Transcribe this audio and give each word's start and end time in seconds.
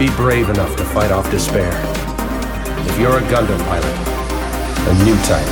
Be 0.00 0.08
brave 0.16 0.48
enough 0.48 0.74
to 0.76 0.84
fight 0.86 1.10
off 1.12 1.30
despair. 1.30 1.70
If 2.88 2.98
you're 2.98 3.18
a 3.18 3.20
Gundam 3.20 3.58
pilot, 3.66 3.84
a 4.88 5.04
new 5.04 5.14
type, 5.24 5.46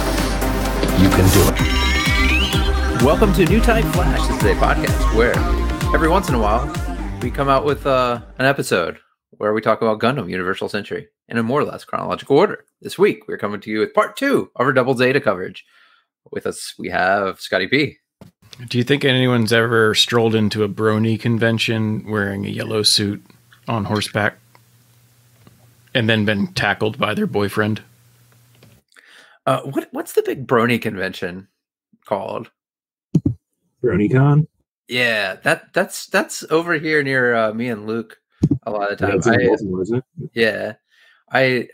you 0.99 1.11
can 1.11 1.29
do 1.35 1.43
it. 1.53 3.03
Welcome 3.03 3.35
to 3.35 3.45
Newtype 3.45 3.93
Flash. 3.93 4.27
This 4.27 4.39
is 4.39 4.45
a 4.45 4.55
podcast 4.55 5.15
where 5.15 5.35
every 5.95 6.09
once 6.09 6.31
in 6.31 6.35
a 6.35 6.39
while 6.39 6.65
we 7.21 7.31
come 7.31 7.51
out 7.51 7.67
with 7.67 7.87
uh, 7.87 8.23
an 8.39 8.47
episode 8.47 8.99
where 9.33 9.53
we 9.53 9.61
talk 9.61 9.83
about 9.83 9.99
Gundam 9.99 10.31
Universal 10.31 10.71
Century 10.71 11.09
in 11.29 11.37
a 11.37 11.43
more 11.43 11.61
or 11.61 11.65
less 11.65 11.85
chronological 11.85 12.39
order. 12.39 12.65
This 12.81 12.99
week 12.99 13.29
we're 13.29 13.37
coming 13.37 13.61
to 13.61 13.71
you 13.71 13.81
with 13.81 13.93
part 13.93 14.17
two 14.17 14.51
of 14.57 14.65
our 14.65 14.73
Double 14.73 14.97
Zeta 14.97 15.21
coverage. 15.21 15.67
With 16.33 16.47
us 16.47 16.73
we 16.79 16.89
have 16.89 17.39
Scotty 17.39 17.67
P. 17.67 17.99
Do 18.67 18.79
you 18.79 18.85
think 18.85 19.05
anyone's 19.05 19.53
ever 19.53 19.95
strolled 19.95 20.35
into 20.35 20.63
a 20.63 20.71
brony 20.71 21.21
convention 21.21 22.11
wearing 22.11 22.47
a 22.47 22.49
yellow 22.49 22.83
suit 22.83 23.23
on 23.69 23.85
horseback 23.85 24.39
and 25.95 26.09
then 26.09 26.25
been 26.25 26.53
tackled 26.55 26.99
by 26.99 27.15
their 27.15 27.27
boyfriend? 27.27 27.83
Uh, 29.47 29.63
what 29.63 29.89
what's 29.93 30.13
the 30.13 30.23
big 30.23 30.47
brony 30.47 30.81
convention 30.81 31.49
called? 32.05 32.51
BronyCon. 33.83 34.47
Yeah, 34.89 35.37
that 35.45 35.73
that's 35.73 36.07
that's 36.07 36.45
over 36.51 36.75
here 36.75 37.03
near 37.03 37.35
uh, 37.35 37.53
me 37.53 37.69
and 37.69 37.87
Luke 37.87 38.19
a 38.65 38.71
lot 38.71 38.91
of 38.93 38.99
times. 38.99 39.25
time. 39.25 39.35
That's 39.35 39.43
in 39.43 39.47
I- 39.47 39.49
Baltimore, 39.49 39.83
isn't 39.83 39.97
it? 39.99 40.31
Yeah. 40.35 40.75
I 41.31 41.69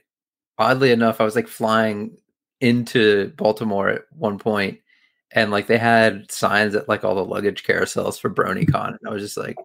oddly 0.58 0.90
enough, 0.90 1.20
I 1.20 1.24
was 1.24 1.36
like 1.36 1.48
flying 1.48 2.16
into 2.60 3.32
Baltimore 3.36 3.88
at 3.88 4.02
one 4.16 4.38
point 4.38 4.80
and 5.32 5.50
like 5.50 5.66
they 5.66 5.78
had 5.78 6.30
signs 6.30 6.74
at 6.74 6.88
like 6.88 7.04
all 7.04 7.14
the 7.14 7.24
luggage 7.24 7.64
carousels 7.64 8.20
for 8.20 8.30
BronyCon. 8.30 8.88
And 8.88 9.00
I 9.06 9.10
was 9.10 9.22
just 9.22 9.36
like, 9.36 9.56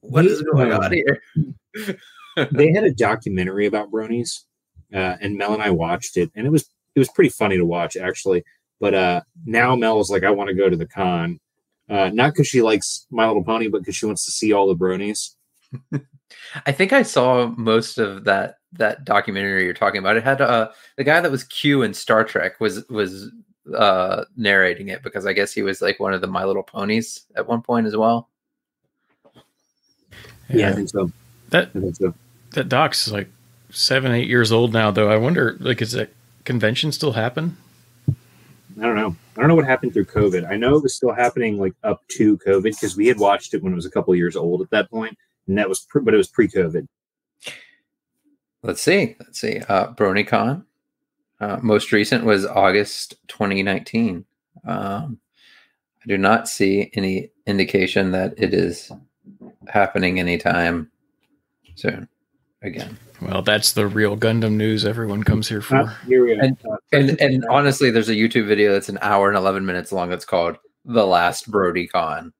what 0.00 0.26
is 0.26 0.42
going 0.42 0.72
on 0.72 0.92
here? 0.92 1.22
They 2.52 2.72
had 2.72 2.84
a 2.84 2.92
documentary 2.92 3.66
about 3.66 3.90
bronies, 3.90 4.44
uh, 4.92 5.16
and 5.20 5.36
Mel 5.36 5.54
and 5.54 5.62
I 5.62 5.70
watched 5.70 6.16
it, 6.16 6.30
and 6.34 6.46
it 6.46 6.50
was 6.50 6.68
it 6.94 6.98
was 6.98 7.08
pretty 7.10 7.30
funny 7.30 7.56
to 7.56 7.66
watch 7.66 7.96
actually. 7.96 8.44
But 8.80 8.94
uh, 8.94 9.20
now 9.46 9.76
Mel 9.76 10.00
is 10.00 10.10
like, 10.10 10.24
I 10.24 10.30
want 10.30 10.48
to 10.48 10.54
go 10.54 10.68
to 10.68 10.76
the 10.76 10.86
con, 10.86 11.38
uh, 11.88 12.10
not 12.12 12.32
because 12.32 12.48
she 12.48 12.62
likes 12.62 13.06
My 13.10 13.26
Little 13.26 13.44
Pony, 13.44 13.68
but 13.68 13.78
because 13.78 13.96
she 13.96 14.06
wants 14.06 14.24
to 14.24 14.30
see 14.30 14.52
all 14.52 14.66
the 14.66 14.76
bronies. 14.76 15.36
I 16.66 16.72
think 16.72 16.92
I 16.92 17.02
saw 17.02 17.46
most 17.56 17.98
of 17.98 18.24
that 18.24 18.56
that 18.72 19.04
documentary 19.04 19.64
you're 19.64 19.74
talking 19.74 19.98
about. 19.98 20.16
It 20.16 20.24
had 20.24 20.40
uh 20.40 20.70
the 20.96 21.04
guy 21.04 21.20
that 21.20 21.30
was 21.30 21.44
Q 21.44 21.82
in 21.82 21.94
Star 21.94 22.24
Trek 22.24 22.60
was 22.60 22.88
was 22.88 23.30
uh 23.76 24.24
narrating 24.36 24.88
it 24.88 25.02
because 25.02 25.26
I 25.26 25.32
guess 25.32 25.52
he 25.52 25.62
was 25.62 25.80
like 25.80 26.00
one 26.00 26.12
of 26.12 26.20
the 26.20 26.26
My 26.26 26.44
Little 26.44 26.62
Ponies 26.62 27.24
at 27.36 27.46
one 27.46 27.62
point 27.62 27.86
as 27.86 27.96
well. 27.96 28.28
Yeah, 30.48 30.70
I 30.70 30.72
think 30.72 30.88
so. 30.88 31.10
That 31.54 31.70
I 31.76 31.80
think 31.92 32.16
that 32.54 32.68
doc's 32.68 33.12
like 33.12 33.28
seven, 33.70 34.10
eight 34.10 34.26
years 34.26 34.50
old 34.50 34.72
now, 34.72 34.90
though. 34.90 35.08
I 35.08 35.16
wonder, 35.16 35.56
like, 35.60 35.80
is 35.80 35.92
that 35.92 36.10
convention 36.44 36.90
still 36.90 37.12
happen? 37.12 37.56
I 38.08 38.82
don't 38.82 38.96
know. 38.96 39.14
I 39.36 39.40
don't 39.40 39.46
know 39.46 39.54
what 39.54 39.64
happened 39.64 39.92
through 39.92 40.06
COVID. 40.06 40.50
I 40.50 40.56
know 40.56 40.74
it 40.74 40.82
was 40.82 40.96
still 40.96 41.12
happening 41.12 41.56
like 41.56 41.74
up 41.84 42.02
to 42.16 42.38
COVID 42.38 42.64
because 42.64 42.96
we 42.96 43.06
had 43.06 43.20
watched 43.20 43.54
it 43.54 43.62
when 43.62 43.72
it 43.72 43.76
was 43.76 43.86
a 43.86 43.90
couple 43.92 44.12
years 44.16 44.34
old 44.34 44.62
at 44.62 44.70
that 44.70 44.90
point, 44.90 45.16
and 45.46 45.56
that 45.56 45.68
was 45.68 45.82
pre- 45.82 46.02
but 46.02 46.12
it 46.12 46.16
was 46.16 46.26
pre-COVID. 46.26 46.88
Let's 48.64 48.82
see. 48.82 49.14
Let's 49.20 49.38
see. 49.38 49.60
Uh, 49.60 49.92
BronyCon. 49.92 50.64
Uh, 51.40 51.58
most 51.62 51.92
recent 51.92 52.24
was 52.24 52.44
August 52.44 53.14
2019. 53.28 54.24
Um, 54.66 55.20
I 56.02 56.08
do 56.08 56.18
not 56.18 56.48
see 56.48 56.90
any 56.94 57.30
indication 57.46 58.10
that 58.10 58.34
it 58.38 58.52
is 58.52 58.90
happening 59.68 60.18
anytime 60.18 60.90
soon. 61.74 62.08
Again, 62.62 62.96
Well, 63.20 63.42
that's 63.42 63.72
the 63.74 63.86
real 63.86 64.16
Gundam 64.16 64.52
news 64.52 64.86
everyone 64.86 65.22
comes 65.22 65.48
here 65.48 65.60
for. 65.60 65.76
Uh, 65.76 65.94
here 66.06 66.24
we 66.24 66.34
go. 66.36 66.40
And- 66.42 66.56
and 66.92 67.20
and 67.20 67.44
honestly, 67.50 67.90
there's 67.90 68.08
a 68.08 68.14
YouTube 68.14 68.46
video 68.46 68.72
that's 68.72 68.88
an 68.88 68.98
hour 69.02 69.28
and 69.28 69.36
11 69.36 69.66
minutes 69.66 69.92
long. 69.92 70.08
That's 70.08 70.24
called 70.24 70.56
"The 70.84 71.06
Last 71.06 71.50
BronyCon." 71.50 72.30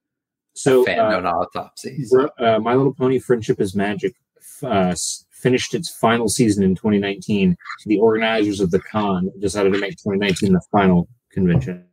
so 0.54 0.84
Fan 0.84 0.98
uh, 1.00 1.10
known 1.10 1.26
autopsies. 1.26 2.10
Bro- 2.10 2.30
uh, 2.38 2.58
My 2.60 2.74
Little 2.74 2.94
Pony 2.94 3.18
Friendship 3.18 3.60
is 3.60 3.74
Magic 3.74 4.14
f- 4.38 4.64
uh, 4.64 4.94
finished 5.30 5.74
its 5.74 5.90
final 5.94 6.28
season 6.28 6.62
in 6.64 6.74
2019. 6.74 7.56
The 7.86 7.98
organizers 7.98 8.60
of 8.60 8.70
the 8.70 8.78
con 8.80 9.30
decided 9.40 9.72
to 9.74 9.78
make 9.80 9.92
2019 9.98 10.52
the 10.54 10.60
final 10.72 11.06
convention. 11.32 11.84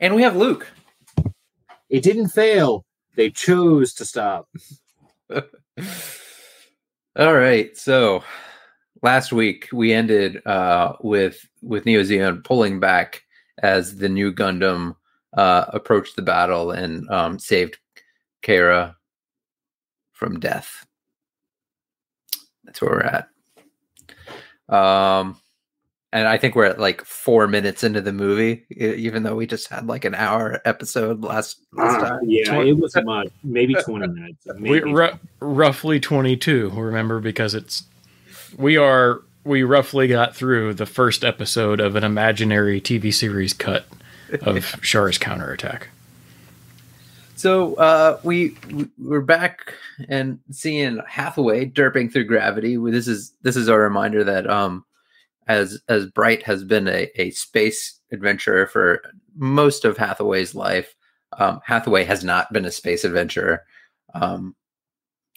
And 0.00 0.14
we 0.14 0.22
have 0.22 0.36
Luke. 0.36 0.70
It 1.88 2.02
didn't 2.02 2.28
fail. 2.28 2.84
They 3.16 3.30
chose 3.30 3.94
to 3.94 4.04
stop. 4.04 4.48
All 7.18 7.34
right. 7.34 7.76
So 7.76 8.22
last 9.02 9.32
week 9.32 9.68
we 9.72 9.92
ended 9.92 10.44
uh, 10.46 10.94
with 11.00 11.46
with 11.62 11.86
Neo 11.86 12.02
Zeon 12.02 12.44
pulling 12.44 12.80
back 12.80 13.22
as 13.62 13.96
the 13.96 14.08
new 14.08 14.32
Gundam 14.32 14.96
uh, 15.36 15.66
approached 15.68 16.16
the 16.16 16.22
battle 16.22 16.70
and 16.70 17.08
um, 17.10 17.38
saved 17.38 17.78
Kara 18.42 18.96
from 20.12 20.40
death. 20.40 20.86
That's 22.64 22.80
where 22.80 22.90
we're 22.90 23.00
at. 23.00 23.28
Um, 24.74 25.41
and 26.12 26.28
I 26.28 26.36
think 26.36 26.54
we're 26.54 26.66
at 26.66 26.78
like 26.78 27.02
four 27.04 27.46
minutes 27.48 27.82
into 27.82 28.00
the 28.00 28.12
movie, 28.12 28.64
even 28.70 29.22
though 29.22 29.34
we 29.34 29.46
just 29.46 29.68
had 29.68 29.86
like 29.86 30.04
an 30.04 30.14
hour 30.14 30.60
episode 30.64 31.22
last 31.22 31.58
last 31.72 32.02
Ah, 32.04 32.08
time. 32.10 32.20
yeah, 32.26 32.60
it 32.60 32.76
was 32.78 32.94
much. 33.04 33.28
Maybe 33.42 33.74
20 33.74 34.06
minutes. 34.08 34.46
we 34.58 34.80
Maybe. 34.80 34.92
ru- 34.92 35.18
roughly 35.40 35.98
22, 36.00 36.70
remember, 36.70 37.18
because 37.20 37.54
it's 37.54 37.84
we 38.56 38.76
are 38.76 39.22
we 39.44 39.62
roughly 39.62 40.06
got 40.06 40.36
through 40.36 40.74
the 40.74 40.86
first 40.86 41.24
episode 41.24 41.80
of 41.80 41.96
an 41.96 42.04
imaginary 42.04 42.80
TV 42.80 43.12
series 43.12 43.52
cut 43.54 43.86
of 44.42 44.78
Char's 44.82 45.18
counterattack. 45.18 45.88
So 47.36 47.74
uh, 47.74 48.20
we 48.22 48.56
we- 48.70 48.88
we're 48.98 49.20
back 49.20 49.74
and 50.08 50.38
seeing 50.50 51.00
Hathaway 51.08 51.66
derping 51.66 52.12
through 52.12 52.24
gravity. 52.24 52.76
This 52.76 53.08
is 53.08 53.32
this 53.42 53.56
is 53.56 53.68
a 53.68 53.76
reminder 53.76 54.22
that 54.24 54.48
um, 54.48 54.84
as 55.48 55.80
as 55.88 56.06
Bright 56.06 56.42
has 56.44 56.64
been 56.64 56.88
a, 56.88 57.10
a 57.16 57.30
space 57.30 58.00
adventurer 58.12 58.66
for 58.66 59.02
most 59.34 59.84
of 59.84 59.96
Hathaway's 59.96 60.54
life, 60.54 60.94
um, 61.38 61.60
Hathaway 61.64 62.04
has 62.04 62.22
not 62.24 62.52
been 62.52 62.64
a 62.64 62.70
space 62.70 63.04
adventurer, 63.04 63.64
um, 64.14 64.54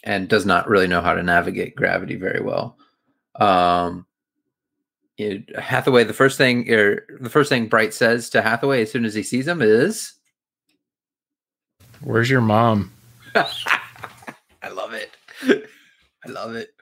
and 0.04 0.28
does 0.28 0.46
not 0.46 0.68
really 0.68 0.86
know 0.86 1.00
how 1.00 1.14
to 1.14 1.22
navigate 1.22 1.76
gravity 1.76 2.16
very 2.16 2.40
well. 2.40 2.76
Um, 3.36 4.06
it- 5.18 5.58
Hathaway, 5.58 6.04
the 6.04 6.12
first 6.12 6.38
thing 6.38 6.72
er, 6.72 7.06
the 7.20 7.30
first 7.30 7.48
thing 7.48 7.68
Bright 7.68 7.94
says 7.94 8.30
to 8.30 8.42
Hathaway 8.42 8.82
as 8.82 8.90
soon 8.90 9.04
as 9.04 9.14
he 9.14 9.22
sees 9.22 9.48
him 9.48 9.62
is. 9.62 10.12
Where's 12.02 12.28
your 12.30 12.42
mom? 12.42 12.92
I 13.34 14.68
love 14.70 14.92
it. 14.92 15.10
I 16.24 16.28
love 16.28 16.54
it. 16.54 16.74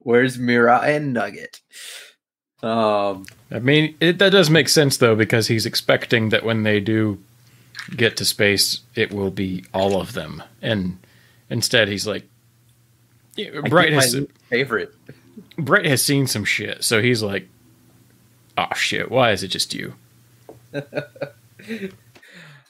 Where's 0.00 0.38
Mira 0.38 0.80
and 0.80 1.12
Nugget? 1.12 1.60
Um, 2.62 3.26
I 3.50 3.58
mean, 3.58 3.96
it, 4.00 4.18
that 4.18 4.30
does 4.30 4.50
make 4.50 4.68
sense 4.68 4.96
though, 4.96 5.14
because 5.14 5.48
he's 5.48 5.66
expecting 5.66 6.30
that 6.30 6.44
when 6.44 6.62
they 6.62 6.80
do 6.80 7.22
get 7.94 8.16
to 8.16 8.24
space, 8.24 8.80
it 8.94 9.12
will 9.12 9.30
be 9.30 9.64
all 9.72 10.00
of 10.00 10.14
them, 10.14 10.42
and 10.62 10.98
instead 11.50 11.88
he's 11.88 12.06
like, 12.06 12.24
yeah, 13.36 13.60
Bright 13.68 13.92
has 13.92 14.16
favorite. 14.48 14.94
Bright 15.58 15.84
has 15.84 16.02
seen 16.02 16.26
some 16.26 16.44
shit, 16.44 16.82
so 16.82 17.02
he's 17.02 17.22
like, 17.22 17.48
"Oh 18.56 18.74
shit, 18.74 19.10
why 19.10 19.32
is 19.32 19.42
it 19.42 19.48
just 19.48 19.74
you?" 19.74 19.94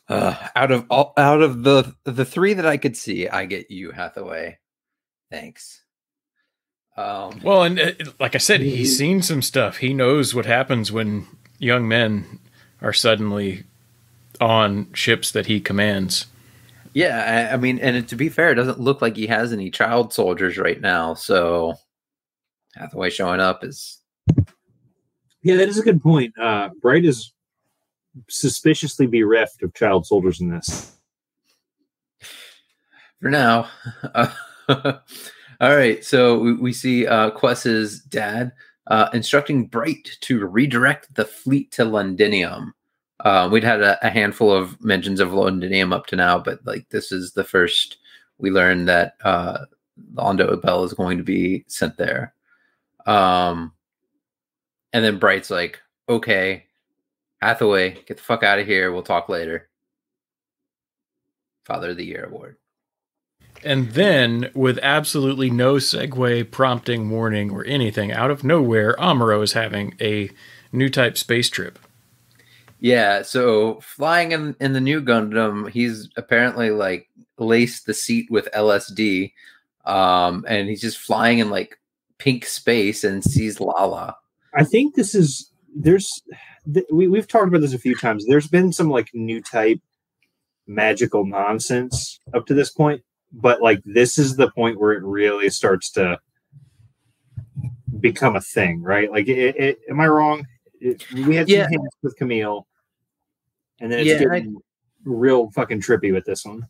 Uh, 0.08 0.36
out 0.54 0.70
of 0.70 0.86
all, 0.88 1.12
out 1.16 1.42
of 1.42 1.64
the 1.64 1.92
the 2.04 2.24
three 2.24 2.54
that 2.54 2.64
I 2.64 2.76
could 2.76 2.96
see, 2.96 3.28
I 3.28 3.44
get 3.44 3.72
you, 3.72 3.90
Hathaway. 3.90 4.58
Thanks. 5.32 5.82
Um, 6.96 7.40
Well, 7.42 7.62
and 7.62 7.78
uh, 7.78 7.92
like 8.18 8.34
I 8.34 8.38
said, 8.38 8.60
he's 8.60 8.96
seen 8.96 9.22
some 9.22 9.42
stuff. 9.42 9.78
He 9.78 9.92
knows 9.92 10.34
what 10.34 10.46
happens 10.46 10.90
when 10.90 11.26
young 11.58 11.86
men 11.86 12.38
are 12.80 12.92
suddenly 12.92 13.64
on 14.40 14.92
ships 14.92 15.30
that 15.32 15.46
he 15.46 15.60
commands. 15.60 16.26
yeah, 16.94 17.48
I, 17.50 17.54
I 17.54 17.56
mean, 17.56 17.78
and 17.80 18.06
to 18.08 18.16
be 18.16 18.28
fair, 18.28 18.50
it 18.52 18.56
doesn't 18.56 18.80
look 18.80 19.02
like 19.02 19.16
he 19.16 19.26
has 19.26 19.52
any 19.52 19.70
child 19.70 20.12
soldiers 20.12 20.56
right 20.58 20.80
now. 20.80 21.14
So 21.14 21.74
Hathaway 22.74 23.10
showing 23.10 23.40
up 23.40 23.64
is 23.64 23.98
Yeah, 25.42 25.56
that 25.56 25.68
is 25.68 25.78
a 25.78 25.82
good 25.82 26.02
point. 26.02 26.32
Uh, 26.38 26.70
Bright 26.80 27.04
is 27.04 27.32
suspiciously 28.28 29.06
bereft 29.06 29.62
of 29.62 29.74
child 29.74 30.06
soldiers 30.06 30.40
in 30.40 30.48
this. 30.50 30.92
for 33.20 33.30
now. 33.30 33.68
all 35.60 35.76
right, 35.76 36.04
so 36.04 36.38
we, 36.38 36.54
we 36.54 36.72
see 36.72 37.06
uh, 37.06 37.30
dad 38.08 38.52
uh, 38.88 39.08
instructing 39.12 39.66
Bright 39.66 40.18
to 40.20 40.46
redirect 40.46 41.14
the 41.14 41.24
fleet 41.24 41.72
to 41.72 41.84
Londinium. 41.84 42.74
Uh, 43.20 43.48
we'd 43.50 43.64
had 43.64 43.80
a, 43.80 44.04
a 44.06 44.10
handful 44.10 44.52
of 44.52 44.82
mentions 44.84 45.20
of 45.20 45.32
Londinium 45.32 45.92
up 45.92 46.06
to 46.06 46.16
now, 46.16 46.38
but 46.38 46.64
like 46.64 46.88
this 46.90 47.10
is 47.12 47.32
the 47.32 47.44
first 47.44 47.98
we 48.38 48.50
learned 48.50 48.88
that 48.88 49.14
uh, 49.24 49.58
Londo 50.14 50.60
Bell 50.60 50.84
is 50.84 50.92
going 50.92 51.18
to 51.18 51.24
be 51.24 51.64
sent 51.68 51.96
there. 51.96 52.34
Um, 53.06 53.72
and 54.92 55.04
then 55.04 55.18
Bright's 55.18 55.50
like, 55.50 55.80
okay, 56.08 56.66
Hathaway, 57.40 58.02
get 58.06 58.16
the 58.16 58.22
fuck 58.22 58.42
out 58.42 58.58
of 58.58 58.66
here. 58.66 58.92
We'll 58.92 59.02
talk 59.02 59.28
later. 59.28 59.68
Father 61.64 61.90
of 61.90 61.96
the 61.96 62.04
Year 62.04 62.24
award. 62.24 62.56
And 63.66 63.90
then, 63.90 64.50
with 64.54 64.78
absolutely 64.80 65.50
no 65.50 65.74
segue, 65.74 66.50
prompting, 66.52 67.10
warning, 67.10 67.50
or 67.50 67.64
anything, 67.64 68.12
out 68.12 68.30
of 68.30 68.44
nowhere, 68.44 68.94
Amuro 68.94 69.42
is 69.42 69.54
having 69.54 69.94
a 70.00 70.30
new 70.70 70.88
type 70.88 71.18
space 71.18 71.50
trip. 71.50 71.78
Yeah, 72.78 73.22
so 73.22 73.80
flying 73.80 74.32
in 74.32 74.54
in 74.60 74.72
the 74.72 74.80
new 74.80 75.02
Gundam, 75.02 75.68
he's 75.68 76.08
apparently 76.16 76.70
like 76.70 77.08
laced 77.38 77.86
the 77.86 77.94
seat 77.94 78.30
with 78.30 78.48
LSD, 78.54 79.32
um, 79.84 80.44
and 80.46 80.68
he's 80.68 80.80
just 80.80 80.98
flying 80.98 81.40
in 81.40 81.50
like 81.50 81.78
pink 82.18 82.46
space 82.46 83.02
and 83.02 83.24
sees 83.24 83.60
Lala. 83.60 84.16
I 84.54 84.62
think 84.62 84.94
this 84.94 85.14
is 85.14 85.50
there's 85.74 86.22
th- 86.72 86.86
we 86.92 87.08
we've 87.08 87.26
talked 87.26 87.48
about 87.48 87.62
this 87.62 87.74
a 87.74 87.78
few 87.78 87.96
times. 87.96 88.24
There's 88.26 88.48
been 88.48 88.72
some 88.72 88.90
like 88.90 89.10
new 89.12 89.42
type 89.42 89.80
magical 90.66 91.26
nonsense 91.26 92.20
up 92.34 92.46
to 92.46 92.54
this 92.54 92.70
point, 92.70 93.02
but 93.32 93.60
like 93.62 93.80
this 93.84 94.18
is 94.18 94.36
the 94.36 94.50
point 94.52 94.78
where 94.80 94.92
it 94.92 95.02
really 95.02 95.50
starts 95.50 95.90
to 95.92 96.18
become 98.00 98.36
a 98.36 98.40
thing, 98.40 98.82
right? 98.82 99.10
Like, 99.10 99.28
it, 99.28 99.56
it, 99.56 99.78
am 99.90 100.00
I 100.00 100.06
wrong? 100.06 100.46
It, 100.80 101.04
we 101.12 101.36
had 101.36 101.48
some 101.48 101.56
Yeah. 101.58 101.68
hints 101.68 101.96
with 102.02 102.16
Kamille, 102.18 102.64
and 103.80 103.90
then 103.90 104.00
it's 104.00 104.08
Yeah, 104.08 104.16
I- 104.30 104.38
getting 104.40 104.56
real 105.04 105.50
fucking 105.52 105.80
trippy 105.80 106.12
with 106.12 106.24
this 106.24 106.44
one. 106.44 106.66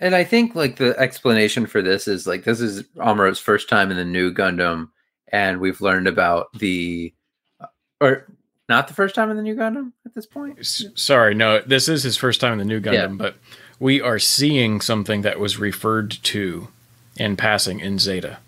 And 0.00 0.14
I 0.14 0.22
think 0.22 0.54
like 0.54 0.76
the 0.76 0.96
explanation 0.98 1.66
for 1.66 1.82
this 1.82 2.06
is 2.06 2.26
like 2.26 2.44
this 2.44 2.60
is 2.60 2.84
Amuro's 2.98 3.40
first 3.40 3.68
time 3.68 3.90
in 3.90 3.96
the 3.96 4.04
new 4.04 4.32
Gundam, 4.32 4.90
and 5.32 5.58
we've 5.60 5.80
learned 5.80 6.06
about 6.06 6.46
the, 6.54 7.12
uh, 7.60 7.66
or 8.00 8.28
not 8.68 8.86
the 8.86 8.94
first 8.94 9.16
time 9.16 9.28
in 9.30 9.36
the 9.36 9.42
new 9.42 9.56
Gundam 9.56 9.92
at 10.06 10.14
this 10.14 10.26
point. 10.26 10.60
S- 10.60 10.84
sorry, 10.94 11.34
no, 11.34 11.60
this 11.62 11.88
is 11.88 12.04
his 12.04 12.16
first 12.16 12.40
time 12.40 12.52
in 12.52 12.58
the 12.58 12.64
new 12.64 12.80
Gundam, 12.80 12.92
Yeah. 12.92 13.06
but 13.08 13.36
we 13.80 14.00
are 14.00 14.18
seeing 14.18 14.80
something 14.80 15.22
that 15.22 15.38
was 15.38 15.58
referred 15.58 16.10
to 16.10 16.68
in 17.16 17.36
passing 17.36 17.80
in 17.80 17.98
Zeta. 17.98 18.38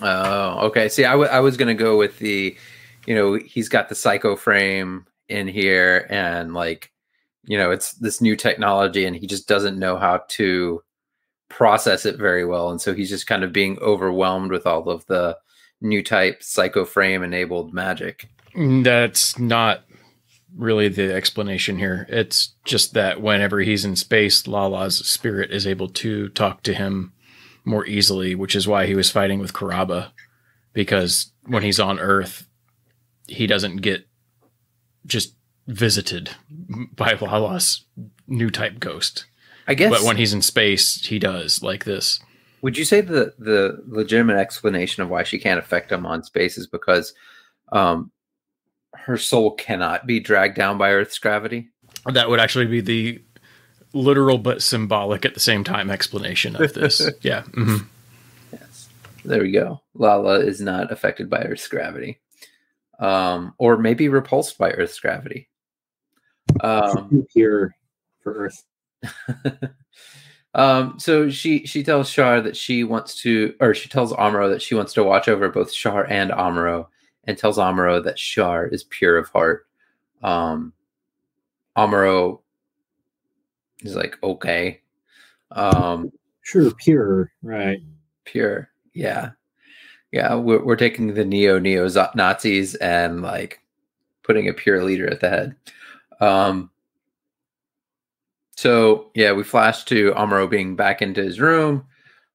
Oh, 0.00 0.66
okay. 0.66 0.88
See, 0.88 1.04
I, 1.04 1.12
w- 1.12 1.30
I 1.30 1.40
was 1.40 1.56
gonna 1.56 1.74
go 1.74 1.96
with 1.96 2.18
the, 2.18 2.56
you 3.06 3.14
know, 3.14 3.34
he's 3.34 3.68
got 3.68 3.88
the 3.88 3.94
psycho 3.94 4.36
frame 4.36 5.06
in 5.28 5.48
here, 5.48 6.06
and 6.10 6.54
like, 6.54 6.90
you 7.44 7.56
know, 7.56 7.70
it's 7.70 7.92
this 7.94 8.20
new 8.20 8.36
technology, 8.36 9.04
and 9.04 9.14
he 9.16 9.26
just 9.26 9.48
doesn't 9.48 9.78
know 9.78 9.96
how 9.96 10.22
to 10.28 10.82
process 11.48 12.04
it 12.04 12.16
very 12.16 12.44
well, 12.44 12.70
and 12.70 12.80
so 12.80 12.92
he's 12.94 13.10
just 13.10 13.26
kind 13.26 13.44
of 13.44 13.52
being 13.52 13.78
overwhelmed 13.78 14.50
with 14.50 14.66
all 14.66 14.88
of 14.88 15.06
the 15.06 15.36
new 15.80 16.02
type 16.02 16.42
psycho 16.42 16.84
frame 16.84 17.22
enabled 17.22 17.72
magic. 17.72 18.28
That's 18.56 19.38
not 19.38 19.84
really 20.56 20.88
the 20.88 21.12
explanation 21.12 21.78
here. 21.78 22.06
It's 22.08 22.54
just 22.64 22.94
that 22.94 23.20
whenever 23.20 23.60
he's 23.60 23.84
in 23.84 23.96
space, 23.96 24.46
Lala's 24.46 24.98
spirit 25.06 25.50
is 25.50 25.66
able 25.66 25.88
to 25.88 26.28
talk 26.30 26.62
to 26.64 26.74
him 26.74 27.12
more 27.64 27.86
easily, 27.86 28.34
which 28.34 28.54
is 28.54 28.68
why 28.68 28.86
he 28.86 28.94
was 28.94 29.10
fighting 29.10 29.38
with 29.38 29.52
Karaba. 29.52 30.10
Because 30.72 31.32
when 31.46 31.62
he's 31.62 31.80
on 31.80 31.98
Earth, 31.98 32.46
he 33.26 33.46
doesn't 33.46 33.76
get 33.76 34.06
just 35.06 35.34
visited 35.66 36.30
by 36.94 37.14
Lala's 37.14 37.84
new 38.26 38.50
type 38.50 38.78
ghost. 38.80 39.26
I 39.66 39.74
guess. 39.74 39.90
But 39.90 40.02
when 40.02 40.16
he's 40.16 40.34
in 40.34 40.42
space, 40.42 41.06
he 41.06 41.18
does 41.18 41.62
like 41.62 41.84
this. 41.84 42.20
Would 42.62 42.76
you 42.78 42.84
say 42.84 43.00
the 43.00 43.34
the 43.38 43.82
legitimate 43.86 44.36
explanation 44.36 45.02
of 45.02 45.10
why 45.10 45.22
she 45.22 45.38
can't 45.38 45.58
affect 45.58 45.92
him 45.92 46.06
on 46.06 46.22
space 46.22 46.58
is 46.58 46.66
because 46.66 47.14
um, 47.72 48.10
her 49.04 49.18
soul 49.18 49.52
cannot 49.52 50.06
be 50.06 50.20
dragged 50.20 50.56
down 50.56 50.78
by 50.78 50.92
Earth's 50.92 51.18
gravity? 51.18 51.68
That 52.10 52.28
would 52.28 52.40
actually 52.40 52.66
be 52.66 52.80
the 52.80 53.22
literal 53.92 54.38
but 54.38 54.62
symbolic 54.62 55.24
at 55.24 55.34
the 55.34 55.40
same 55.40 55.64
time 55.64 55.90
explanation 55.90 56.56
of 56.56 56.72
this. 56.74 57.02
yeah. 57.22 57.42
mhm. 57.52 57.86
Yes. 58.52 58.88
There 59.24 59.42
we 59.42 59.52
go. 59.52 59.80
Lala 59.94 60.40
is 60.40 60.60
not 60.60 60.90
affected 60.92 61.30
by 61.30 61.38
Earth's 61.38 61.68
gravity, 61.68 62.20
um, 62.98 63.54
or 63.58 63.76
maybe 63.76 64.08
repulsed 64.08 64.58
by 64.58 64.70
Earth's 64.70 64.98
gravity. 64.98 65.48
Um, 66.60 67.08
Too 67.10 67.26
pure 67.32 67.74
for 68.22 68.32
Earth. 68.34 68.64
um, 70.54 70.98
so 70.98 71.30
she 71.30 71.66
she 71.66 71.82
tells 71.82 72.10
Char 72.10 72.40
that 72.40 72.56
she 72.56 72.84
wants 72.84 73.20
to, 73.22 73.54
or 73.60 73.74
she 73.74 73.88
tells 73.88 74.12
Amuro 74.12 74.50
that 74.50 74.62
she 74.62 74.74
wants 74.74 74.94
to 74.94 75.04
watch 75.04 75.28
over 75.28 75.48
both 75.48 75.72
Char 75.72 76.04
and 76.04 76.30
Amuro, 76.30 76.88
and 77.26 77.36
tells 77.38 77.58
Amuro 77.58 78.02
that 78.04 78.16
Char 78.16 78.66
is 78.66 78.84
pure 78.84 79.16
of 79.18 79.28
heart. 79.30 79.66
Um, 80.22 80.72
Amuro 81.76 82.40
is 83.80 83.96
like, 83.96 84.18
okay, 84.22 84.80
um, 85.52 86.12
Sure, 86.42 86.70
pure, 86.72 87.32
right? 87.42 87.80
pure, 88.24 88.68
yeah, 88.92 89.30
yeah. 90.12 90.34
We're 90.34 90.62
we're 90.64 90.76
taking 90.76 91.14
the 91.14 91.24
neo 91.24 91.58
neo 91.58 91.88
Nazis 92.14 92.74
and 92.76 93.22
like 93.22 93.60
putting 94.22 94.48
a 94.48 94.52
pure 94.54 94.82
leader 94.84 95.08
at 95.10 95.20
the 95.20 95.28
head. 95.30 95.56
Um, 96.20 96.70
so 98.56 99.10
yeah, 99.14 99.32
we 99.32 99.42
flash 99.42 99.84
to 99.84 100.12
Amuro 100.12 100.48
being 100.48 100.76
back 100.76 101.02
into 101.02 101.22
his 101.22 101.40
room, 101.40 101.86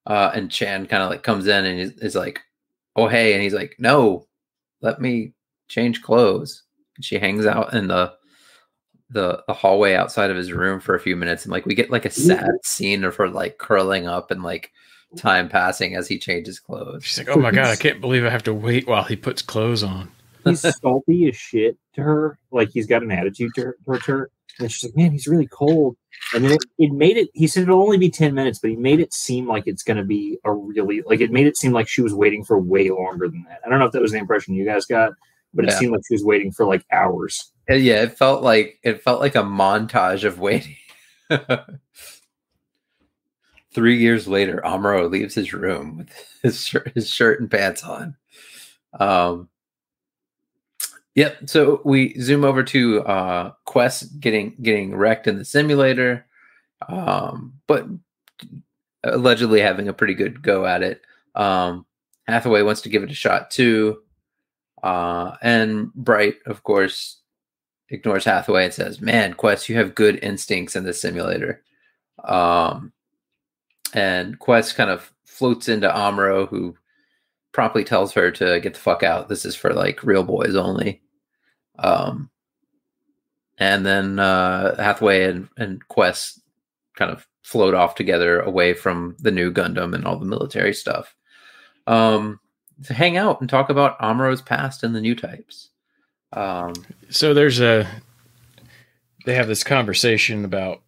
uh, 0.06 0.32
and 0.34 0.52
Chan 0.52 0.88
kind 0.88 1.04
of 1.04 1.10
like 1.10 1.24
comes 1.24 1.48
in 1.48 1.66
and 1.66 1.80
is, 1.80 1.92
is 2.00 2.16
like, 2.16 2.42
"Oh 2.96 3.08
hey," 3.08 3.34
and 3.34 3.44
he's 3.44 3.54
like, 3.54 3.76
"No, 3.80 4.28
let 4.82 5.02
me 5.02 5.34
change 5.68 6.02
clothes." 6.02 6.64
And 6.96 7.06
she 7.06 7.20
hangs 7.20 7.46
out 7.46 7.74
in 7.74 7.88
the 7.88 8.14
the 9.10 9.44
the 9.48 9.54
hallway 9.54 9.96
outside 9.96 10.30
of 10.30 10.38
his 10.38 10.52
room 10.52 10.80
for 10.80 10.96
a 10.96 11.00
few 11.00 11.16
minutes, 11.16 11.44
and 11.44 11.52
like 11.52 11.66
we 11.66 11.76
get 11.76 11.90
like 11.90 12.06
a 12.06 12.12
sad 12.12 12.52
scene 12.64 13.04
of 13.04 13.16
her 13.16 13.30
like 13.30 13.58
curling 13.58 14.08
up 14.08 14.32
and 14.32 14.44
like 14.44 14.72
time 15.18 15.50
passing 15.50 15.96
as 15.96 16.08
he 16.08 16.20
changes 16.20 16.60
clothes. 16.60 17.04
She's 17.04 17.18
like, 17.18 17.30
oh 17.30 17.40
my 17.40 17.52
God, 17.52 17.68
I 17.68 17.76
can't 17.78 18.02
believe 18.02 18.26
I 18.26 18.30
have 18.30 18.44
to 18.44 18.54
wait 18.54 18.88
while 18.88 19.04
he 19.04 19.16
puts 19.16 19.42
clothes 19.42 19.84
on. 19.84 20.12
He's 20.46 20.62
salty 20.80 21.28
as 21.28 21.36
shit 21.36 21.78
to 21.96 22.02
her. 22.02 22.40
Like 22.52 22.70
he's 22.70 22.88
got 22.88 23.04
an 23.04 23.12
attitude 23.12 23.52
to 23.56 23.62
her, 23.62 23.78
towards 23.86 24.06
her. 24.06 24.32
And 24.60 24.72
she's 24.72 24.90
like, 24.90 24.96
man, 24.98 25.12
he's 25.12 25.28
really 25.28 25.48
cold. 25.48 25.96
And 26.34 26.44
then 26.46 26.52
it, 26.54 26.62
it 26.78 26.92
made 26.92 27.18
it, 27.18 27.30
he 27.34 27.48
said 27.48 27.64
it'll 27.64 27.82
only 27.82 27.98
be 27.98 28.12
10 28.12 28.36
minutes, 28.36 28.60
but 28.60 28.70
he 28.70 28.76
made 28.76 29.00
it 29.00 29.14
seem 29.14 29.48
like 29.48 29.64
it's 29.66 29.82
going 29.82 29.98
to 29.98 30.04
be 30.04 30.38
a 30.44 30.54
really, 30.54 31.02
like 31.02 31.22
it 31.22 31.32
made 31.32 31.48
it 31.48 31.58
seem 31.58 31.72
like 31.72 31.88
she 31.88 32.02
was 32.02 32.14
waiting 32.14 32.44
for 32.44 32.60
way 32.60 32.90
longer 32.92 33.28
than 33.28 33.44
that. 33.50 33.62
I 33.66 33.70
don't 33.70 33.80
know 33.80 33.86
if 33.86 33.94
that 33.94 34.02
was 34.02 34.12
the 34.12 34.20
impression 34.20 34.54
you 34.54 34.66
guys 34.66 34.86
got, 34.86 35.14
but 35.54 35.66
it 35.66 35.70
Yeah. 35.70 35.80
seemed 35.80 35.94
like 35.94 36.02
she 36.08 36.14
was 36.14 36.24
waiting 36.24 36.52
for 36.52 36.66
like 36.66 36.86
hours. 36.92 37.52
Uh, 37.70 37.74
yeah, 37.76 38.04
it 38.04 38.18
felt 38.18 38.44
like 38.44 38.80
it 38.84 39.02
felt 39.02 39.20
like 39.22 39.36
a 39.36 39.44
montage 39.44 40.24
of 40.24 40.40
waiting. 40.40 40.76
Three 43.74 43.98
years 43.98 44.28
later, 44.28 44.62
Amuro 44.66 45.10
leaves 45.10 45.36
his 45.36 45.54
room 45.54 45.98
with 45.98 46.10
his 46.44 46.62
shirt, 46.66 46.92
his 46.96 47.10
shirt 47.10 47.40
and 47.40 47.50
pants 47.50 47.84
on. 47.84 48.16
Um, 49.00 49.50
yep. 51.20 51.38
So 51.48 51.82
we 51.84 52.18
zoom 52.22 52.46
over 52.46 52.64
to 52.64 53.02
uh, 53.02 53.52
Quess 53.66 54.04
getting 54.04 54.56
getting 54.62 54.96
wrecked 54.96 55.28
in 55.28 55.38
the 55.38 55.44
simulator, 55.44 56.26
um, 56.88 57.54
but 57.68 57.86
allegedly 59.04 59.60
having 59.60 59.90
a 59.90 59.94
pretty 59.94 60.14
good 60.14 60.42
go 60.42 60.66
at 60.66 60.82
it. 60.82 61.02
Um, 61.36 61.86
Hathaway 62.26 62.62
wants 62.62 62.82
to 62.82 62.90
give 62.90 63.04
it 63.04 63.12
a 63.12 63.16
shot 63.16 63.52
too, 63.52 64.02
uh, 64.82 65.36
and 65.42 65.94
Bright, 65.94 66.36
of 66.46 66.64
course, 66.64 67.18
ignores 67.90 68.24
Hathaway 68.24 68.64
and 68.64 68.74
says, 68.74 69.02
"Man, 69.02 69.34
Quess, 69.34 69.68
you 69.68 69.76
have 69.76 69.96
good 69.96 70.24
instincts 70.24 70.78
in 70.78 70.86
the 70.86 70.94
simulator." 70.94 71.62
Um, 72.24 72.94
and 73.94 74.40
Quess 74.40 74.72
kind 74.72 74.90
of 74.90 75.12
floats 75.26 75.68
into 75.68 75.90
Amuro, 75.90 76.48
who 76.48 76.78
promptly 77.52 77.84
tells 77.84 78.14
her 78.14 78.32
to 78.32 78.62
get 78.62 78.74
the 78.74 78.80
fuck 78.80 79.04
out. 79.04 79.28
This 79.28 79.44
is 79.44 79.56
for 79.56 79.74
like 79.74 80.02
real 80.02 80.24
boys 80.24 80.56
only. 80.56 81.02
Um, 81.82 82.30
and 83.58 83.86
then 83.86 84.20
uh, 84.20 84.76
Hathaway 84.82 85.26
and, 85.26 85.50
and 85.58 85.88
Quess 85.88 86.40
kind 86.96 87.12
of 87.12 87.28
float 87.44 87.74
off 87.74 87.96
together 87.96 88.40
away 88.40 88.74
from 88.74 89.16
the 89.20 89.32
new 89.32 89.52
Gundam 89.52 89.96
and 89.96 90.06
all 90.06 90.18
the 90.18 90.26
military 90.26 90.74
stuff. 90.74 91.16
Um, 91.88 92.40
to 92.86 92.94
hang 92.94 93.18
out 93.18 93.42
and 93.42 93.50
talk 93.50 93.70
about 93.70 94.00
Amuro's 94.00 94.42
past 94.42 94.84
and 94.84 94.96
the 94.96 95.02
new 95.02 95.16
types. 95.16 95.70
Um, 96.32 96.74
So 97.10 97.34
there's 97.34 97.60
a, 97.60 97.88
they 99.26 99.36
have 99.36 99.48
this 99.48 99.64
conversation 99.64 100.46
about, 100.46 100.82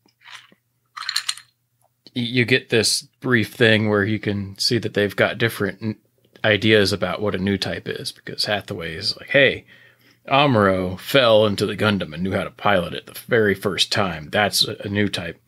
you 2.14 2.46
get 2.46 2.70
this 2.70 3.02
brief 3.22 3.54
thing 3.54 3.90
where 3.90 4.04
you 4.04 4.20
can 4.20 4.58
see 4.58 4.78
that 4.78 4.94
they've 4.94 5.16
got 5.16 5.38
different 5.38 5.98
ideas 6.44 6.94
about 6.94 7.22
what 7.22 7.36
a 7.36 7.40
new 7.40 7.58
type 7.58 7.88
is 7.88 8.12
because 8.12 8.46
Hathaway 8.46 8.96
is 8.96 9.16
like, 9.18 9.30
hey, 9.30 9.66
Amuro 10.32 10.98
fell 10.98 11.46
into 11.46 11.66
the 11.66 11.76
Gundam 11.76 12.14
and 12.14 12.24
knew 12.24 12.32
how 12.32 12.46
to 12.46 12.52
pilot 12.52 12.94
it 12.94 13.06
the 13.06 13.20
very 13.28 13.54
first 13.54 13.92
time. 13.92 14.30
That's 14.32 14.66
a, 14.66 14.88
new 14.88 15.10
type. 15.10 15.42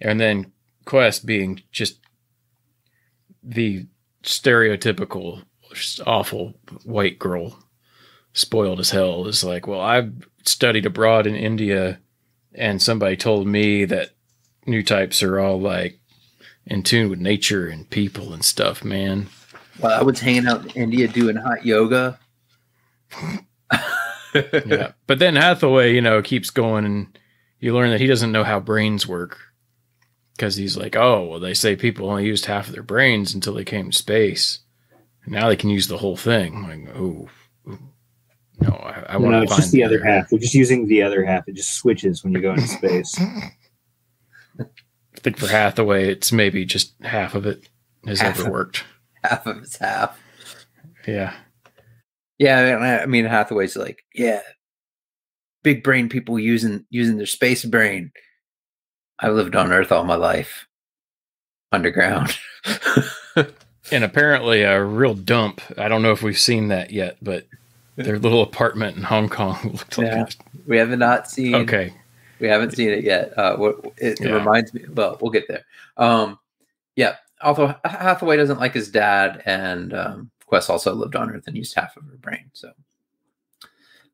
And 0.00 0.20
then 0.20 0.52
Quess 0.84 1.18
being 1.18 1.62
just 1.72 1.98
the 3.42 3.86
stereotypical 4.22 5.42
awful 6.06 6.54
white 6.84 7.18
girl 7.18 7.58
spoiled 8.32 8.80
as 8.80 8.90
hell 8.90 9.26
is 9.26 9.42
like, 9.42 9.66
well, 9.66 9.80
I've 9.80 10.28
studied 10.44 10.86
abroad 10.86 11.26
in 11.26 11.34
India 11.34 11.98
and 12.54 12.80
somebody 12.80 13.16
told 13.16 13.46
me 13.46 13.84
that 13.86 14.10
new 14.66 14.82
types 14.82 15.22
are 15.22 15.40
all 15.40 15.60
like 15.60 15.98
in 16.64 16.82
tune 16.82 17.10
with 17.10 17.18
nature 17.18 17.66
and 17.66 17.90
people 17.90 18.32
and 18.32 18.44
stuff, 18.44 18.84
man. 18.84 19.28
Well, 19.80 19.98
I 19.98 20.02
was 20.02 20.20
hanging 20.20 20.46
out 20.46 20.64
in 20.64 20.70
India 20.82 21.08
doing 21.08 21.36
hot 21.36 21.66
yoga. 21.66 22.18
yeah. 24.66 24.92
But 25.06 25.18
then 25.18 25.36
Hathaway, 25.36 25.94
you 25.94 26.00
know, 26.00 26.22
keeps 26.22 26.50
going 26.50 26.84
and 26.84 27.18
you 27.60 27.74
learn 27.74 27.90
that 27.90 28.00
he 28.00 28.06
doesn't 28.06 28.32
know 28.32 28.44
how 28.44 28.60
brains 28.60 29.06
work. 29.06 29.38
Because 30.36 30.54
he's 30.56 30.76
like, 30.76 30.94
oh, 30.94 31.24
well, 31.24 31.40
they 31.40 31.54
say 31.54 31.74
people 31.74 32.08
only 32.08 32.24
used 32.24 32.46
half 32.46 32.68
of 32.68 32.72
their 32.74 32.82
brains 32.84 33.34
until 33.34 33.54
they 33.54 33.64
came 33.64 33.90
to 33.90 33.96
space. 33.96 34.60
And 35.24 35.34
now 35.34 35.48
they 35.48 35.56
can 35.56 35.68
use 35.70 35.88
the 35.88 35.98
whole 35.98 36.16
thing. 36.16 36.54
I'm 36.54 36.84
like, 36.86 36.96
oh, 36.96 37.28
no, 38.60 38.68
I, 38.70 39.04
I 39.08 39.16
want 39.16 39.32
No, 39.32 39.38
to 39.40 39.44
it's 39.44 39.56
just 39.56 39.72
the 39.72 39.82
other 39.82 40.04
half. 40.04 40.30
We're 40.30 40.38
just 40.38 40.54
using 40.54 40.86
the 40.86 41.02
other 41.02 41.24
half. 41.24 41.48
It 41.48 41.54
just 41.56 41.74
switches 41.74 42.22
when 42.22 42.32
you 42.34 42.40
go 42.40 42.52
into 42.52 42.68
space. 42.68 43.18
I 44.60 44.64
think 45.20 45.38
for 45.38 45.48
Hathaway, 45.48 46.08
it's 46.10 46.30
maybe 46.32 46.64
just 46.64 46.94
half 47.02 47.34
of 47.34 47.44
it 47.46 47.68
has 48.06 48.20
Half 48.20 48.38
ever 48.38 48.46
of- 48.48 48.52
worked. 48.52 48.84
half 49.24 49.44
of 49.46 49.58
it's 49.58 49.76
half. 49.78 50.18
Yeah. 51.06 51.34
Yeah, 52.38 52.58
I 52.58 52.64
mean, 52.74 52.82
I- 52.82 53.02
I 53.02 53.06
mean 53.06 53.24
Hathaway's 53.24 53.76
like, 53.76 54.04
yeah, 54.14 54.40
big 55.62 55.82
brain 55.82 56.08
people 56.08 56.38
using 56.38 56.84
using 56.90 57.16
their 57.16 57.26
space 57.26 57.64
brain. 57.64 58.12
I 59.18 59.30
lived 59.30 59.56
on 59.56 59.72
Earth 59.72 59.90
all 59.92 60.04
my 60.04 60.14
life, 60.16 60.66
underground. 61.72 62.36
And 63.90 64.04
apparently 64.04 64.64
a 64.64 64.84
real 64.84 65.14
dump. 65.14 65.62
I 65.78 65.88
don't 65.88 66.02
know 66.02 66.12
if 66.12 66.22
we've 66.22 66.38
seen 66.38 66.68
that 66.68 66.90
yet, 66.90 67.16
but 67.22 67.46
their 67.96 68.18
little 68.18 68.42
apartment 68.42 68.98
in 68.98 69.02
Hong 69.02 69.30
Kong 69.30 69.58
looked 69.72 69.96
like 69.96 70.06
Yeah. 70.08 70.26
we 70.66 70.76
haven't 70.76 70.98
not 70.98 71.30
seen. 71.30 71.54
okay. 71.54 71.94
we 72.38 72.48
haven't 72.48 72.72
seen 72.76 72.90
it 72.90 73.02
yet. 73.02 73.32
Uh, 73.38 73.56
what 73.56 73.76
it, 73.96 74.20
it 74.20 74.26
Yeah. 74.26 74.32
reminds 74.34 74.74
me. 74.74 74.84
Well, 74.92 75.16
we'll 75.22 75.30
get 75.30 75.48
there. 75.48 75.64
Um, 75.96 76.38
yeah. 76.96 77.16
Although 77.40 77.74
Hathaway 77.82 78.36
doesn't 78.36 78.60
like 78.60 78.74
his 78.74 78.90
dad, 78.90 79.42
and 79.46 79.94
um, 79.94 80.30
Quess 80.48 80.70
also 80.70 80.94
lived 80.94 81.14
on 81.14 81.30
Earth 81.30 81.46
and 81.46 81.56
used 81.56 81.74
half 81.74 81.96
of 81.96 82.04
her 82.04 82.16
brain. 82.16 82.50
So, 82.52 82.72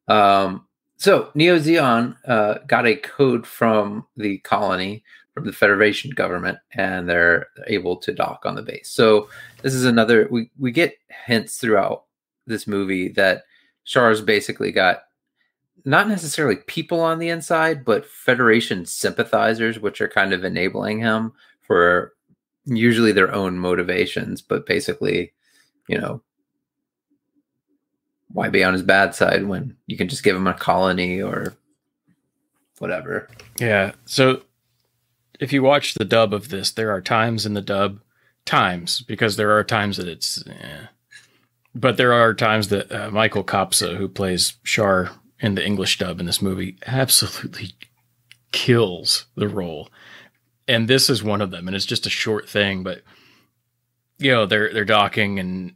um, 0.08 0.66
so 0.96 1.30
Neo 1.34 1.58
Zeon 1.58 2.16
uh, 2.26 2.58
got 2.66 2.86
a 2.86 2.96
code 2.96 3.46
from 3.46 4.06
the 4.16 4.38
colony, 4.38 5.04
from 5.32 5.46
the 5.46 5.52
Federation 5.52 6.10
government, 6.10 6.58
and 6.72 7.08
they're 7.08 7.46
able 7.68 7.96
to 7.98 8.12
dock 8.12 8.42
on 8.44 8.56
the 8.56 8.62
base. 8.62 8.90
So 8.90 9.28
this 9.62 9.74
is 9.74 9.84
another. 9.84 10.28
We 10.30 10.50
we 10.58 10.72
get 10.72 10.98
hints 11.26 11.58
throughout 11.58 12.04
this 12.46 12.66
movie 12.66 13.08
that 13.10 13.44
Char's 13.84 14.20
basically 14.20 14.72
got 14.72 15.04
not 15.84 16.08
necessarily 16.08 16.56
people 16.66 17.00
on 17.00 17.18
the 17.18 17.28
inside, 17.28 17.84
but 17.84 18.06
Federation 18.06 18.86
sympathizers, 18.86 19.78
which 19.78 20.00
are 20.00 20.08
kind 20.08 20.32
of 20.32 20.44
enabling 20.44 20.98
him 20.98 21.32
for 21.60 22.14
usually 22.64 23.12
their 23.12 23.32
own 23.34 23.58
motivations, 23.58 24.40
but 24.40 24.66
basically, 24.66 25.32
you 25.88 25.98
know, 25.98 26.22
why 28.32 28.48
be 28.48 28.64
on 28.64 28.72
his 28.72 28.82
bad 28.82 29.14
side 29.14 29.46
when 29.46 29.76
you 29.86 29.96
can 29.96 30.08
just 30.08 30.24
give 30.24 30.36
him 30.36 30.46
a 30.46 30.54
colony 30.54 31.22
or 31.22 31.54
whatever? 32.78 33.28
Yeah. 33.58 33.92
So 34.04 34.42
if 35.40 35.52
you 35.52 35.62
watch 35.62 35.94
the 35.94 36.04
dub 36.04 36.34
of 36.34 36.48
this, 36.48 36.70
there 36.72 36.90
are 36.90 37.00
times 37.00 37.46
in 37.46 37.54
the 37.54 37.62
dub, 37.62 38.00
times, 38.44 39.00
because 39.02 39.36
there 39.36 39.56
are 39.56 39.64
times 39.64 39.96
that 39.96 40.08
it's, 40.08 40.44
eh. 40.46 40.86
but 41.74 41.96
there 41.96 42.12
are 42.12 42.34
times 42.34 42.68
that 42.68 42.90
uh, 42.92 43.10
Michael 43.10 43.44
Kopsa, 43.44 43.96
who 43.96 44.08
plays 44.08 44.54
Char 44.64 45.10
in 45.40 45.54
the 45.54 45.64
English 45.64 45.98
dub 45.98 46.20
in 46.20 46.26
this 46.26 46.42
movie, 46.42 46.76
absolutely 46.86 47.72
kills 48.52 49.26
the 49.36 49.48
role. 49.48 49.88
And 50.66 50.88
this 50.88 51.10
is 51.10 51.22
one 51.22 51.40
of 51.40 51.50
them. 51.50 51.68
And 51.68 51.76
it's 51.76 51.86
just 51.86 52.06
a 52.06 52.10
short 52.10 52.48
thing, 52.48 52.82
but 52.82 53.02
you 54.24 54.32
know, 54.32 54.46
they're 54.46 54.72
they're 54.72 54.84
docking 54.84 55.38
and 55.38 55.74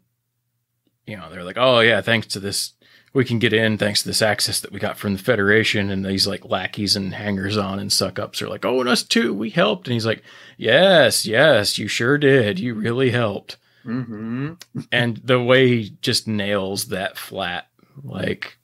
you 1.07 1.17
know, 1.17 1.31
they're 1.31 1.45
like, 1.45 1.59
Oh 1.59 1.81
yeah, 1.81 2.00
thanks 2.00 2.26
to 2.28 2.40
this 2.40 2.73
we 3.14 3.25
can 3.25 3.38
get 3.38 3.52
in 3.52 3.78
thanks 3.78 4.02
to 4.02 4.09
this 4.09 4.23
access 4.23 4.61
that 4.61 4.71
we 4.71 4.78
got 4.78 4.99
from 4.99 5.14
the 5.14 5.23
Federation. 5.23 5.90
And 5.90 6.05
these 6.05 6.26
like 6.26 6.45
lackeys 6.45 6.95
and 6.95 7.14
hangers 7.14 7.57
on 7.57 7.78
and 7.78 7.93
suck 7.93 8.19
ups 8.19 8.43
are 8.43 8.49
like, 8.49 8.64
Oh, 8.64 8.81
and 8.81 8.88
us 8.88 9.02
too, 9.02 9.33
we 9.33 9.50
helped. 9.50 9.87
And 9.87 9.95
he's 9.95 10.07
like, 10.07 10.23
Yes, 10.57 11.26
yes, 11.26 11.78
you 11.78 11.88
sure 11.88 12.19
did. 12.19 12.59
You 12.59 12.75
really 12.75 13.11
helped. 13.11 13.57
Mm-hmm. 13.85 14.55
And 14.93 15.17
the 15.19 15.43
way 15.43 15.69
he 15.69 15.97
just 16.02 16.28
nails 16.28 16.87
that 16.87 17.17
flat, 17.17 17.69
like 18.02 18.59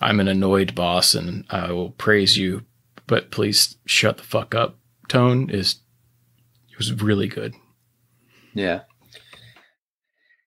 I'm 0.00 0.20
an 0.20 0.28
annoyed 0.28 0.74
boss 0.74 1.14
and 1.14 1.44
I 1.48 1.72
will 1.72 1.90
praise 1.90 2.36
you, 2.36 2.62
but 3.06 3.30
please 3.30 3.76
shut 3.86 4.18
the 4.18 4.22
fuck 4.22 4.54
up 4.54 4.78
tone 5.08 5.50
is 5.50 5.76
it 6.70 6.78
was 6.78 6.92
really 6.92 7.28
good. 7.28 7.54
Yeah. 8.54 8.80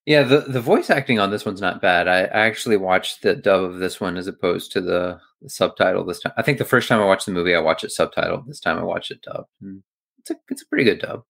Yeah, 0.06 0.24
the, 0.24 0.40
the 0.40 0.62
voice 0.62 0.90
acting 0.90 1.20
on 1.20 1.32
this 1.32 1.46
one's 1.46 1.60
not 1.60 1.82
bad. 1.82 2.08
I, 2.08 2.20
I 2.20 2.46
actually 2.46 2.78
watched 2.78 3.22
the 3.24 3.36
dub 3.36 3.64
of 3.64 3.80
this 3.80 4.00
one 4.00 4.16
as 4.16 4.28
opposed 4.28 4.72
to 4.72 4.82
the, 4.82 5.20
the 5.42 5.50
subtitle 5.50 6.06
this 6.06 6.22
time. 6.22 6.32
I 6.38 6.44
think 6.44 6.60
the 6.60 6.66
first 6.66 6.88
time 6.88 7.02
I 7.02 7.06
watched 7.06 7.26
the 7.26 7.34
movie, 7.34 7.54
I 7.54 7.60
watched 7.60 7.84
it 7.84 7.92
subtitled. 7.92 8.48
This 8.48 8.62
time 8.62 8.78
I 8.78 8.84
watched 8.84 9.12
it 9.12 9.22
dubbed. 9.22 9.50
And 9.62 9.84
it's 10.20 10.32
a 10.32 10.36
it's 10.50 10.62
a 10.62 10.68
pretty 10.68 10.86
good 10.86 11.00
dub. 11.00 11.24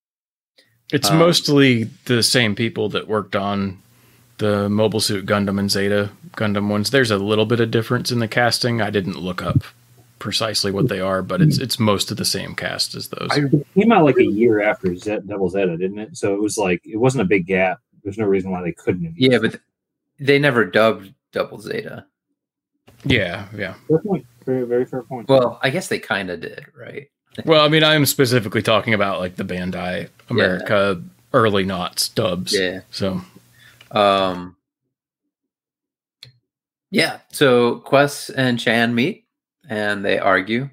It's 0.93 1.09
Um, 1.09 1.17
mostly 1.17 1.85
the 2.05 2.21
same 2.21 2.53
people 2.53 2.87
that 2.89 3.07
worked 3.07 3.35
on 3.35 3.81
the 4.37 4.69
Mobile 4.69 4.99
Suit 4.99 5.25
Gundam 5.25 5.59
and 5.59 5.71
Zeta 5.71 6.11
Gundam 6.35 6.69
ones. 6.69 6.91
There's 6.91 7.09
a 7.09 7.17
little 7.17 7.47
bit 7.47 7.59
of 7.59 7.71
difference 7.71 8.11
in 8.11 8.19
the 8.19 8.27
casting. 8.27 8.79
I 8.79 8.91
didn't 8.91 9.17
look 9.17 9.41
up 9.41 9.63
precisely 10.19 10.71
what 10.71 10.87
they 10.89 10.99
are, 10.99 11.21
but 11.21 11.41
it's 11.41 11.57
it's 11.57 11.79
most 11.79 12.11
of 12.11 12.17
the 12.17 12.25
same 12.25 12.55
cast 12.55 12.95
as 12.95 13.09
those. 13.09 13.29
It 13.35 13.67
came 13.75 13.91
out 13.91 14.05
like 14.05 14.17
a 14.17 14.25
year 14.25 14.61
after 14.61 14.95
Z- 14.95 15.19
Double 15.27 15.49
Zeta, 15.49 15.77
didn't 15.77 15.99
it? 15.99 16.17
So 16.17 16.33
it 16.33 16.41
was 16.41 16.57
like 16.57 16.81
it 16.85 16.97
wasn't 16.97 17.21
a 17.23 17.25
big 17.25 17.45
gap. 17.45 17.79
There's 18.03 18.17
no 18.17 18.25
reason 18.25 18.51
why 18.51 18.61
they 18.61 18.71
couldn't. 18.71 19.05
Have 19.05 19.13
Yeah, 19.17 19.39
but 19.39 19.59
they 20.19 20.39
never 20.39 20.65
dubbed 20.65 21.13
Double 21.31 21.59
Zeta. 21.59 22.05
yeah, 23.03 23.47
yeah. 23.55 23.75
fair 23.87 23.99
point. 23.99 24.25
Very, 24.45 24.65
very 24.65 24.85
fair 24.85 25.03
point. 25.03 25.27
Well, 25.27 25.59
I 25.61 25.69
guess 25.69 25.87
they 25.89 25.99
kind 25.99 26.29
of 26.29 26.41
did, 26.41 26.65
right? 26.77 27.07
Well, 27.45 27.63
I 27.63 27.67
mean, 27.67 27.83
I'm 27.83 28.07
specifically 28.07 28.63
talking 28.63 28.95
about 28.95 29.19
like 29.19 29.35
the 29.35 29.43
Bandai 29.43 30.09
America 30.27 30.99
early 31.33 31.65
naughts 31.65 32.09
dubs. 32.09 32.51
Yeah. 32.57 32.79
So 32.89 33.21
Um, 33.91 34.55
yeah. 36.89 37.19
So 37.31 37.75
Quess 37.81 38.31
and 38.31 38.59
Chan 38.59 38.95
meet 38.95 39.26
and 39.67 40.03
they 40.03 40.17
argue, 40.19 40.69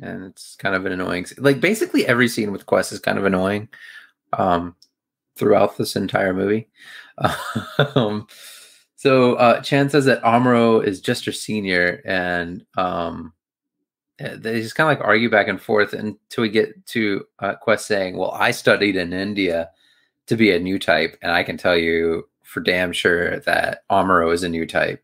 and 0.00 0.24
it's 0.24 0.56
kind 0.56 0.74
of 0.74 0.86
an 0.86 0.92
annoying. 0.92 1.26
Like 1.38 1.60
basically 1.60 2.06
every 2.06 2.28
scene 2.28 2.52
with 2.52 2.66
Quess 2.66 2.92
is 2.92 3.00
kind 3.00 3.18
of 3.18 3.24
annoying, 3.24 3.68
um, 4.32 4.76
throughout 5.36 5.76
this 5.76 5.96
entire 5.96 6.32
movie. 6.32 6.68
um, 7.94 8.26
so 8.96 9.34
uh, 9.34 9.60
Chan 9.60 9.90
says 9.90 10.06
that 10.06 10.22
Amuro 10.22 10.84
is 10.84 11.00
just 11.00 11.24
her 11.26 11.32
senior, 11.32 12.02
and 12.04 12.64
um, 12.76 13.32
uh, 14.18 14.36
they 14.36 14.60
just 14.60 14.74
kind 14.74 14.90
of 14.90 14.98
like 14.98 15.06
argue 15.06 15.30
back 15.30 15.48
and 15.48 15.60
forth 15.60 15.92
until 15.92 16.42
we 16.42 16.48
get 16.48 16.86
to 16.86 17.24
uh, 17.38 17.54
Quess 17.54 17.84
saying, 17.86 18.16
"Well, 18.16 18.32
I 18.32 18.50
studied 18.50 18.96
in 18.96 19.12
India 19.12 19.70
to 20.26 20.36
be 20.36 20.50
a 20.50 20.58
new 20.58 20.78
type, 20.78 21.16
and 21.22 21.30
I 21.30 21.42
can 21.42 21.56
tell 21.56 21.76
you 21.76 22.28
for 22.42 22.60
damn 22.60 22.92
sure 22.92 23.40
that 23.40 23.82
Amuro 23.90 24.32
is 24.32 24.42
a 24.42 24.48
new 24.48 24.66
type." 24.66 25.02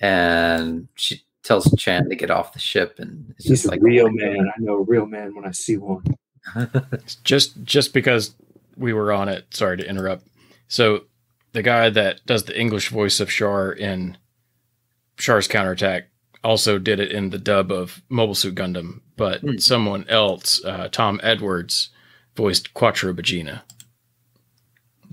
And 0.00 0.88
she 0.94 1.22
tells 1.42 1.72
Chan 1.78 2.08
to 2.08 2.14
get 2.16 2.30
off 2.30 2.52
the 2.52 2.58
ship, 2.58 2.98
and 2.98 3.34
it's 3.36 3.44
He's 3.44 3.58
just 3.58 3.64
a 3.66 3.70
like 3.70 3.82
real 3.82 4.10
man. 4.10 4.48
I 4.56 4.60
know 4.60 4.78
a 4.78 4.82
real 4.82 5.06
man 5.06 5.34
when 5.34 5.44
I 5.44 5.50
see 5.50 5.76
one. 5.76 6.04
just 7.24 7.62
just 7.64 7.92
because 7.94 8.34
we 8.76 8.92
were 8.92 9.12
on 9.12 9.28
it, 9.28 9.46
sorry 9.50 9.76
to 9.78 9.88
interrupt. 9.88 10.26
So 10.68 11.04
the 11.52 11.62
guy 11.62 11.90
that 11.90 12.24
does 12.26 12.44
the 12.44 12.58
English 12.58 12.88
voice 12.88 13.20
of 13.20 13.28
Char 13.28 13.72
in 13.72 14.16
Char's 15.18 15.46
counterattack 15.48 16.08
also 16.42 16.78
did 16.78 16.98
it 16.98 17.12
in 17.12 17.30
the 17.30 17.38
dub 17.38 17.70
of 17.70 18.02
Mobile 18.08 18.34
Suit 18.34 18.54
Gundam, 18.56 19.00
but 19.16 19.40
Hmm. 19.42 19.58
someone 19.58 20.04
else, 20.08 20.64
uh, 20.64 20.88
Tom 20.90 21.20
Edwards, 21.22 21.90
voiced 22.34 22.74
Quattro 22.74 23.12
Bajeena. 23.12 23.62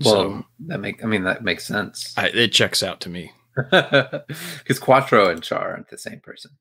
Well, 0.02 0.14
so 0.14 0.44
that 0.66 0.80
make 0.80 1.04
I 1.04 1.06
mean 1.06 1.24
that 1.24 1.44
makes 1.44 1.66
sense 1.66 2.14
I, 2.16 2.28
it 2.28 2.52
checks 2.52 2.82
out 2.82 3.00
to 3.02 3.08
me. 3.10 3.32
because 3.70 4.78
Quattro 4.78 5.28
and 5.30 5.42
Char 5.42 5.72
aren't 5.72 5.88
the 5.88 5.98
same 5.98 6.20
person. 6.20 6.52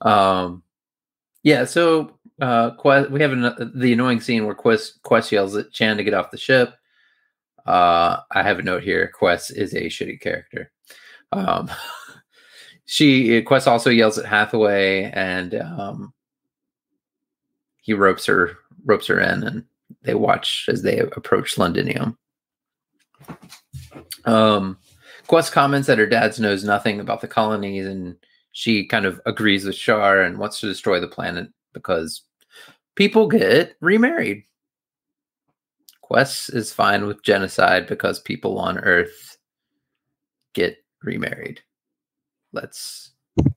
Um, 0.00 0.62
yeah. 1.42 1.64
So 1.64 2.18
uh, 2.40 2.70
Quess, 2.72 3.10
we 3.10 3.20
have 3.20 3.32
an, 3.32 3.72
the 3.74 3.92
annoying 3.92 4.20
scene 4.20 4.46
where 4.46 4.54
Quess 4.54 4.98
Quess 5.02 5.32
yells 5.32 5.56
at 5.56 5.72
Chan 5.72 5.96
to 5.96 6.04
get 6.04 6.14
off 6.14 6.30
the 6.30 6.38
ship. 6.38 6.74
Uh, 7.66 8.20
I 8.30 8.42
have 8.42 8.58
a 8.58 8.62
note 8.62 8.82
here. 8.82 9.10
Quess 9.14 9.50
is 9.50 9.74
a 9.74 9.86
shitty 9.86 10.20
character. 10.20 10.70
Um, 11.32 11.70
she 12.86 13.42
Quess 13.42 13.66
also 13.66 13.90
yells 13.90 14.18
at 14.18 14.26
Hathaway, 14.26 15.10
and 15.12 15.54
um, 15.54 16.14
he 17.82 17.92
ropes 17.92 18.26
her 18.26 18.56
ropes 18.84 19.06
her 19.08 19.20
in, 19.20 19.42
and 19.42 19.64
they 20.02 20.14
watch 20.14 20.66
as 20.68 20.82
they 20.82 20.98
approach 21.00 21.58
Londinium. 21.58 22.16
Um, 24.28 24.78
Quess 25.26 25.50
comments 25.50 25.88
that 25.88 25.98
her 25.98 26.06
dad 26.06 26.38
knows 26.38 26.64
nothing 26.64 27.00
about 27.00 27.20
the 27.20 27.28
colonies, 27.28 27.86
and 27.86 28.16
she 28.52 28.86
kind 28.86 29.04
of 29.04 29.20
agrees 29.26 29.64
with 29.64 29.76
Char 29.76 30.22
and 30.22 30.38
wants 30.38 30.60
to 30.60 30.66
destroy 30.66 31.00
the 31.00 31.08
planet 31.08 31.48
because 31.72 32.22
people 32.94 33.26
get 33.28 33.76
remarried. 33.80 34.44
Quess 36.00 36.48
is 36.48 36.72
fine 36.72 37.06
with 37.06 37.22
genocide 37.22 37.86
because 37.86 38.20
people 38.20 38.58
on 38.58 38.78
Earth 38.78 39.36
get 40.54 40.78
remarried. 41.02 41.60
Let's. 42.52 43.12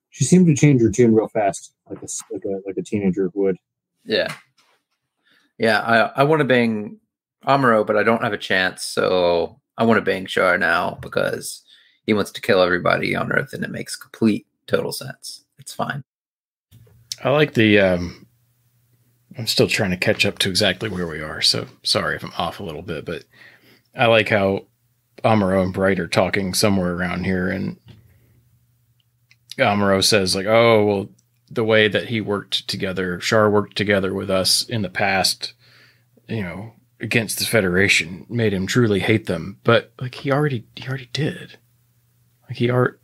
She 0.10 0.26
seemed 0.26 0.48
to 0.48 0.56
change 0.56 0.82
her 0.82 0.92
tune 0.92 1.16
real 1.16 1.30
fast, 1.30 1.74
like 1.90 2.02
a 2.02 2.08
like 2.34 2.44
a 2.44 2.62
like 2.68 2.78
a 2.78 2.84
teenager 2.84 3.32
would. 3.34 3.56
Yeah, 4.04 4.34
yeah. 5.58 5.80
I 5.80 6.22
I 6.22 6.24
want 6.26 6.42
to 6.42 6.46
bang 6.46 7.00
Amuro, 7.46 7.88
but 7.88 7.96
I 7.96 8.04
don't 8.04 8.24
have 8.24 8.34
a 8.34 8.38
chance, 8.38 8.84
so 8.84 9.61
I 9.78 9.84
want 9.84 9.98
to 9.98 10.06
bang 10.06 10.26
Char 10.26 10.58
now 10.58 10.98
because 11.02 11.64
he 12.06 12.14
wants 12.14 12.32
to 12.32 12.42
kill 12.42 12.62
everybody 12.62 13.16
on 13.16 13.32
Earth, 13.32 13.54
and 13.54 13.64
it 13.64 13.72
makes 13.72 13.96
complete 13.96 14.46
total 14.68 14.92
sense. 14.92 15.46
It's 15.60 15.74
fine. 15.74 16.04
I 17.24 17.30
like 17.30 17.54
the. 17.54 17.80
Um, 17.80 18.28
I'm 19.38 19.48
still 19.48 19.68
trying 19.68 19.92
to 19.92 19.98
catch 19.98 20.26
up 20.26 20.40
to 20.40 20.50
exactly 20.50 20.90
where 20.90 21.08
we 21.08 21.22
are, 21.22 21.42
so 21.42 21.68
sorry 21.84 22.16
if 22.16 22.24
I'm 22.24 22.34
off 22.38 22.60
a 22.60 22.64
little 22.64 22.82
bit, 22.82 23.06
but 23.06 23.24
I 23.96 24.08
like 24.08 24.30
how 24.30 24.66
Amuro 25.24 25.64
and 25.64 25.74
Bright 25.74 26.00
are 26.00 26.08
talking 26.08 26.54
somewhere 26.54 26.94
around 26.94 27.26
here, 27.26 27.50
and 27.50 27.80
Amuro 29.58 30.04
says 30.04 30.36
like, 30.36 30.48
"Oh, 30.48 30.86
well, 30.86 31.10
the 31.50 31.64
way 31.64 31.88
that 31.88 32.08
he 32.08 32.22
worked 32.22 32.68
together, 32.68 33.18
Char 33.18 33.50
worked 33.50 33.76
together 33.76 34.14
with 34.14 34.30
us 34.30 34.64
in 34.64 34.82
the 34.82 34.90
past, 34.90 35.54
you 36.28 36.42
know, 36.42 36.74
against 37.02 37.40
the 37.40 37.46
Federation, 37.46 38.26
made 38.30 38.54
him 38.54 38.68
truly 38.68 39.00
hate 39.00 39.26
them. 39.26 39.60
But 39.64 39.92
like 40.00 40.16
he 40.16 40.32
already, 40.32 40.66
he 40.76 40.88
already 40.88 41.10
did. 41.12 41.58
Like 42.48 42.58
he 42.58 42.70
are, 42.70 43.00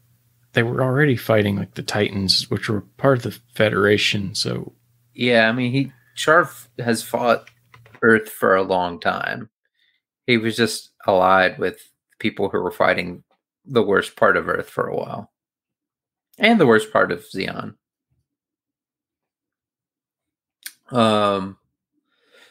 they 0.53 0.63
were 0.63 0.81
already 0.81 1.15
fighting 1.15 1.57
like 1.57 1.73
the 1.73 1.83
Titans, 1.83 2.49
which 2.49 2.69
were 2.69 2.81
part 2.81 3.17
of 3.17 3.23
the 3.23 3.39
Federation. 3.53 4.35
So 4.35 4.73
yeah, 5.13 5.49
I 5.49 5.51
mean, 5.51 5.71
he 5.71 5.91
Char 6.15 6.49
has 6.77 7.01
fought 7.01 7.49
Earth 8.01 8.29
for 8.29 8.55
a 8.55 8.63
long 8.63 8.99
time. 8.99 9.49
He 10.25 10.37
was 10.37 10.55
just 10.55 10.91
allied 11.07 11.57
with 11.57 11.79
people 12.19 12.49
who 12.49 12.61
were 12.61 12.71
fighting 12.71 13.23
the 13.65 13.83
worst 13.83 14.15
part 14.15 14.37
of 14.37 14.47
Earth 14.47 14.69
for 14.69 14.87
a 14.87 14.95
while, 14.95 15.31
and 16.37 16.59
the 16.59 16.67
worst 16.67 16.93
part 16.93 17.11
of 17.11 17.25
Zeon. 17.25 17.75
Um, 20.91 21.57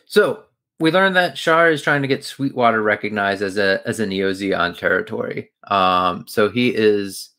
so 0.07 0.46
we 0.79 0.91
learned 0.91 1.17
that 1.17 1.37
Char 1.37 1.71
is 1.71 1.83
trying 1.83 2.03
to 2.03 2.09
get 2.09 2.25
Sweetwater 2.25 2.83
recognized 2.83 3.43
as 3.43 3.57
a 3.57 3.81
as 3.87 4.01
a 4.01 4.07
Neo 4.07 4.33
Zeon 4.33 4.77
territory. 4.77 5.51
Um, 5.69 6.27
so 6.29 6.49
he 6.49 6.75
is. 6.75 7.31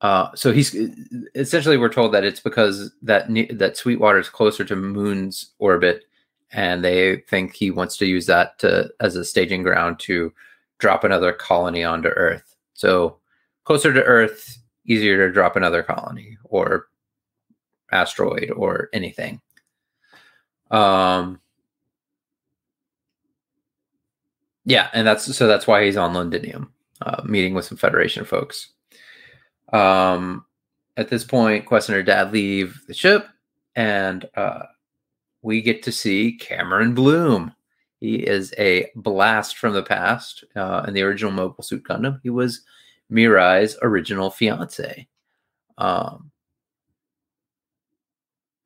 Uh, 0.00 0.30
so 0.34 0.52
he's 0.52 0.76
essentially 1.34 1.76
we're 1.76 1.88
told 1.88 2.14
that 2.14 2.24
it's 2.24 2.40
because 2.40 2.92
that 3.02 3.26
that 3.52 3.76
Sweetwater 3.76 4.18
is 4.18 4.28
closer 4.28 4.64
to 4.64 4.76
Moon's 4.76 5.52
orbit, 5.58 6.04
and 6.52 6.84
they 6.84 7.18
think 7.28 7.54
he 7.54 7.70
wants 7.70 7.96
to 7.98 8.06
use 8.06 8.26
that 8.26 8.58
to 8.60 8.90
as 9.00 9.16
a 9.16 9.24
staging 9.24 9.62
ground 9.62 9.98
to 10.00 10.32
drop 10.78 11.04
another 11.04 11.32
colony 11.32 11.82
onto 11.84 12.08
Earth. 12.08 12.56
So 12.74 13.18
closer 13.64 13.92
to 13.92 14.04
Earth, 14.04 14.58
easier 14.86 15.26
to 15.26 15.32
drop 15.32 15.56
another 15.56 15.82
colony 15.82 16.38
or 16.44 16.86
asteroid 17.90 18.50
or 18.50 18.88
anything. 18.92 19.40
Um, 20.70 21.40
yeah, 24.68 24.90
and 24.92 25.06
that's 25.06 25.34
so 25.34 25.46
that's 25.46 25.66
why 25.66 25.84
he's 25.84 25.96
on 25.96 26.12
Londinium, 26.12 26.70
uh, 27.00 27.22
meeting 27.24 27.54
with 27.54 27.64
some 27.64 27.78
Federation 27.78 28.26
folks. 28.26 28.68
Um, 29.72 30.44
at 30.98 31.08
this 31.08 31.24
point, 31.24 31.64
Quess 31.64 31.88
and 31.88 31.96
her 31.96 32.02
dad 32.02 32.32
leave 32.32 32.82
the 32.86 32.92
ship, 32.92 33.26
and 33.74 34.28
uh, 34.36 34.64
we 35.40 35.62
get 35.62 35.82
to 35.84 35.92
see 35.92 36.36
Cameron 36.36 36.94
Bloom. 36.94 37.54
He 37.98 38.16
is 38.16 38.52
a 38.58 38.90
blast 38.94 39.56
from 39.56 39.72
the 39.72 39.82
past. 39.82 40.44
Uh, 40.54 40.84
in 40.86 40.92
the 40.92 41.02
original 41.02 41.32
Mobile 41.32 41.64
Suit 41.64 41.82
Gundam, 41.84 42.20
he 42.22 42.28
was 42.28 42.60
Mirai's 43.10 43.78
original 43.80 44.30
fiance. 44.30 45.08
Um, 45.78 46.30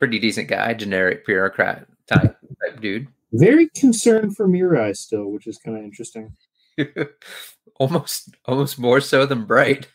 pretty 0.00 0.18
decent 0.18 0.48
guy, 0.48 0.74
generic 0.74 1.24
bureaucrat 1.24 1.86
type, 2.08 2.36
type 2.60 2.80
dude. 2.80 3.06
Very 3.32 3.68
concerned 3.70 4.36
for 4.36 4.46
Mirai 4.46 4.96
still, 4.96 5.26
which 5.26 5.46
is 5.46 5.58
kind 5.58 5.76
of 5.78 5.84
interesting. 5.84 6.36
almost, 7.78 8.30
almost 8.44 8.78
more 8.78 9.00
so 9.00 9.24
than 9.26 9.44
Bright. 9.44 9.88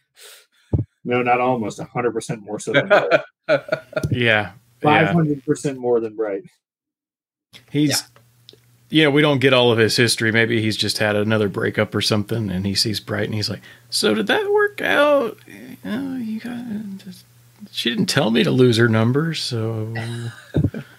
No, 1.03 1.21
not 1.21 1.39
almost. 1.39 1.79
hundred 1.79 2.11
percent 2.11 2.41
more 2.41 2.59
so 2.59 2.73
than 2.73 2.87
Bright. 2.87 3.21
yeah, 4.11 4.51
five 4.81 5.09
hundred 5.09 5.45
percent 5.45 5.77
more 5.77 5.99
than 5.99 6.15
Bright. 6.15 6.43
He's, 7.71 8.03
yeah. 8.51 8.57
you 8.89 9.03
know, 9.03 9.11
we 9.11 9.21
don't 9.21 9.39
get 9.39 9.53
all 9.53 9.71
of 9.71 9.77
his 9.77 9.95
history. 9.95 10.31
Maybe 10.31 10.61
he's 10.61 10.75
just 10.75 10.97
had 10.97 11.15
another 11.15 11.47
breakup 11.47 11.95
or 11.95 12.01
something, 12.01 12.49
and 12.49 12.65
he 12.65 12.75
sees 12.75 12.99
Bright, 12.99 13.25
and 13.25 13.35
he's 13.35 13.49
like, 13.49 13.61
"So 13.89 14.13
did 14.13 14.27
that 14.27 14.51
work 14.51 14.81
out? 14.81 15.37
You, 15.47 15.77
know, 15.85 16.17
you 16.17 16.39
got." 16.39 17.15
She 17.71 17.89
didn't 17.89 18.07
tell 18.07 18.31
me 18.31 18.43
to 18.43 18.51
lose 18.51 18.77
her 18.77 18.89
number, 18.89 19.33
so. 19.33 19.93
Uh, 19.97 20.81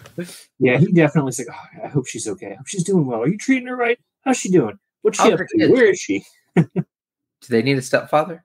Yeah, 0.58 0.78
he 0.78 0.92
definitely 0.92 1.32
said, 1.32 1.46
oh, 1.52 1.84
I 1.84 1.88
hope 1.88 2.06
she's 2.06 2.28
okay. 2.28 2.52
I 2.52 2.56
hope 2.56 2.66
she's 2.66 2.84
doing 2.84 3.06
well. 3.06 3.22
Are 3.22 3.28
you 3.28 3.38
treating 3.38 3.68
her 3.68 3.76
right? 3.76 3.98
How's 4.22 4.38
she 4.38 4.50
doing? 4.50 4.78
What's 5.02 5.20
she 5.22 5.32
up 5.32 5.38
to? 5.38 5.68
Where 5.68 5.90
is 5.90 6.00
she? 6.00 6.24
Do 6.56 7.48
they 7.48 7.62
need 7.62 7.78
a 7.78 7.82
stepfather? 7.82 8.42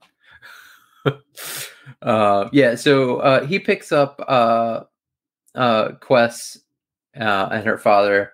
uh, 2.02 2.50
yeah, 2.52 2.76
so 2.76 3.18
uh, 3.18 3.46
he 3.46 3.60
picks 3.60 3.92
up 3.92 4.24
uh, 4.28 4.82
uh, 5.56 5.94
Quess 6.00 6.60
uh, 7.20 7.50
and 7.52 7.66
her 7.66 7.78
father, 7.78 8.34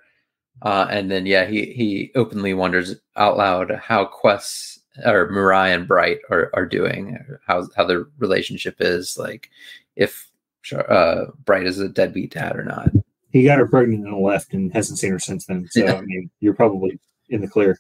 uh, 0.62 0.88
and 0.90 1.10
then 1.10 1.26
yeah, 1.26 1.46
he 1.46 1.72
he 1.74 2.12
openly 2.16 2.54
wonders 2.54 2.96
out 3.16 3.38
loud 3.38 3.72
how 3.82 4.06
Quess 4.06 4.80
or 5.06 5.30
Mirai 5.30 5.74
and 5.74 5.88
Bright 5.88 6.20
are 6.30 6.52
are 6.54 6.66
doing, 6.66 7.18
how 7.48 7.68
how 7.76 7.86
their 7.86 8.06
relationship 8.18 8.76
is, 8.80 9.18
like 9.18 9.50
if 9.96 10.30
uh, 10.74 11.26
Bright 11.46 11.66
is 11.66 11.80
a 11.80 11.88
deadbeat 11.88 12.32
dad 12.34 12.58
or 12.58 12.64
not 12.64 12.92
he 13.32 13.44
got 13.44 13.60
her 13.60 13.68
pregnant 13.68 14.08
and 14.08 14.22
left 14.22 14.54
and 14.54 14.74
hasn't 14.74 15.00
seen 15.00 15.12
her 15.12 15.20
since 15.20 15.46
then. 15.46 15.68
So 15.72 15.86
I 15.86 16.02
mean, 16.02 16.30
you're 16.40 16.54
probably 16.54 17.00
in 17.30 17.42
the 17.42 17.48
clear. 17.48 17.80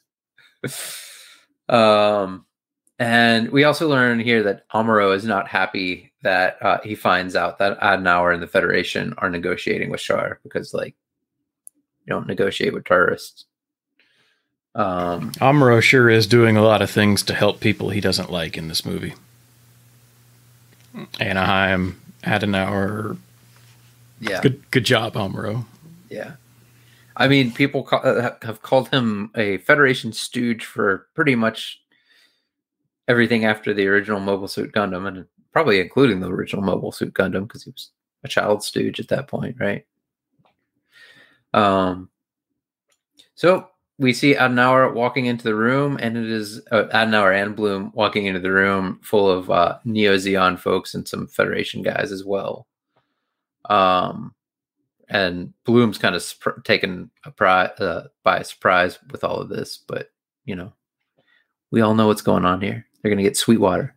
Um, 1.69 2.45
and 2.97 3.49
we 3.49 3.63
also 3.63 3.87
learn 3.87 4.19
here 4.19 4.43
that 4.43 4.67
Amuro 4.69 5.15
is 5.15 5.23
not 5.23 5.47
happy 5.47 6.11
that 6.23 6.61
uh, 6.61 6.79
he 6.83 6.95
finds 6.95 7.35
out 7.35 7.59
that 7.59 7.79
Adenauer 7.79 8.33
and 8.33 8.43
the 8.43 8.47
Federation 8.47 9.13
are 9.19 9.29
negotiating 9.29 9.89
with 9.89 10.01
Char 10.01 10.39
because, 10.43 10.73
like, 10.73 10.95
you 12.05 12.13
don't 12.13 12.27
negotiate 12.27 12.73
with 12.73 12.85
terrorists. 12.85 13.45
Um, 14.75 15.31
Amuro 15.33 15.81
sure 15.81 16.09
is 16.09 16.27
doing 16.27 16.57
a 16.57 16.63
lot 16.63 16.81
of 16.81 16.89
things 16.89 17.23
to 17.23 17.33
help 17.33 17.59
people 17.59 17.89
he 17.89 18.01
doesn't 18.01 18.31
like 18.31 18.57
in 18.57 18.67
this 18.67 18.85
movie. 18.85 19.13
Anaheim, 21.19 22.01
Adenauer, 22.23 23.17
yeah. 24.19 24.41
Good 24.41 24.69
good 24.71 24.85
job, 24.85 25.13
Amuro. 25.13 25.65
Yeah. 26.09 26.33
I 27.15 27.27
mean, 27.27 27.51
people 27.51 27.83
call, 27.83 28.01
uh, 28.03 28.31
have 28.41 28.61
called 28.61 28.89
him 28.89 29.31
a 29.35 29.57
Federation 29.59 30.13
stooge 30.13 30.65
for 30.65 31.07
pretty 31.15 31.35
much 31.35 31.81
everything 33.07 33.43
after 33.43 33.73
the 33.73 33.87
original 33.87 34.21
Mobile 34.21 34.47
Suit 34.47 34.71
Gundam, 34.71 35.07
and 35.07 35.25
probably 35.51 35.81
including 35.81 36.21
the 36.21 36.31
original 36.31 36.63
Mobile 36.63 36.91
Suit 36.91 37.13
Gundam 37.13 37.47
because 37.47 37.63
he 37.63 37.71
was 37.71 37.91
a 38.23 38.27
child 38.27 38.63
stooge 38.63 38.99
at 38.99 39.09
that 39.09 39.27
point, 39.27 39.57
right? 39.59 39.85
Um. 41.53 42.09
So 43.35 43.69
we 43.97 44.13
see 44.13 44.33
Adenauer 44.33 44.93
walking 44.93 45.25
into 45.25 45.43
the 45.43 45.55
room, 45.55 45.97
and 46.01 46.17
it 46.17 46.29
is 46.29 46.61
uh, 46.71 46.85
Adenauer 46.93 47.41
and 47.41 47.55
Bloom 47.55 47.91
walking 47.93 48.25
into 48.25 48.39
the 48.39 48.51
room 48.51 48.99
full 49.03 49.29
of 49.29 49.51
uh, 49.51 49.77
Neo 49.83 50.15
Zeon 50.15 50.57
folks 50.57 50.93
and 50.93 51.05
some 51.07 51.27
Federation 51.27 51.81
guys 51.81 52.13
as 52.13 52.23
well. 52.23 52.65
Um, 53.65 54.33
and 55.09 55.53
Bloom's 55.63 55.97
kind 55.97 56.15
of 56.15 56.21
sp- 56.21 56.63
taken 56.63 57.09
a 57.25 57.31
pri- 57.31 57.71
uh, 57.79 58.07
by 58.23 58.43
surprise 58.43 58.99
with 59.11 59.23
all 59.23 59.37
of 59.37 59.49
this, 59.49 59.77
but 59.77 60.11
you 60.45 60.55
know, 60.55 60.73
we 61.71 61.81
all 61.81 61.95
know 61.95 62.07
what's 62.07 62.21
going 62.21 62.45
on 62.45 62.61
here. 62.61 62.85
They're 63.01 63.09
going 63.09 63.17
to 63.17 63.23
get 63.23 63.37
Sweetwater. 63.37 63.95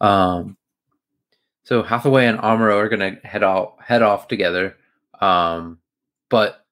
Um, 0.00 0.56
so 1.64 1.82
Hathaway 1.82 2.26
and 2.26 2.38
Amuro 2.38 2.76
are 2.76 2.88
going 2.88 3.16
to 3.16 3.26
head 3.26 3.42
off 3.42 3.78
head 3.80 4.02
off 4.02 4.28
together. 4.28 4.76
Um, 5.20 5.78
but 6.28 6.64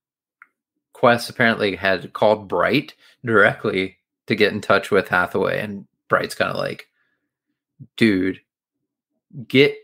Quess 0.92 1.30
apparently 1.30 1.76
had 1.76 2.12
called 2.12 2.48
Bright 2.48 2.94
directly 3.24 3.98
to 4.26 4.34
get 4.34 4.52
in 4.52 4.60
touch 4.60 4.90
with 4.90 5.08
Hathaway, 5.08 5.60
and 5.60 5.86
Bright's 6.08 6.34
kind 6.34 6.50
of 6.50 6.56
like, 6.56 6.88
"Dude, 7.96 8.40
get 9.48 9.76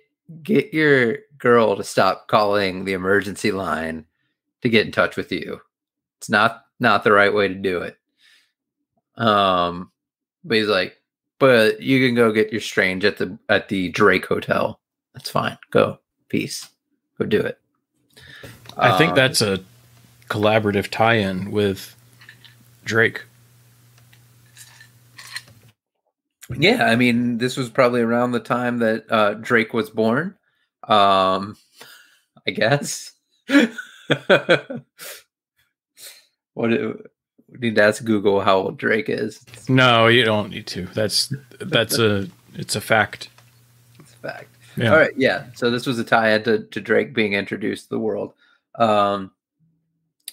get 0.42 0.74
your 0.74 1.18
girl 1.38 1.76
to 1.76 1.84
stop 1.84 2.28
calling 2.28 2.84
the 2.84 2.92
emergency 2.92 3.52
line 3.52 4.04
to 4.62 4.68
get 4.68 4.86
in 4.86 4.92
touch 4.92 5.16
with 5.16 5.32
you. 5.32 5.60
It's 6.18 6.28
not 6.28 6.64
not 6.80 7.04
the 7.04 7.12
right 7.12 7.32
way 7.32 7.48
to 7.48 7.54
do 7.54 7.80
it. 7.82 7.96
Um, 9.16 9.90
but 10.44 10.56
he's 10.58 10.68
like, 10.68 11.00
but 11.38 11.80
you 11.80 12.04
can 12.06 12.14
go 12.14 12.32
get 12.32 12.52
your 12.52 12.60
strange 12.60 13.04
at 13.04 13.18
the 13.18 13.38
at 13.48 13.68
the 13.68 13.88
Drake 13.90 14.26
Hotel. 14.26 14.80
That's 15.14 15.30
fine. 15.30 15.58
Go. 15.70 15.98
Peace. 16.28 16.68
Go 17.18 17.24
do 17.24 17.40
it. 17.40 17.58
I 18.76 18.96
think 18.96 19.10
Um, 19.10 19.16
that's 19.16 19.40
a 19.40 19.60
collaborative 20.28 20.88
tie-in 20.88 21.50
with 21.50 21.96
Drake. 22.84 23.22
Yeah, 26.56 26.84
I 26.86 26.96
mean, 26.96 27.38
this 27.38 27.56
was 27.56 27.68
probably 27.68 28.00
around 28.00 28.32
the 28.32 28.40
time 28.40 28.78
that 28.78 29.04
uh, 29.10 29.34
Drake 29.34 29.74
was 29.74 29.90
born. 29.90 30.34
Um, 30.88 31.56
I 32.46 32.50
guess. 32.50 33.12
what 36.54 36.70
do 36.70 37.04
we 37.48 37.58
need 37.58 37.76
to 37.76 37.82
ask 37.82 38.04
Google 38.04 38.40
how 38.40 38.58
old 38.58 38.78
Drake 38.78 39.08
is? 39.08 39.44
No, 39.68 40.06
you 40.06 40.24
don't 40.24 40.50
need 40.50 40.66
to. 40.68 40.86
That's 40.86 41.32
that's 41.60 41.98
a 41.98 42.28
it's 42.54 42.76
a 42.76 42.80
fact. 42.80 43.28
It's 44.00 44.12
a 44.14 44.16
fact. 44.16 44.48
Yeah. 44.76 44.90
All 44.90 44.96
right, 44.96 45.16
yeah. 45.16 45.46
So 45.54 45.70
this 45.70 45.86
was 45.86 45.98
a 45.98 46.04
tie-in 46.04 46.44
to, 46.44 46.64
to 46.64 46.80
Drake 46.80 47.12
being 47.12 47.32
introduced 47.32 47.84
to 47.84 47.90
the 47.90 47.98
world. 47.98 48.34
Um, 48.76 49.32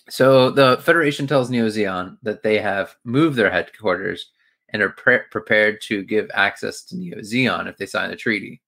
so 0.08 0.52
the 0.52 0.78
Federation 0.84 1.26
tells 1.26 1.50
Neo 1.50 1.68
Zeon 1.68 2.18
that 2.22 2.44
they 2.44 2.60
have 2.60 2.96
moved 3.04 3.38
their 3.38 3.50
headquarters 3.50 4.30
and 4.70 4.84
are 4.84 4.90
pre- 4.90 5.20
prepared 5.32 5.82
to 5.82 6.04
give 6.04 6.30
Axis 6.34 6.84
to 6.86 6.98
Neo 6.98 7.18
Zeon 7.20 7.68
if 7.68 7.78
they 7.78 7.88
sign 7.88 8.12
the 8.12 8.16
treaty. 8.16 8.62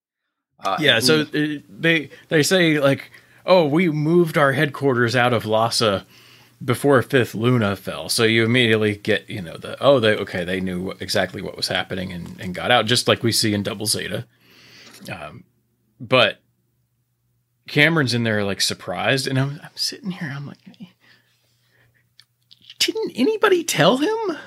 Uh, 0.63 0.77
Yeah, 0.79 0.99
so 0.99 1.21
uh, 1.21 1.59
they 1.69 2.09
they 2.29 2.43
say 2.43 2.79
like, 2.79 3.11
"Oh, 3.45 3.65
we 3.65 3.89
moved 3.89 4.37
our 4.37 4.53
headquarters 4.53 5.15
out 5.15 5.33
of 5.33 5.45
Lhasa 5.45 6.05
before 6.63 7.01
Fifth 7.03 7.35
Luna 7.35 7.75
fell." 7.75 8.09
So 8.09 8.23
you 8.23 8.43
immediately 8.43 8.95
get, 8.95 9.29
you 9.29 9.41
know, 9.41 9.57
the 9.57 9.77
oh, 9.81 9.99
they 9.99 10.15
okay, 10.15 10.43
they 10.43 10.59
knew 10.59 10.91
exactly 10.99 11.41
what 11.41 11.55
was 11.55 11.67
happening 11.67 12.11
and 12.11 12.39
and 12.39 12.55
got 12.55 12.71
out, 12.71 12.85
just 12.85 13.07
like 13.07 13.23
we 13.23 13.31
see 13.31 13.53
in 13.53 13.63
Double 13.63 13.85
Zeta. 13.85 14.25
Um, 15.11 15.43
but 15.99 16.39
Cameron's 17.67 18.13
in 18.13 18.23
there 18.23 18.43
like 18.43 18.61
surprised, 18.61 19.27
and 19.27 19.37
I'm 19.39 19.59
I'm 19.63 19.75
sitting 19.75 20.11
here, 20.11 20.33
I'm 20.35 20.47
like, 20.47 20.57
didn't 22.79 23.11
anybody 23.15 23.63
tell 23.63 23.97
him? 23.97 24.37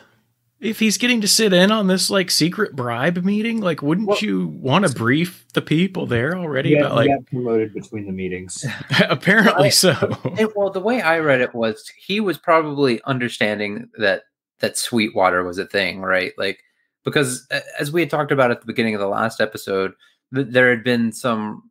If 0.61 0.79
he's 0.79 0.99
getting 0.99 1.23
to 1.23 1.29
sit 1.29 1.55
in 1.55 1.73
on 1.73 1.87
this 1.87 2.11
like 2.11 2.31
secret 2.31 2.77
bribe 2.77 3.25
meeting, 3.25 3.61
like 3.61 3.81
wouldn't 3.83 4.09
Well- 4.09 4.19
you 4.21 4.49
want 4.49 4.87
to 4.87 4.93
brief 4.95 5.47
the 5.55 5.63
people 5.63 6.07
there 6.07 6.37
already 6.37 6.71
Yeah, 6.71 6.81
about 6.81 6.97
like 6.97 7.11
he 7.11 7.25
promoted 7.37 7.73
between 7.73 8.07
the 8.07 8.13
meetings. 8.13 8.65
Apparently 9.09 9.65
Well, 9.65 9.71
so. 9.71 10.19
And, 10.39 10.51
well, 10.55 10.71
the 10.71 10.81
way 10.81 11.01
I 11.01 11.19
read 11.19 11.41
it 11.41 11.55
was 11.55 11.91
he 11.97 12.21
was 12.21 12.37
probably 12.37 13.03
understanding 13.05 13.89
that 13.99 14.25
that 14.59 14.77
Sweetwater 14.77 15.43
was 15.45 15.57
a 15.57 15.67
thing, 15.67 16.03
right? 16.03 16.33
Like 16.37 16.63
because 17.05 17.47
as 17.79 17.91
we 17.91 18.03
had 18.03 18.11
talked 18.11 18.31
about 18.31 18.51
at 18.51 18.61
the 18.61 18.67
beginning 18.67 18.95
of 18.95 19.01
the 19.01 19.09
last 19.09 19.41
episode, 19.41 19.95
th- 20.35 20.49
there 20.51 20.69
had 20.69 20.85
been 20.85 21.11
some 21.13 21.71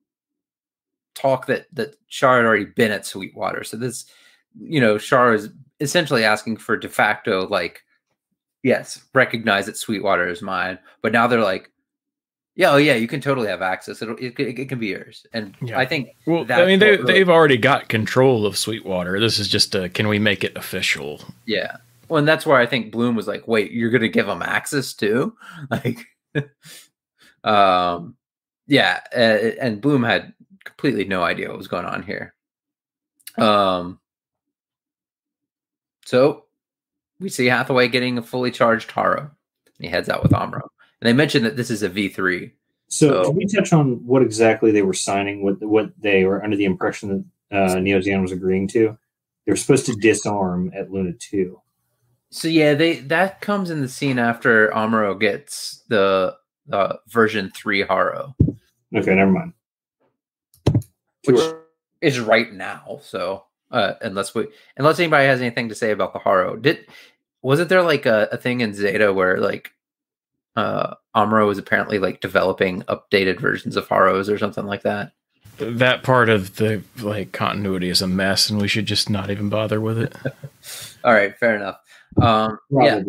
talk 1.14 1.46
that 1.46 1.68
that 1.74 1.96
Char 2.08 2.38
had 2.38 2.46
already 2.46 2.66
been 2.66 2.92
at 2.92 3.06
Sweetwater. 3.06 3.64
So 3.64 3.78
this, 3.78 4.06
you 4.60 4.82
know, 4.82 4.98
Char 4.98 5.36
is 5.36 5.50
essentially 5.80 6.24
asking 6.24 6.58
for 6.58 6.76
de 6.76 6.90
facto 6.90 7.48
like, 7.48 7.84
yes, 8.64 9.04
recognize 9.14 9.66
that 9.66 9.78
Sweetwater 9.78 10.28
is 10.28 10.42
mine. 10.42 10.80
But 11.02 11.14
now 11.14 11.28
they're 11.28 11.42
like, 11.42 11.72
yeah, 12.56 12.72
oh 12.72 12.78
yeah, 12.78 12.96
you 12.96 13.08
can 13.08 13.22
totally 13.22 13.48
have 13.48 13.62
access. 13.62 14.02
It'll, 14.02 14.18
it, 14.18 14.38
it, 14.38 14.60
it 14.60 14.70
can 14.70 14.80
be 14.80 14.88
yours. 14.88 15.26
And 15.34 15.56
Yeah. 15.62 15.80
I 15.80 15.86
think 15.86 16.10
Well, 16.26 16.46
I 16.50 16.66
mean, 16.66 16.80
they, 16.80 16.92
really, 16.92 17.14
they've 17.14 17.30
already 17.30 17.58
got 17.58 17.88
control 17.88 18.46
of 18.46 18.58
Sweetwater. 18.58 19.20
This 19.20 19.40
is 19.40 19.48
just 19.48 19.76
a 19.76 19.88
can 19.90 20.08
we 20.08 20.20
make 20.20 20.44
it 20.44 20.58
official? 20.58 21.22
Yeah. 21.46 21.78
Well, 22.10 22.20
and 22.20 22.28
that's 22.28 22.46
where 22.46 22.58
I 22.58 22.66
think 22.66 22.92
Bloom 22.92 23.16
was 23.16 23.28
like, 23.28 23.48
wait, 23.48 23.72
you're 23.72 23.92
going 23.92 24.02
to 24.02 24.10
give 24.10 24.26
them 24.28 24.42
access 24.42 24.94
too? 24.94 25.36
Like, 25.72 26.06
um, 27.44 28.18
yeah. 28.68 29.00
uh, 29.16 29.56
and 29.62 29.80
Bloom 29.80 30.04
had 30.04 30.34
completely 30.66 31.06
no 31.06 31.24
idea 31.24 31.48
what 31.48 31.58
was 31.58 31.68
going 31.68 31.86
on 31.86 32.04
here. 32.04 32.34
Um, 33.38 34.00
so 36.06 36.46
we 37.20 37.30
see 37.30 37.48
Hathaway 37.48 37.88
getting 37.88 38.18
a 38.18 38.22
fully 38.22 38.52
charged 38.52 38.92
Haro. 38.92 39.22
And 39.22 39.86
he 39.86 39.88
heads 39.88 40.10
out 40.10 40.24
with 40.24 40.32
Amuro. 40.32 40.62
And 41.02 41.08
they 41.08 41.14
mentioned 41.14 41.46
that 41.46 41.56
this 41.56 41.70
is 41.72 41.84
a 41.84 41.90
V3. 41.90 42.52
So, 42.90 43.08
So- 43.24 43.24
can 43.30 43.36
we 43.36 43.46
touch 43.46 43.72
on 43.74 44.06
what 44.06 44.22
exactly 44.22 44.72
they 44.72 44.82
were 44.82 44.94
signing? 44.94 45.44
What 45.44 45.62
what 45.62 45.92
they 46.00 46.26
were 46.26 46.44
under 46.44 46.58
the 46.58 46.66
impression 46.66 47.26
that 47.52 47.74
uh, 47.76 47.80
Neo 47.80 48.00
Zeon 48.00 48.22
was 48.22 48.32
agreeing 48.32 48.68
to? 48.70 48.98
They 49.46 49.52
were 49.52 49.56
supposed 49.58 49.86
to 49.88 49.94
disarm 49.96 50.72
at 50.76 50.92
Luna 50.92 51.14
Two. 51.14 51.62
So 52.32 52.48
yeah, 52.48 52.74
they 52.74 52.98
that 53.00 53.42
comes 53.42 53.70
in 53.70 53.82
the 53.82 53.88
scene 53.90 54.20
after 54.20 54.70
Amuro 54.70 55.20
gets 55.20 55.84
the 55.88 56.36
uh, 56.72 56.98
version 57.08 57.52
three 57.56 57.82
Haro. 57.84 58.36
Okay, 58.96 59.16
never 59.16 59.32
mind. 59.32 59.54
which 61.26 61.38
Sure. 61.38 61.62
is 62.02 62.20
right 62.20 62.52
now. 62.52 63.00
So 63.04 63.46
uh, 63.72 63.94
unless 64.02 64.34
we 64.36 64.48
unless 64.78 65.00
anybody 65.00 65.26
has 65.28 65.42
anything 65.42 65.70
to 65.70 65.76
say 65.76 65.92
about 65.92 66.14
the 66.14 66.20
Haro, 66.20 66.56
did 66.56 66.86
wasn't 67.42 67.70
there 67.70 67.84
like 67.84 68.06
a, 68.06 68.28
a 68.32 68.38
thing 68.38 68.62
in 68.62 68.74
Zeta 68.74 69.14
where 69.14 69.38
like 69.38 69.72
uh 70.56 70.96
Amuro 71.16 71.48
was 71.48 71.58
apparently 71.58 72.00
like 72.00 72.22
developing 72.22 72.84
updated 72.84 73.40
versions 73.40 73.76
of 73.76 73.88
Haros 73.88 74.30
or 74.30 74.38
something 74.38 74.66
like 74.66 74.84
that? 74.84 75.14
That 75.58 76.04
part 76.04 76.30
of 76.30 76.56
the 76.56 76.84
like 77.02 77.32
continuity 77.32 77.90
is 77.90 78.02
a 78.02 78.08
mess, 78.08 78.50
and 78.50 78.62
we 78.62 78.68
should 78.68 78.86
just 78.86 79.10
not 79.10 79.30
even 79.30 79.50
bother 79.50 79.82
with 79.82 80.00
it. 80.00 80.16
All 81.04 81.14
right, 81.14 81.38
fair 81.38 81.56
enough. 81.56 81.78
Um, 82.22 82.58
yeah, 82.70 83.02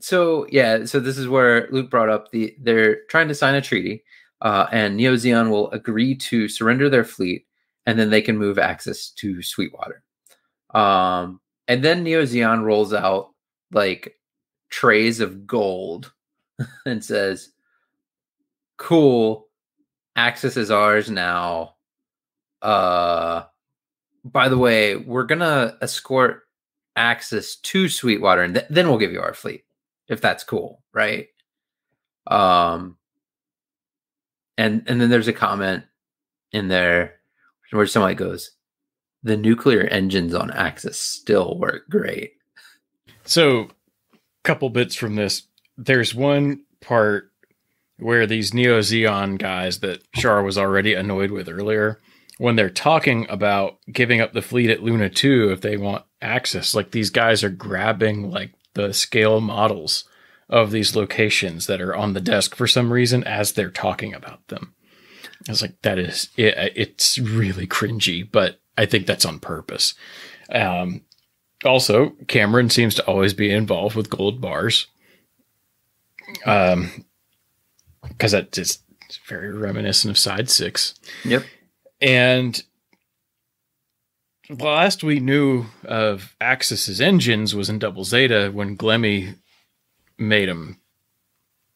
so 0.00 0.46
yeah, 0.50 0.84
so 0.84 1.00
this 1.00 1.16
is 1.16 1.28
where 1.28 1.68
Luke 1.70 1.90
brought 1.90 2.08
up 2.08 2.30
the 2.30 2.56
they're 2.60 3.04
trying 3.04 3.28
to 3.28 3.34
sign 3.34 3.54
a 3.54 3.60
treaty, 3.60 4.04
uh, 4.40 4.66
and 4.72 4.96
Neo 4.96 5.14
Zeon 5.14 5.50
will 5.50 5.70
agree 5.70 6.14
to 6.16 6.48
surrender 6.48 6.88
their 6.88 7.04
fleet, 7.04 7.46
and 7.86 7.98
then 7.98 8.10
they 8.10 8.22
can 8.22 8.36
move 8.36 8.58
Axis 8.58 9.10
to 9.10 9.42
Sweetwater. 9.42 10.02
Um, 10.74 11.40
and 11.68 11.84
then 11.84 12.02
Neo 12.02 12.22
Zeon 12.22 12.64
rolls 12.64 12.92
out 12.92 13.31
like 13.72 14.16
trays 14.70 15.20
of 15.20 15.46
gold 15.46 16.12
and 16.86 17.04
says, 17.04 17.50
"Cool, 18.76 19.48
Axis 20.16 20.56
is 20.56 20.70
ours 20.70 21.10
now." 21.10 21.76
Uh, 22.60 23.44
by 24.24 24.48
the 24.48 24.58
way, 24.58 24.96
we're 24.96 25.24
gonna 25.24 25.76
escort 25.80 26.42
Axis 26.96 27.56
to 27.56 27.88
Sweetwater, 27.88 28.42
and 28.42 28.54
th- 28.54 28.66
then 28.70 28.88
we'll 28.88 28.98
give 28.98 29.12
you 29.12 29.20
our 29.20 29.34
fleet 29.34 29.64
if 30.08 30.20
that's 30.20 30.44
cool, 30.44 30.82
right? 30.92 31.28
Um, 32.26 32.96
and 34.58 34.84
and 34.86 35.00
then 35.00 35.10
there's 35.10 35.28
a 35.28 35.32
comment 35.32 35.84
in 36.52 36.68
there 36.68 37.16
where 37.70 37.86
somebody 37.86 38.14
goes, 38.14 38.52
"The 39.22 39.36
nuclear 39.36 39.82
engines 39.82 40.34
on 40.34 40.50
Axis 40.50 40.98
still 40.98 41.58
work 41.58 41.88
great." 41.88 42.34
So, 43.24 43.68
couple 44.44 44.70
bits 44.70 44.94
from 44.94 45.14
this. 45.16 45.42
There's 45.76 46.14
one 46.14 46.64
part 46.80 47.30
where 47.98 48.26
these 48.26 48.52
Neo 48.52 48.80
Zeon 48.80 49.38
guys 49.38 49.78
that 49.80 50.02
Char 50.12 50.42
was 50.42 50.58
already 50.58 50.94
annoyed 50.94 51.30
with 51.30 51.48
earlier, 51.48 52.00
when 52.38 52.56
they're 52.56 52.70
talking 52.70 53.26
about 53.28 53.78
giving 53.90 54.20
up 54.20 54.32
the 54.32 54.42
fleet 54.42 54.70
at 54.70 54.82
Luna 54.82 55.08
2 55.08 55.52
if 55.52 55.60
they 55.60 55.76
want 55.76 56.04
access, 56.20 56.74
like 56.74 56.90
these 56.90 57.10
guys 57.10 57.44
are 57.44 57.50
grabbing 57.50 58.30
like 58.30 58.52
the 58.74 58.92
scale 58.92 59.40
models 59.40 60.04
of 60.48 60.70
these 60.70 60.96
locations 60.96 61.66
that 61.66 61.80
are 61.80 61.94
on 61.94 62.14
the 62.14 62.20
desk 62.20 62.54
for 62.54 62.66
some 62.66 62.92
reason 62.92 63.22
as 63.24 63.52
they're 63.52 63.70
talking 63.70 64.12
about 64.12 64.46
them. 64.48 64.74
I 65.48 65.52
was 65.52 65.62
like, 65.62 65.80
that 65.82 65.98
is, 65.98 66.30
it, 66.36 66.72
it's 66.74 67.18
really 67.18 67.66
cringy, 67.66 68.28
but 68.30 68.60
I 68.76 68.86
think 68.86 69.06
that's 69.06 69.24
on 69.24 69.38
purpose. 69.38 69.94
Um, 70.50 71.02
also, 71.64 72.10
Cameron 72.28 72.70
seems 72.70 72.94
to 72.96 73.06
always 73.06 73.34
be 73.34 73.50
involved 73.50 73.96
with 73.96 74.10
gold 74.10 74.40
bars. 74.40 74.86
Um, 76.46 77.04
because 78.08 78.32
that 78.32 78.52
just 78.52 78.82
it's 79.06 79.18
very 79.28 79.52
reminiscent 79.52 80.10
of 80.10 80.18
side 80.18 80.48
six. 80.48 80.94
Yep. 81.24 81.44
And 82.00 82.62
the 84.48 84.64
last 84.64 85.04
we 85.04 85.20
knew 85.20 85.66
of 85.84 86.34
Axis's 86.40 87.00
engines 87.00 87.54
was 87.54 87.68
in 87.68 87.78
Double 87.78 88.04
Zeta 88.04 88.50
when 88.52 88.76
Glemy 88.76 89.36
made 90.18 90.48
them 90.48 90.80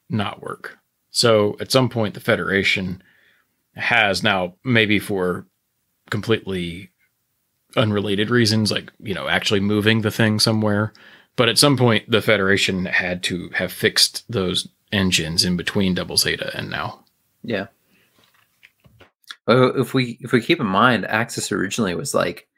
not 0.08 0.42
work. 0.42 0.78
So 1.10 1.56
at 1.60 1.72
some 1.72 1.88
point, 1.88 2.14
the 2.14 2.20
Federation 2.20 3.02
has 3.74 4.22
now, 4.22 4.54
maybe 4.64 4.98
for 4.98 5.46
completely 6.10 6.90
unrelated 7.76 8.30
reasons, 8.30 8.70
like, 8.70 8.92
you 9.00 9.14
know, 9.14 9.28
actually 9.28 9.60
moving 9.60 10.02
the 10.02 10.10
thing 10.10 10.38
somewhere. 10.38 10.92
But 11.36 11.48
at 11.48 11.58
some 11.58 11.76
point, 11.76 12.10
the 12.10 12.22
Federation 12.22 12.86
had 12.86 13.22
to 13.24 13.50
have 13.50 13.70
fixed 13.70 14.24
those 14.28 14.68
engines 14.92 15.44
in 15.44 15.56
between 15.56 15.94
Double 15.94 16.16
Zeta 16.16 16.56
and 16.56 16.70
now. 16.70 17.04
Yeah. 17.42 17.66
Well, 19.46 19.80
if 19.80 19.94
we 19.94 20.18
if 20.20 20.32
we 20.32 20.40
keep 20.40 20.60
in 20.60 20.66
mind, 20.66 21.06
Axis 21.06 21.52
originally 21.52 21.94
was 21.94 22.14
like 22.14 22.48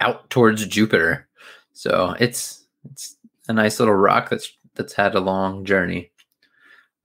out 0.00 0.30
towards 0.30 0.64
Jupiter, 0.66 1.28
so 1.72 2.14
it's 2.18 2.64
It's 2.84 3.16
a 3.48 3.52
nice 3.52 3.78
little 3.78 3.94
rock 3.94 4.30
that's 4.30 4.52
that's 4.74 4.94
had 4.94 5.14
a 5.14 5.20
long 5.20 5.64
journey. 5.64 6.10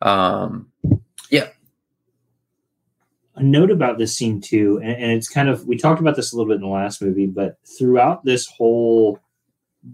Um. 0.02 0.72
A 3.36 3.44
note 3.44 3.72
about 3.72 3.98
this 3.98 4.16
scene 4.16 4.40
too, 4.40 4.80
and, 4.82 4.96
and 4.96 5.12
it's 5.12 5.28
kind 5.28 5.50
of 5.50 5.68
we 5.68 5.78
talked 5.78 6.00
about 6.00 6.16
this 6.16 6.32
a 6.32 6.36
little 6.38 6.48
bit 6.48 6.56
in 6.56 6.62
the 6.62 6.68
last 6.68 7.02
movie, 7.02 7.26
but 7.26 7.58
throughout 7.66 8.24
this 8.24 8.48
whole 8.48 9.20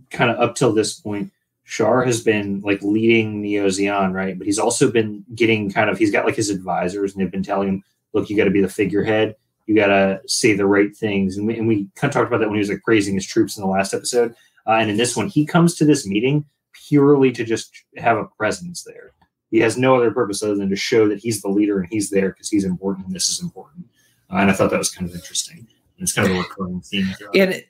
kind 0.09 0.29
of 0.29 0.39
up 0.39 0.55
till 0.55 0.73
this 0.73 0.99
point, 0.99 1.31
Char 1.65 2.03
has 2.03 2.21
been 2.21 2.61
like 2.61 2.81
leading 2.81 3.41
Neo 3.41 3.67
Zeon, 3.67 4.13
right? 4.13 4.37
But 4.37 4.45
he's 4.45 4.59
also 4.59 4.91
been 4.91 5.25
getting 5.33 5.71
kind 5.71 5.89
of 5.89 5.97
he's 5.97 6.11
got 6.11 6.25
like 6.25 6.35
his 6.35 6.49
advisors, 6.49 7.13
and 7.13 7.21
they've 7.21 7.31
been 7.31 7.43
telling 7.43 7.67
him, 7.69 7.83
"Look, 8.13 8.29
you 8.29 8.37
got 8.37 8.45
to 8.45 8.51
be 8.51 8.61
the 8.61 8.69
figurehead. 8.69 9.35
You 9.65 9.75
got 9.75 9.87
to 9.87 10.21
say 10.27 10.53
the 10.53 10.65
right 10.65 10.95
things." 10.95 11.37
And 11.37 11.47
we, 11.47 11.57
and 11.57 11.67
we 11.67 11.87
kind 11.95 12.09
of 12.09 12.13
talked 12.13 12.27
about 12.27 12.39
that 12.39 12.47
when 12.47 12.55
he 12.55 12.61
was 12.61 12.69
like 12.69 12.83
praising 12.83 13.15
his 13.15 13.25
troops 13.25 13.57
in 13.57 13.61
the 13.61 13.69
last 13.69 13.93
episode. 13.93 14.35
Uh, 14.67 14.73
and 14.73 14.91
in 14.91 14.97
this 14.97 15.15
one, 15.15 15.27
he 15.27 15.45
comes 15.45 15.75
to 15.75 15.85
this 15.85 16.05
meeting 16.05 16.45
purely 16.87 17.31
to 17.31 17.43
just 17.43 17.71
have 17.97 18.17
a 18.17 18.25
presence 18.25 18.83
there. 18.83 19.11
He 19.51 19.59
has 19.59 19.77
no 19.77 19.95
other 19.95 20.11
purpose 20.11 20.41
other 20.41 20.55
than 20.55 20.69
to 20.69 20.75
show 20.75 21.07
that 21.09 21.19
he's 21.19 21.41
the 21.41 21.49
leader 21.49 21.79
and 21.79 21.89
he's 21.91 22.09
there 22.09 22.29
because 22.29 22.49
he's 22.49 22.63
important 22.63 23.05
and 23.05 23.15
this 23.15 23.27
is 23.29 23.41
important. 23.41 23.85
Uh, 24.31 24.37
and 24.37 24.49
I 24.49 24.53
thought 24.53 24.71
that 24.71 24.79
was 24.79 24.89
kind 24.89 25.07
of 25.09 25.13
interesting. 25.13 25.59
And 25.59 26.03
it's 26.03 26.13
kind 26.13 26.29
of 26.29 26.37
a 26.37 26.39
recurring 26.39 26.81
theme. 26.81 27.13
And 27.35 27.51
it, 27.51 27.67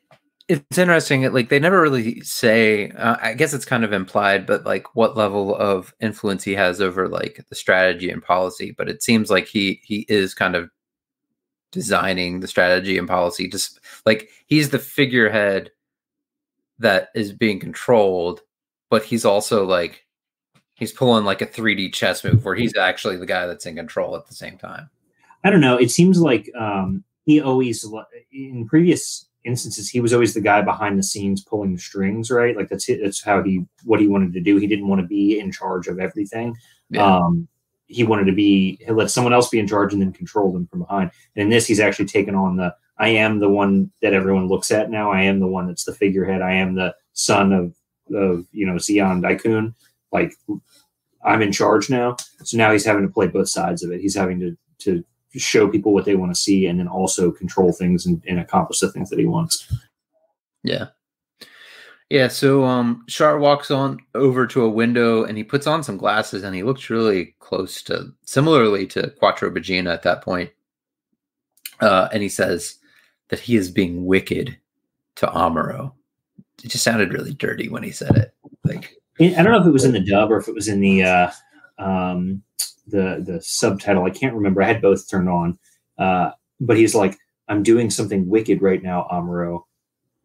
it's 0.48 0.78
interesting. 0.78 1.32
Like 1.32 1.50
they 1.50 1.60
never 1.60 1.82
really 1.82 2.22
say. 2.22 2.92
Uh, 2.92 3.16
I 3.22 3.34
guess 3.34 3.54
it's 3.54 3.66
kind 3.66 3.84
of 3.84 3.94
implied, 3.94 4.46
but 4.46 4.66
like 4.66 4.96
what 4.96 5.18
level 5.18 5.56
of 5.56 5.94
influence 6.00 6.44
he 6.44 6.54
has 6.54 6.82
over 6.82 7.08
like 7.08 7.44
the 7.50 7.56
strategy 7.56 8.10
and 8.10 8.22
policy. 8.22 8.76
But 8.78 8.90
it 8.90 9.02
seems 9.02 9.32
like 9.32 9.48
he 9.48 9.82
he 9.84 10.06
is 10.10 10.34
kind 10.34 10.56
of 10.56 10.70
designing 11.72 12.42
the 12.42 12.48
strategy 12.48 12.98
and 12.98 13.08
policy. 13.08 13.48
Just 13.48 13.80
like 14.06 14.30
he's 14.46 14.70
the 14.70 14.80
figurehead 14.80 15.72
that 16.80 17.10
is 17.16 17.32
being 17.32 17.60
controlled, 17.60 18.42
but 18.90 19.04
he's 19.04 19.26
also 19.26 19.66
like 19.66 20.06
he's 20.82 20.92
pulling 20.92 21.24
like 21.24 21.44
a 21.44 21.46
3D 21.46 21.94
chess 21.94 22.24
move 22.24 22.44
where 22.44 22.56
he's 22.56 22.76
actually 22.76 23.16
the 23.16 23.26
guy 23.28 23.46
that's 23.46 23.68
in 23.68 23.76
control 23.76 24.16
at 24.16 24.26
the 24.26 24.34
same 24.34 24.58
time. 24.58 24.90
I 25.44 25.52
don't 25.52 25.62
know. 25.62 25.78
It 25.78 25.92
seems 25.92 26.20
like 26.20 26.50
um, 26.58 27.04
he 27.24 27.40
always 27.40 27.86
in 28.34 28.68
previous 28.68 29.28
instances 29.44 29.90
he 29.90 30.00
was 30.00 30.12
always 30.12 30.34
the 30.34 30.42
guy 30.42 30.62
behind 30.62 30.98
the 30.98 31.04
scenes 31.04 31.44
pulling 31.44 31.76
the 31.76 31.80
strings, 31.80 32.32
right? 32.32 32.58
Like 32.58 32.68
that's 32.68 32.90
it, 32.90 33.00
that's 33.04 33.24
how 33.24 33.44
he 33.44 33.64
what 33.84 34.00
he 34.00 34.08
wanted 34.08 34.34
to 34.34 34.42
do. 34.42 34.58
He 34.58 34.66
didn't 34.66 34.88
want 34.88 35.02
to 35.02 35.08
be 35.08 35.40
in 35.40 35.52
charge 35.52 35.88
of 35.88 36.00
everything. 36.00 36.56
Yeah. 36.90 37.18
Um, 37.18 37.48
he 37.86 38.04
wanted 38.04 38.26
to 38.26 38.32
be 38.32 38.80
he 38.84 38.92
let 38.92 39.12
someone 39.12 39.34
else 39.34 39.50
be 39.50 39.60
in 39.60 39.68
charge 39.68 39.94
and 39.94 40.02
then 40.02 40.14
control 40.14 40.52
them 40.52 40.66
from 40.66 40.80
behind. 40.80 41.12
And 41.36 41.44
in 41.44 41.50
this, 41.50 41.68
he's 41.68 41.80
actually 41.80 42.06
taken 42.08 42.34
on 42.34 42.56
the 42.58 42.76
I 42.98 43.10
am 43.10 43.40
the 43.40 43.50
one 43.50 43.92
that 44.02 44.14
everyone 44.14 44.48
looks 44.48 44.72
at 44.72 44.90
now. 44.90 45.12
I 45.12 45.22
am 45.22 45.40
the 45.40 45.48
one 45.48 45.68
that's 45.68 45.84
the 45.84 45.94
figurehead. 45.94 46.42
I 46.42 46.54
am 46.54 46.74
the 46.74 46.96
son 47.14 47.54
of 47.54 47.76
of 48.16 48.48
you 48.52 48.66
know 48.66 48.76
Zeon 48.76 49.22
Deikun. 49.22 49.76
Like 50.12 50.34
I'm 51.24 51.42
in 51.42 51.52
charge 51.52 51.90
now. 51.90 52.18
So 52.44 52.58
now 52.58 52.72
he's 52.72 52.86
having 52.86 53.06
to 53.06 53.14
play 53.14 53.28
both 53.28 53.50
sides 53.50 53.84
of 53.84 53.92
it. 53.92 54.02
He's 54.02 54.16
having 54.16 54.40
to 54.40 54.58
to 54.80 55.04
show 55.40 55.68
people 55.68 55.94
what 55.94 56.06
they 56.06 56.16
want 56.16 56.34
to 56.34 56.40
see 56.40 56.66
and 56.66 56.80
then 56.80 56.88
also 56.88 57.32
control 57.32 57.72
things 57.72 58.06
and, 58.06 58.22
and 58.28 58.40
accomplish 58.40 58.80
the 58.80 58.92
things 58.92 59.10
that 59.10 59.20
he 59.20 59.26
wants. 59.26 59.72
Yeah. 60.64 60.88
Yeah, 62.10 62.28
so 62.28 62.66
um 62.66 63.06
Char 63.08 63.38
walks 63.38 63.72
on 63.72 64.00
over 64.16 64.46
to 64.48 64.64
a 64.64 64.70
window 64.70 65.24
and 65.24 65.38
he 65.38 65.46
puts 65.46 65.66
on 65.66 65.82
some 65.82 65.96
glasses 65.96 66.44
and 66.44 66.54
he 66.54 66.64
looks 66.64 66.90
really 66.90 67.36
close 67.40 67.82
to 67.84 68.12
similarly 68.26 68.86
to 68.88 69.12
Quattro 69.12 69.50
Bajeena 69.50 69.94
at 69.94 70.04
that 70.04 70.22
point. 70.22 70.50
Uh, 71.80 72.10
and 72.12 72.22
he 72.22 72.30
says 72.30 72.76
that 73.30 73.40
he 73.40 73.56
is 73.56 73.72
being 73.72 74.06
wicked 74.06 74.58
to 75.16 75.28
Amuro. 75.28 75.94
It 76.64 76.68
just 76.68 76.84
sounded 76.84 77.14
really 77.14 77.34
dirty 77.34 77.70
when 77.70 77.82
he 77.82 77.92
said 77.92 78.18
it. 78.18 78.36
Like 78.66 79.01
I 79.20 79.44
don't 79.44 79.52
know 79.52 79.62
if 79.62 79.68
it 79.68 79.72
was 79.72 79.86
in 79.86 79.92
the 79.92 80.00
dub 80.00 80.32
or 80.32 80.38
if 80.38 80.48
it 80.48 80.56
was 80.56 80.68
in 80.68 80.80
the 80.80 81.04
uh 81.04 81.32
um 81.78 82.44
the 82.88 83.24
the 83.26 83.42
subtitle. 83.42 84.06
I 84.06 84.10
can't 84.10 84.36
remember. 84.36 84.62
I 84.62 84.68
had 84.68 84.82
both 84.82 85.10
turned 85.10 85.30
on. 85.30 85.58
Uh, 85.98 86.32
but 86.60 86.78
he's 86.78 86.96
like, 86.96 87.18
I'm 87.48 87.64
doing 87.64 87.90
something 87.90 88.28
wicked 88.28 88.62
right 88.62 88.82
now, 88.82 89.08
Amuro. 89.12 89.64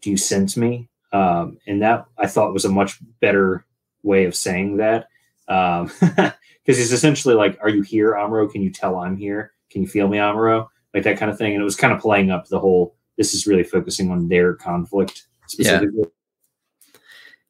Do 0.03 0.11
you 0.11 0.17
sense 0.17 0.57
me? 0.57 0.89
Um, 1.13 1.59
and 1.67 1.83
that 1.83 2.07
I 2.19 2.27
thought 2.27 2.53
was 2.53 2.65
a 2.65 2.71
much 2.71 2.99
better 3.21 3.65
way 4.03 4.25
of 4.25 4.35
saying 4.35 4.77
that. 4.79 5.09
Um, 5.49 5.91
because 6.01 6.79
he's 6.79 6.93
essentially 6.93 7.35
like, 7.35 7.59
Are 7.63 7.69
you 7.69 7.83
here, 7.83 8.13
Amuro? 8.13 8.51
Can 8.51 8.63
you 8.63 8.71
tell 8.71 8.97
I'm 8.97 9.17
here? 9.17 9.53
Can 9.71 9.83
you 9.83 9.89
feel 9.89 10.09
me, 10.09 10.19
Amuro? 10.19 10.69
Like 10.95 11.05
that 11.05 11.19
kind 11.19 11.31
of 11.31 11.39
thing. 11.39 11.53
And 11.53 11.61
it 11.61 11.65
was 11.65 11.77
kind 11.77 11.93
of 11.93 12.01
playing 12.01 12.31
up 12.31 12.49
the 12.49 12.61
whole 12.61 12.95
this 13.17 13.33
is 13.33 13.47
really 13.47 13.65
focusing 13.65 14.11
on 14.11 14.29
their 14.29 14.55
conflict 14.55 15.27
specifically. 15.47 16.03
Yeah. 16.03 16.11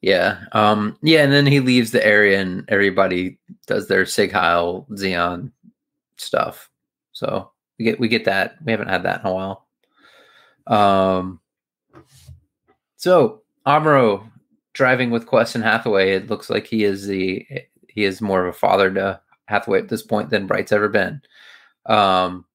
Yeah. 0.01 0.43
Um, 0.51 0.97
yeah, 1.01 1.23
and 1.23 1.33
then 1.33 1.45
he 1.45 1.59
leaves 1.59 1.91
the 1.91 2.05
area 2.05 2.39
and 2.39 2.63
everybody 2.69 3.39
does 3.65 3.87
their 3.87 4.05
Sieg 4.05 4.31
Heil 4.31 4.85
Zeon 4.91 5.51
stuff. 6.17 6.69
So 7.13 7.51
we 7.77 7.85
get 7.85 7.99
we 7.99 8.07
get 8.07 8.25
that. 8.25 8.55
We 8.63 8.71
haven't 8.71 8.89
had 8.89 9.03
that 9.03 9.21
in 9.21 9.27
a 9.27 9.33
while. 9.33 9.67
Um 10.67 11.39
so 12.97 13.41
Amuro 13.65 14.29
driving 14.73 15.11
with 15.11 15.25
Quess 15.25 15.55
and 15.55 15.63
Hathaway, 15.63 16.11
it 16.11 16.29
looks 16.29 16.49
like 16.49 16.67
he 16.67 16.83
is 16.83 17.07
the 17.07 17.45
he 17.87 18.03
is 18.03 18.21
more 18.21 18.45
of 18.45 18.53
a 18.53 18.57
father 18.57 18.93
to 18.93 19.19
Hathaway 19.45 19.79
at 19.79 19.89
this 19.89 20.03
point 20.03 20.29
than 20.29 20.47
Bright's 20.47 20.71
ever 20.71 20.89
been. 20.89 21.21
Um 21.85 22.45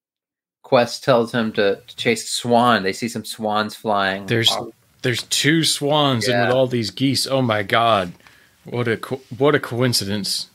Quess 0.63 1.01
tells 1.01 1.33
him 1.33 1.53
to, 1.53 1.83
to 1.87 1.97
chase 1.97 2.31
swan. 2.31 2.83
They 2.83 2.93
see 2.93 3.09
some 3.09 3.25
swans 3.25 3.75
flying. 3.75 4.27
There's 4.27 4.57
there's 5.03 5.25
two 5.25 5.65
swans 5.65 6.27
yeah. 6.27 6.35
and 6.35 6.49
with 6.49 6.57
all 6.57 6.67
these 6.67 6.91
geese. 6.91 7.27
Oh 7.27 7.43
my 7.43 7.63
god, 7.63 8.13
what 8.65 8.89
a 8.89 8.97
co- 8.97 9.21
what 9.37 9.55
a 9.55 9.61
coincidence! 9.61 10.49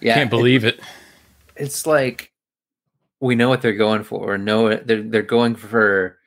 Yeah, 0.00 0.14
can't 0.14 0.30
believe 0.30 0.64
it, 0.64 0.76
it. 0.76 0.84
It's 1.56 1.86
like 1.86 2.32
we 3.20 3.34
know 3.34 3.48
what 3.48 3.62
they're 3.62 3.72
going 3.72 4.04
for. 4.04 4.36
Know 4.38 4.74
they're 4.76 5.02
they're 5.02 5.22
going 5.22 5.54
for 5.54 6.18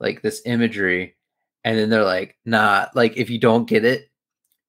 like 0.00 0.22
this 0.22 0.42
imagery, 0.46 1.16
and 1.64 1.78
then 1.78 1.90
they're 1.90 2.04
like, 2.04 2.36
nah. 2.44 2.86
Like 2.94 3.16
if 3.16 3.30
you 3.30 3.38
don't 3.38 3.68
get 3.68 3.84
it, 3.84 4.10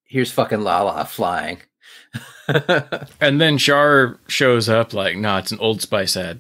here's 0.04 0.32
fucking 0.32 0.62
Lala 0.62 1.06
flying. 1.06 1.60
and 3.22 3.42
then 3.42 3.58
Char 3.58 4.20
shows 4.28 4.70
up 4.70 4.94
like, 4.94 5.18
nah, 5.18 5.40
it's 5.40 5.52
an 5.52 5.60
Old 5.60 5.82
Spice 5.82 6.18
ad. 6.18 6.40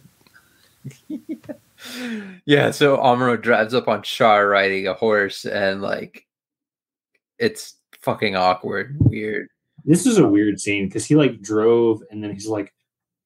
yeah, 1.07 1.17
so 2.71 2.97
Amuro 2.97 3.41
drives 3.41 3.73
up 3.73 3.87
on 3.87 4.03
Char 4.03 4.47
riding 4.47 4.87
a 4.87 4.93
horse 4.93 5.45
and 5.45 5.81
like 5.81 6.25
it's 7.39 7.75
fucking 8.01 8.35
awkward, 8.35 8.97
weird. 8.99 9.47
This 9.83 10.05
is 10.05 10.17
a 10.17 10.27
weird 10.27 10.59
scene 10.59 10.87
because 10.87 11.05
he 11.05 11.15
like 11.15 11.41
drove 11.41 12.01
and 12.09 12.23
then 12.23 12.31
he's 12.31 12.47
like, 12.47 12.73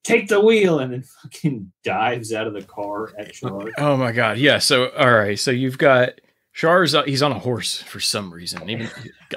take 0.03 0.27
the 0.27 0.39
wheel 0.39 0.79
and 0.79 0.91
then 0.91 1.03
fucking 1.03 1.71
dives 1.83 2.33
out 2.33 2.47
of 2.47 2.53
the 2.53 2.63
car 2.63 3.11
at 3.17 3.33
Char. 3.33 3.69
Oh 3.77 3.97
my 3.97 4.11
god, 4.11 4.37
yeah. 4.37 4.59
So 4.59 4.89
all 4.89 5.13
right, 5.13 5.37
so 5.37 5.51
you've 5.51 5.77
got 5.77 6.19
Char's 6.59 6.93
uh, 6.93 7.03
he's 7.03 7.23
on 7.23 7.31
a 7.31 7.39
horse 7.39 7.81
for 7.83 8.01
some 8.01 8.33
reason. 8.33 8.69
Even 8.69 8.89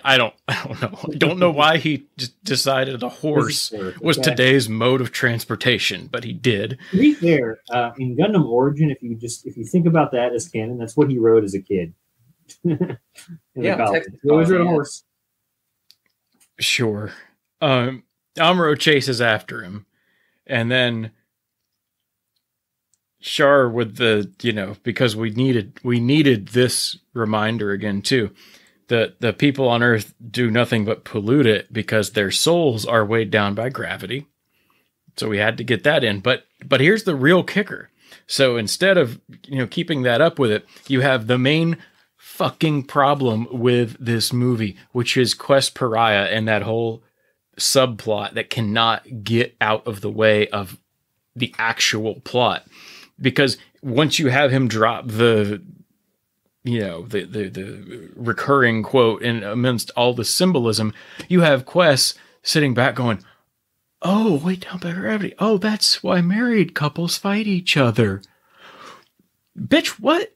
I 0.02 0.18
don't 0.18 0.35
I 0.48 0.64
don't 0.64 0.82
know. 0.82 0.98
I 1.04 1.16
don't 1.16 1.38
know 1.38 1.52
why 1.52 1.78
he 1.78 2.08
just 2.16 2.42
decided 2.42 3.00
a 3.00 3.08
horse 3.08 3.72
was 4.00 4.16
today's 4.16 4.68
mode 4.68 5.00
of 5.00 5.12
transportation, 5.12 6.08
but 6.11 6.24
he 6.24 6.32
did. 6.32 6.80
To 6.90 6.96
be 6.98 7.14
fair, 7.14 7.61
uh, 7.70 7.92
in 7.96 8.16
Gundam 8.16 8.44
Origin, 8.48 8.90
if 8.90 9.00
you 9.04 9.14
just 9.14 9.46
if 9.46 9.56
you 9.56 9.64
think 9.64 9.87
about 9.87 10.11
that 10.11 10.32
as 10.32 10.48
canon, 10.48 10.78
that's 10.78 10.96
what 10.96 11.08
he 11.08 11.18
rode 11.18 11.44
as 11.44 11.54
a 11.54 11.61
kid. 11.61 11.94
yeah, 12.64 12.96
he 13.54 14.28
always 14.28 14.50
rode 14.50 14.62
a 14.62 14.64
horse. 14.64 15.04
Sure. 16.58 17.12
Um, 17.61 18.02
Amuro 18.37 18.76
chases 18.76 19.20
after 19.20 19.62
him, 19.62 19.87
and 20.44 20.72
then 20.72 21.12
Char 23.22 23.68
with 23.68 23.96
the 23.96 24.30
you 24.42 24.52
know 24.52 24.76
because 24.82 25.16
we 25.16 25.30
needed 25.30 25.78
we 25.82 26.00
needed 26.00 26.48
this 26.48 26.98
reminder 27.14 27.70
again 27.70 28.02
too 28.02 28.30
that 28.88 29.20
the 29.20 29.32
people 29.32 29.68
on 29.68 29.82
earth 29.82 30.12
do 30.30 30.50
nothing 30.50 30.85
but 30.85 31.04
pollute 31.04 31.46
it 31.46 31.72
because 31.72 32.11
their 32.11 32.30
souls 32.30 32.85
are 32.85 33.06
weighed 33.06 33.30
down 33.30 33.54
by 33.54 33.68
gravity. 33.70 34.26
So 35.16 35.28
we 35.28 35.38
had 35.38 35.56
to 35.58 35.64
get 35.64 35.85
that 35.85 36.04
in. 36.04 36.20
But 36.20 36.44
but 36.64 36.80
here's 36.80 37.04
the 37.04 37.14
real 37.14 37.42
kicker. 37.42 37.90
So 38.26 38.56
instead 38.56 38.98
of 38.98 39.20
you 39.46 39.58
know 39.58 39.66
keeping 39.66 40.02
that 40.02 40.20
up 40.20 40.38
with 40.38 40.50
it 40.50 40.66
you 40.88 41.00
have 41.00 41.26
the 41.26 41.38
main 41.38 41.78
fucking 42.16 42.85
problem 42.85 43.46
with 43.50 43.96
this 44.04 44.32
movie 44.32 44.76
which 44.92 45.16
is 45.16 45.35
Quess 45.35 45.70
Paraya 45.70 46.26
and 46.26 46.48
that 46.48 46.62
whole 46.62 47.02
subplot 47.58 48.35
that 48.35 48.50
cannot 48.50 49.22
get 49.22 49.54
out 49.61 49.87
of 49.87 50.00
the 50.00 50.11
way 50.11 50.48
of 50.48 50.78
the 51.35 51.54
actual 51.58 52.20
plot 52.20 52.66
because 53.22 53.56
once 53.80 54.18
you 54.18 54.28
have 54.28 54.50
him 54.50 54.68
drop 54.68 55.06
the 55.06 55.62
you 56.64 56.80
know 56.80 57.06
the 57.06 57.24
the, 57.24 57.48
the 57.48 58.11
recurring 58.16 58.82
quote 58.82 59.22
and 59.22 59.42
amidst 59.42 59.90
all 59.96 60.12
the 60.12 60.24
symbolism 60.24 60.92
you 61.28 61.40
have 61.40 61.64
Quess 61.64 62.14
sitting 62.42 62.74
back 62.74 62.94
going 62.96 63.24
oh 64.02 64.40
wait 64.44 64.61
down 64.62 64.78
by 64.78 64.92
gravity. 64.92 65.35
Oh 65.38 65.56
that's 65.56 66.02
why 66.02 66.20
married 66.20 66.74
couples 66.74 67.16
fight 67.16 67.46
each 67.46 67.76
other. 67.76 68.20
Bitch 69.58 70.00
what? 70.00 70.35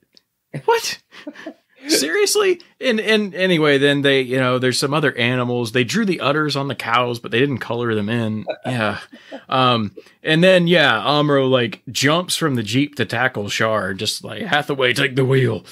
What 0.64 0.98
Seriously? 1.88 2.60
And 2.80 3.00
and 3.00 3.34
anyway, 3.34 3.78
then 3.78 4.02
they, 4.02 4.20
you 4.20 4.38
know, 4.38 4.58
there's 4.58 4.78
some 4.78 4.94
other 4.94 5.16
animals. 5.16 5.72
They 5.72 5.84
drew 5.84 6.04
the 6.04 6.20
udders 6.20 6.56
on 6.56 6.68
the 6.68 6.74
cows, 6.74 7.18
but 7.18 7.30
they 7.30 7.40
didn't 7.40 7.58
color 7.58 7.94
them 7.94 8.08
in. 8.08 8.44
Yeah. 8.64 9.00
Um, 9.48 9.92
and 10.22 10.42
then 10.42 10.66
yeah, 10.66 10.92
Amuro 11.04 11.48
like 11.48 11.82
jumps 11.90 12.36
from 12.36 12.54
the 12.54 12.62
Jeep 12.62 12.96
to 12.96 13.04
tackle 13.04 13.48
Char, 13.48 13.94
just 13.94 14.24
like 14.24 14.42
Hathaway, 14.42 14.92
take 14.92 15.16
the 15.16 15.24
wheel. 15.24 15.64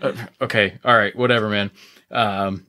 Uh, 0.00 0.14
okay, 0.40 0.78
all 0.84 0.96
right, 0.96 1.14
whatever, 1.16 1.48
man. 1.48 1.70
Um, 2.10 2.66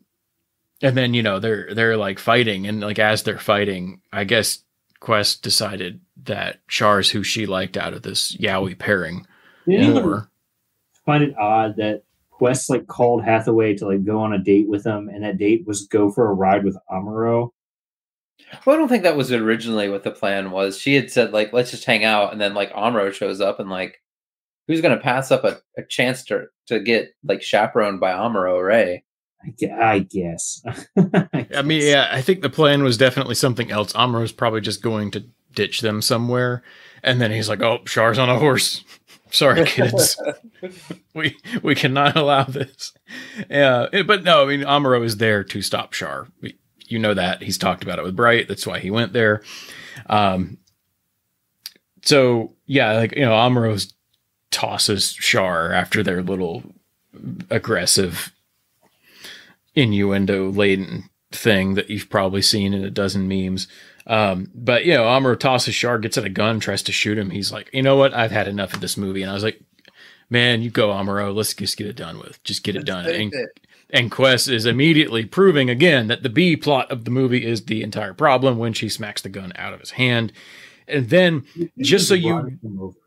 and 0.82 0.98
then 0.98 1.14
you 1.14 1.24
know 1.24 1.40
they're 1.40 1.74
they're 1.74 1.98
like 1.98 2.20
fighting, 2.20 2.68
and 2.68 2.82
like 2.82 3.00
as 3.00 3.24
they're 3.24 3.38
fighting, 3.38 4.02
I 4.12 4.24
guess 4.24 4.64
Quess 5.00 5.36
decided 5.38 6.02
that 6.24 6.66
Char's 6.68 7.12
who 7.12 7.24
she 7.24 7.46
liked 7.46 7.78
out 7.78 7.94
of 7.94 8.02
this 8.02 8.36
yaoi 8.36 8.78
pairing 8.78 9.26
more. 9.66 10.29
Find 11.10 11.24
it 11.24 11.36
odd 11.40 11.78
that 11.78 12.04
Quess 12.30 12.70
like 12.70 12.86
called 12.86 13.24
Hathaway 13.24 13.74
to 13.78 13.88
like 13.88 14.06
go 14.06 14.20
on 14.20 14.32
a 14.32 14.38
date 14.38 14.70
with 14.70 14.86
him, 14.86 15.10
and 15.10 15.24
that 15.24 15.40
date 15.40 15.66
was 15.66 15.88
go 15.88 16.12
for 16.12 16.30
a 16.30 16.34
ride 16.36 16.64
with 16.64 16.78
Amuro. 16.88 17.50
Well, 18.64 18.76
I 18.76 18.80
don't 18.80 18.90
think 18.90 19.02
that 19.02 19.18
was 19.18 19.32
originally 19.32 19.90
what 19.90 20.04
the 20.04 20.12
plan 20.12 20.52
was. 20.52 20.78
She 20.78 20.94
had 20.94 21.10
said 21.10 21.34
like, 21.34 21.52
let's 21.52 21.72
just 21.72 21.86
hang 21.86 22.04
out, 22.04 22.32
and 22.32 22.40
then 22.40 22.54
like 22.54 22.72
Amuro 22.74 23.12
shows 23.12 23.42
up, 23.42 23.60
and 23.60 23.72
like, 23.72 24.04
who's 24.68 24.82
gonna 24.82 25.00
pass 25.00 25.32
up 25.32 25.44
a, 25.44 25.58
a 25.80 25.84
chance 25.90 26.24
to 26.26 26.46
to 26.68 26.80
get 26.80 27.10
like 27.24 27.42
chaperoned 27.42 28.00
by 28.00 28.12
Amuro 28.12 28.64
Ray? 28.64 29.04
I 29.44 29.50
gue- 29.60 29.72
I 29.72 29.98
guess. 29.98 30.62
I 31.56 31.64
mean, 31.64 31.82
yeah, 31.82 32.08
I 32.12 32.22
think 32.22 32.44
the 32.44 32.52
plan 32.52 32.84
was 32.84 32.98
definitely 32.98 33.34
something 33.34 33.72
else. 33.72 33.94
Amuro's 33.94 34.32
probably 34.32 34.62
just 34.62 34.84
going 34.84 35.10
to 35.10 35.26
ditch 35.54 35.82
them 35.82 36.04
somewhere, 36.04 36.62
and 37.02 37.20
then 37.20 37.32
he's 37.32 37.50
like, 37.50 37.64
"Oh, 37.64 37.80
Char's 37.86 38.20
on 38.20 38.30
a 38.30 38.38
horse. 38.38 38.84
Sorry, 39.32 39.66
kids, 39.68 40.20
we 41.14 41.38
we 41.62 41.76
cannot 41.76 42.16
allow 42.16 42.44
this." 42.44 42.94
Yeah, 43.50 43.88
it- 43.94 44.08
but 44.08 44.24
no, 44.24 44.44
I 44.44 44.48
mean, 44.48 44.62
Amuro 44.62 45.04
is 45.04 45.18
there 45.18 45.44
to 45.44 45.62
stop 45.62 45.92
Char. 45.94 46.28
We, 46.42 46.58
you 46.88 46.98
know 47.00 47.14
that 47.14 47.44
he's 47.44 47.58
talked 47.58 47.84
about 47.84 48.00
it 48.00 48.04
with 48.04 48.16
Bright. 48.16 48.48
That's 48.48 48.66
why 48.66 48.80
he 48.80 48.90
went 48.92 49.14
there. 49.14 49.44
Um, 50.08 50.58
so 52.04 52.54
yeah, 52.66 52.94
like 52.94 53.16
you 53.16 53.26
know, 53.26 53.32
Amuro's 53.34 53.94
tosses 54.52 55.14
Char 55.14 55.72
after 55.72 56.02
their 56.02 56.24
little 56.24 56.64
aggressive 57.50 58.32
innuendo 59.76 60.50
laden 60.52 61.10
thing 61.32 61.76
that 61.76 61.90
you've 61.90 62.10
probably 62.10 62.42
seen 62.42 62.74
in 62.74 62.84
a 62.84 62.90
dozen 62.90 63.28
memes. 63.28 63.68
Um, 64.10 64.50
but 64.54 64.84
you 64.86 64.94
know, 64.94 65.04
Amuro 65.04 65.40
tosses 65.40 65.76
Char, 65.76 66.00
gets 66.00 66.18
at 66.18 66.26
a 66.26 66.30
gun, 66.30 66.60
tries 66.60 66.82
to 66.84 66.92
shoot 66.92 67.18
him. 67.18 67.30
He's 67.30 67.52
like, 67.54 67.70
you 67.72 67.82
know 67.84 67.96
what? 67.96 68.14
I've 68.14 68.32
had 68.32 68.48
enough 68.48 68.74
of 68.74 68.82
this 68.82 68.98
movie. 68.98 69.22
And 69.22 69.30
I 69.32 69.34
was 69.36 69.44
like, 69.44 69.62
man, 70.30 70.62
you 70.62 70.72
go, 70.72 70.90
Amuro. 70.90 71.34
Let's 71.34 71.54
just 71.54 71.78
get 71.78 71.88
it 71.88 71.96
done 71.96 72.18
with. 72.20 72.44
Just 72.44 72.64
get 72.64 72.76
it 72.76 72.86
done. 72.86 73.06
And, 73.08 73.34
and 73.92 74.12
Quess 74.12 74.48
is 74.48 74.66
immediately 74.66 75.26
proving 75.26 75.70
again 75.70 76.08
that 76.08 76.24
the 76.24 76.30
B 76.30 76.56
plot 76.58 76.92
of 76.92 77.06
the 77.06 77.12
movie 77.12 77.46
is 77.46 77.66
the 77.66 77.84
entire 77.84 78.14
problem 78.16 78.58
when 78.58 78.74
she 78.74 78.90
smacks 78.90 79.22
the 79.22 79.30
gun 79.30 79.54
out 79.56 79.74
of 79.74 79.80
his 79.80 79.92
hand. 79.92 80.34
And 80.88 81.08
then, 81.10 81.46
just 81.78 82.08
so 82.08 82.16
you, 82.16 82.34
Run 82.34 82.60
him 82.64 82.80
over. 82.82 82.98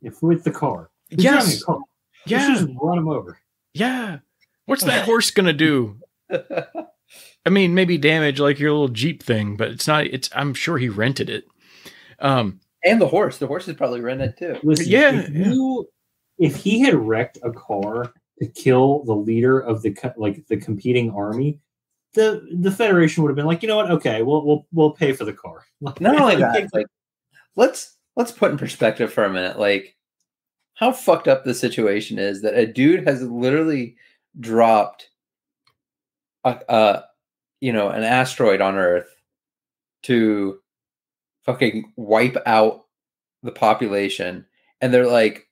if 0.00 0.22
with 0.22 0.44
the 0.44 0.52
car, 0.52 0.90
He's 1.08 1.24
yes, 1.24 1.62
car. 1.64 1.80
Yeah, 2.24 2.54
just 2.54 2.68
run 2.80 2.98
him 2.98 3.08
over. 3.08 3.38
yeah. 3.74 4.18
What's 4.66 4.84
that 4.84 5.04
horse 5.06 5.30
gonna 5.32 5.52
do? 5.52 5.98
I 7.46 7.48
mean, 7.48 7.74
maybe 7.74 7.96
damage 7.96 8.40
like 8.40 8.58
your 8.58 8.72
little 8.72 8.88
Jeep 8.88 9.22
thing, 9.22 9.56
but 9.56 9.68
it's 9.70 9.86
not. 9.86 10.06
It's. 10.06 10.28
I'm 10.34 10.52
sure 10.52 10.76
he 10.78 10.88
rented 10.88 11.30
it. 11.30 11.44
Um. 12.18 12.60
and 12.84 13.00
the 13.00 13.06
horse. 13.06 13.38
The 13.38 13.46
horse 13.46 13.68
is 13.68 13.76
probably 13.76 14.00
rented 14.00 14.36
too. 14.36 14.58
Listen, 14.62 14.86
Yeah, 14.88 15.12
if 15.12 15.30
yeah. 15.30 15.46
you 15.48 15.88
if 16.38 16.56
he 16.56 16.80
had 16.80 16.94
wrecked 16.94 17.38
a 17.42 17.52
car 17.52 18.12
to 18.40 18.46
kill 18.48 19.04
the 19.04 19.14
leader 19.14 19.58
of 19.60 19.82
the 19.82 19.92
co- 19.92 20.12
like 20.16 20.46
the 20.48 20.56
competing 20.56 21.10
army, 21.10 21.60
the 22.14 22.46
the 22.58 22.70
Federation 22.70 23.22
would 23.22 23.30
have 23.30 23.36
been 23.36 23.46
like, 23.46 23.62
you 23.62 23.68
know 23.68 23.76
what? 23.76 23.90
Okay, 23.90 24.22
we'll 24.22 24.44
we'll 24.44 24.66
we'll 24.72 24.90
pay 24.90 25.12
for 25.12 25.24
the 25.24 25.32
car. 25.32 25.64
Like, 25.80 26.00
Not 26.00 26.18
only 26.20 26.36
that, 26.36 26.68
like 26.72 26.86
let's 27.54 27.96
let's 28.16 28.32
put 28.32 28.50
in 28.50 28.58
perspective 28.58 29.12
for 29.12 29.24
a 29.24 29.30
minute, 29.32 29.58
like 29.58 29.94
how 30.74 30.90
fucked 30.90 31.28
up 31.28 31.44
the 31.44 31.54
situation 31.54 32.18
is 32.18 32.42
that 32.42 32.54
a 32.54 32.66
dude 32.66 33.06
has 33.06 33.22
literally 33.22 33.96
dropped 34.40 35.10
a, 36.44 36.58
a 36.68 37.04
you 37.60 37.72
know 37.72 37.88
an 37.88 38.02
asteroid 38.02 38.60
on 38.60 38.76
Earth 38.76 39.08
to 40.04 40.58
fucking 41.44 41.92
wipe 41.96 42.36
out 42.46 42.86
the 43.42 43.52
population, 43.52 44.46
and 44.80 44.92
they're 44.92 45.06
like, 45.06 45.48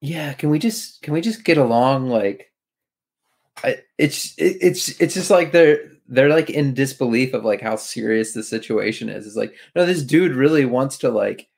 yeah, 0.00 0.32
can 0.32 0.50
we 0.50 0.58
just 0.58 1.02
can 1.02 1.12
we 1.14 1.20
just 1.20 1.44
get 1.44 1.58
along? 1.58 2.08
Like, 2.08 2.52
I, 3.62 3.78
it's 3.98 4.34
it, 4.38 4.58
it's 4.60 5.00
it's 5.00 5.14
just 5.14 5.30
like 5.30 5.52
they're 5.52 5.90
they're 6.08 6.28
like 6.28 6.50
in 6.50 6.74
disbelief 6.74 7.34
of 7.34 7.44
like 7.44 7.60
how 7.60 7.76
serious 7.76 8.32
the 8.32 8.42
situation 8.42 9.08
is. 9.08 9.26
It's 9.26 9.36
like, 9.36 9.54
no, 9.76 9.86
this 9.86 10.02
dude 10.02 10.34
really 10.34 10.64
wants 10.64 10.98
to 10.98 11.10
like 11.10 11.48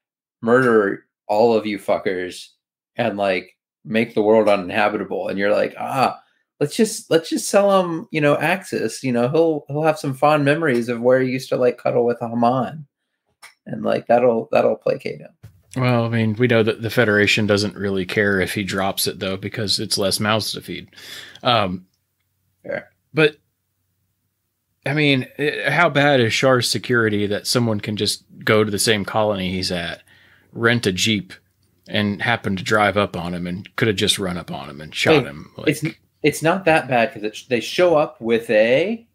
murder 0.42 1.06
all 1.26 1.56
of 1.56 1.66
you 1.66 1.78
fuckers 1.78 2.48
and 2.96 3.16
like 3.16 3.56
make 3.84 4.14
the 4.14 4.22
world 4.22 4.48
uninhabitable. 4.48 5.28
And 5.28 5.38
you're 5.38 5.52
like, 5.52 5.74
ah, 5.78 6.21
let's 6.62 6.76
just 6.76 7.10
let's 7.10 7.28
just 7.28 7.48
sell 7.48 7.82
him, 7.82 8.06
you 8.12 8.20
know, 8.20 8.36
Axis. 8.36 9.02
You 9.02 9.10
know, 9.10 9.28
he'll 9.28 9.64
he'll 9.66 9.82
have 9.82 9.98
some 9.98 10.14
fond 10.14 10.44
memories 10.44 10.88
of 10.88 11.00
where 11.00 11.20
he 11.20 11.28
used 11.28 11.48
to 11.48 11.56
like 11.56 11.76
cuddle 11.76 12.04
with 12.06 12.20
Haman. 12.20 12.86
And 13.66 13.82
like 13.82 14.06
that'll 14.06 14.48
that'll 14.52 14.76
placate 14.76 15.18
him. 15.20 15.30
Well, 15.76 16.04
I 16.04 16.08
mean, 16.08 16.34
we 16.34 16.46
know 16.46 16.62
that 16.62 16.80
the 16.82 16.90
Federation 16.90 17.48
doesn't 17.48 17.74
really 17.74 18.06
care 18.06 18.40
if 18.40 18.54
he 18.54 18.62
drops 18.62 19.08
it 19.08 19.18
though, 19.18 19.36
because 19.36 19.80
it's 19.80 19.98
less 19.98 20.20
mouths 20.20 20.52
to 20.52 20.60
feed. 20.60 20.88
Um, 21.42 21.84
Fair. 22.62 22.90
but 23.12 23.38
I 24.86 24.94
mean, 24.94 25.26
eh, 25.38 25.68
how 25.68 25.88
bad 25.90 26.20
is 26.20 26.32
Char's 26.32 26.70
security 26.70 27.26
that 27.26 27.48
someone 27.48 27.80
can 27.80 27.96
just 27.96 28.24
go 28.44 28.62
to 28.62 28.70
the 28.70 28.78
same 28.78 29.04
colony 29.04 29.50
he's 29.50 29.72
at, 29.72 30.02
rent 30.52 30.86
a 30.86 30.92
jeep, 30.92 31.32
and 31.88 32.22
happen 32.22 32.54
to 32.54 32.62
drive 32.62 32.96
up 32.96 33.16
on 33.16 33.34
him 33.34 33.48
and 33.48 33.74
could 33.74 33.88
have 33.88 33.96
just 33.96 34.18
run 34.20 34.36
up 34.36 34.52
on 34.52 34.70
him 34.70 34.80
and 34.80 34.94
shot 34.94 35.22
Hey, 35.24 35.30
him? 35.30 35.50
Like, 35.56 35.68
it's 35.68 35.84
it's 36.22 36.42
not 36.42 36.64
that 36.66 36.88
bad 36.88 37.12
because 37.12 37.46
they 37.48 37.60
show 37.60 37.96
up 37.96 38.20
with 38.20 38.48
a 38.50 39.06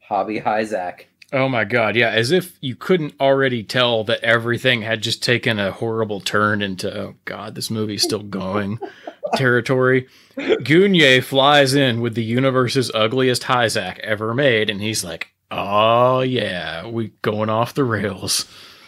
hobby 0.00 0.40
Hyzak. 0.40 1.02
Oh 1.32 1.48
my 1.48 1.62
god, 1.64 1.94
yeah, 1.94 2.08
as 2.10 2.32
if 2.32 2.58
you 2.60 2.74
couldn't 2.74 3.14
already 3.20 3.62
tell 3.62 4.02
that 4.04 4.20
everything 4.24 4.82
had 4.82 5.00
just 5.00 5.22
taken 5.22 5.60
a 5.60 5.70
horrible 5.70 6.20
turn 6.20 6.60
into 6.60 6.92
oh 6.92 7.14
god, 7.24 7.54
this 7.54 7.70
movie's 7.70 8.02
still 8.02 8.22
going 8.24 8.80
territory. 9.36 10.08
Gyunei 10.36 11.22
flies 11.22 11.74
in 11.74 12.00
with 12.00 12.14
the 12.16 12.24
universe's 12.24 12.90
ugliest 12.94 13.42
Hyzak 13.42 14.00
ever 14.00 14.34
made, 14.34 14.70
and 14.70 14.80
he's 14.80 15.04
like, 15.04 15.28
Oh 15.52 16.20
yeah, 16.22 16.86
we 16.88 17.12
going 17.22 17.48
off 17.48 17.74
the 17.74 17.84
rails. 17.84 18.44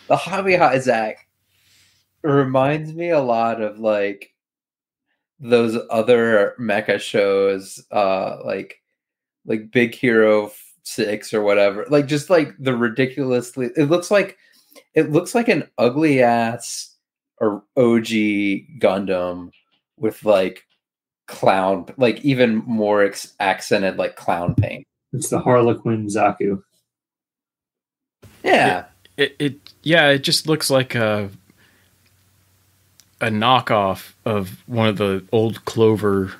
the 0.08 0.16
hobby 0.16 0.54
Hyzak 0.54 1.14
reminds 2.22 2.92
me 2.92 3.10
a 3.10 3.20
lot 3.20 3.60
of 3.60 3.78
like 3.78 4.31
those 5.42 5.76
other 5.90 6.54
mecha 6.58 6.98
shows 7.00 7.84
uh 7.90 8.38
like 8.44 8.80
like 9.44 9.70
big 9.72 9.94
hero 9.94 10.50
six 10.84 11.34
or 11.34 11.42
whatever 11.42 11.84
like 11.90 12.06
just 12.06 12.30
like 12.30 12.54
the 12.58 12.74
ridiculously 12.74 13.70
it 13.76 13.90
looks 13.90 14.10
like 14.10 14.38
it 14.94 15.10
looks 15.10 15.34
like 15.34 15.48
an 15.48 15.68
ugly 15.78 16.22
ass 16.22 16.96
or 17.38 17.64
og 17.76 18.04
gundam 18.80 19.50
with 19.98 20.24
like 20.24 20.64
clown 21.26 21.86
like 21.96 22.24
even 22.24 22.56
more 22.66 23.02
ex- 23.04 23.34
accented 23.40 23.96
like 23.96 24.14
clown 24.16 24.54
paint 24.54 24.86
It's 25.12 25.28
the 25.28 25.40
Harlequin 25.40 26.06
Zaku. 26.06 26.62
yeah 28.44 28.84
It 29.16 29.36
it 29.38 29.54
yeah, 29.82 30.08
it 30.08 30.22
just 30.24 30.46
looks 30.46 30.70
like 30.70 30.94
a 30.94 31.28
a 33.22 33.26
knockoff 33.26 34.12
of 34.26 34.62
one 34.66 34.88
of 34.88 34.98
the 34.98 35.24
old 35.30 35.64
Clover 35.64 36.34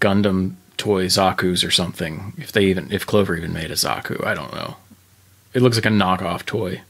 Gundam 0.00 0.54
toy 0.76 1.06
Zaku's 1.06 1.64
or 1.64 1.70
something. 1.70 2.34
If 2.36 2.52
they 2.52 2.66
even 2.66 2.92
if 2.92 3.06
Clover 3.06 3.34
even 3.34 3.54
made 3.54 3.70
a 3.70 3.74
Zaku, 3.74 4.24
I 4.24 4.34
don't 4.34 4.52
know. 4.52 4.76
It 5.54 5.62
looks 5.62 5.76
like 5.76 5.86
a 5.86 5.88
knockoff 5.88 6.44
toy 6.44 6.82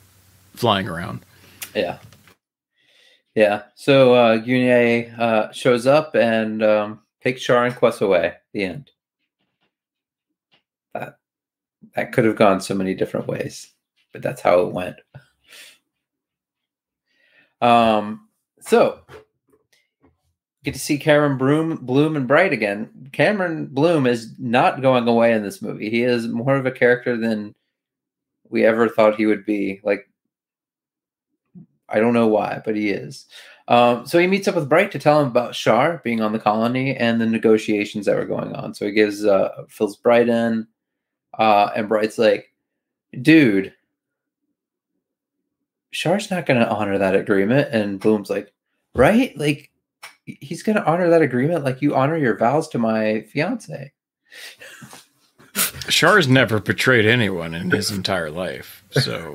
flying 0.54 0.88
around. 0.88 1.24
Yeah. 1.74 1.98
Yeah. 3.36 3.62
So 3.76 4.14
uh 4.14 4.42
uh 5.18 5.52
shows 5.52 5.86
up 5.86 6.16
and 6.16 6.62
um 6.64 7.00
takes 7.22 7.42
Char 7.42 7.64
and 7.64 7.76
Quess 7.76 8.00
away. 8.00 8.34
The 8.52 8.64
end. 8.64 8.90
That 10.92 11.18
that 11.94 12.12
could 12.12 12.24
have 12.24 12.36
gone 12.36 12.60
so 12.60 12.74
many 12.74 12.94
different 12.94 13.28
ways, 13.28 13.72
but 14.12 14.22
that's 14.22 14.40
how 14.40 14.62
it 14.62 14.72
went. 14.72 14.96
Um 17.60 18.23
so 18.66 19.00
get 20.64 20.74
to 20.74 20.80
see 20.80 20.98
Cameron 20.98 21.36
Bloom 21.36 21.76
Bloom 21.76 22.16
and 22.16 22.26
Bright 22.26 22.52
again. 22.52 23.10
Cameron 23.12 23.66
Bloom 23.66 24.06
is 24.06 24.32
not 24.38 24.82
going 24.82 25.06
away 25.06 25.32
in 25.32 25.42
this 25.42 25.62
movie. 25.62 25.90
He 25.90 26.02
is 26.02 26.26
more 26.26 26.56
of 26.56 26.66
a 26.66 26.70
character 26.70 27.16
than 27.16 27.54
we 28.48 28.64
ever 28.64 28.88
thought 28.88 29.16
he 29.16 29.26
would 29.26 29.44
be. 29.44 29.80
Like 29.84 30.08
I 31.88 32.00
don't 32.00 32.14
know 32.14 32.26
why, 32.26 32.62
but 32.64 32.76
he 32.76 32.90
is. 32.90 33.26
Um, 33.68 34.06
so 34.06 34.18
he 34.18 34.26
meets 34.26 34.48
up 34.48 34.56
with 34.56 34.68
Bright 34.68 34.90
to 34.92 34.98
tell 34.98 35.20
him 35.20 35.28
about 35.28 35.54
Char 35.54 36.00
being 36.04 36.20
on 36.20 36.32
the 36.32 36.38
colony 36.38 36.96
and 36.96 37.20
the 37.20 37.26
negotiations 37.26 38.06
that 38.06 38.16
were 38.16 38.26
going 38.26 38.54
on. 38.54 38.74
So 38.74 38.86
he 38.86 38.92
gives 38.92 39.24
uh, 39.24 39.64
fills 39.68 39.96
Bright 39.96 40.28
in, 40.28 40.66
uh, 41.38 41.70
and 41.76 41.88
Bright's 41.88 42.18
like, 42.18 42.52
"Dude, 43.20 43.72
Char's 45.92 46.30
not 46.30 46.46
going 46.46 46.60
to 46.60 46.68
honor 46.68 46.98
that 46.98 47.16
agreement." 47.16 47.68
And 47.72 48.00
Bloom's 48.00 48.30
like, 48.30 48.52
"Right? 48.94 49.36
Like, 49.36 49.70
he's 50.24 50.62
going 50.62 50.76
to 50.76 50.84
honor 50.84 51.10
that 51.10 51.22
agreement 51.22 51.64
like 51.64 51.82
you 51.82 51.94
honor 51.94 52.16
your 52.16 52.36
vows 52.36 52.68
to 52.68 52.78
my 52.78 53.22
fiance." 53.22 53.92
Char's 55.88 56.26
never 56.26 56.60
betrayed 56.60 57.06
anyone 57.06 57.54
in 57.54 57.70
his 57.70 57.90
entire 57.90 58.30
life. 58.30 58.84
So, 58.90 59.34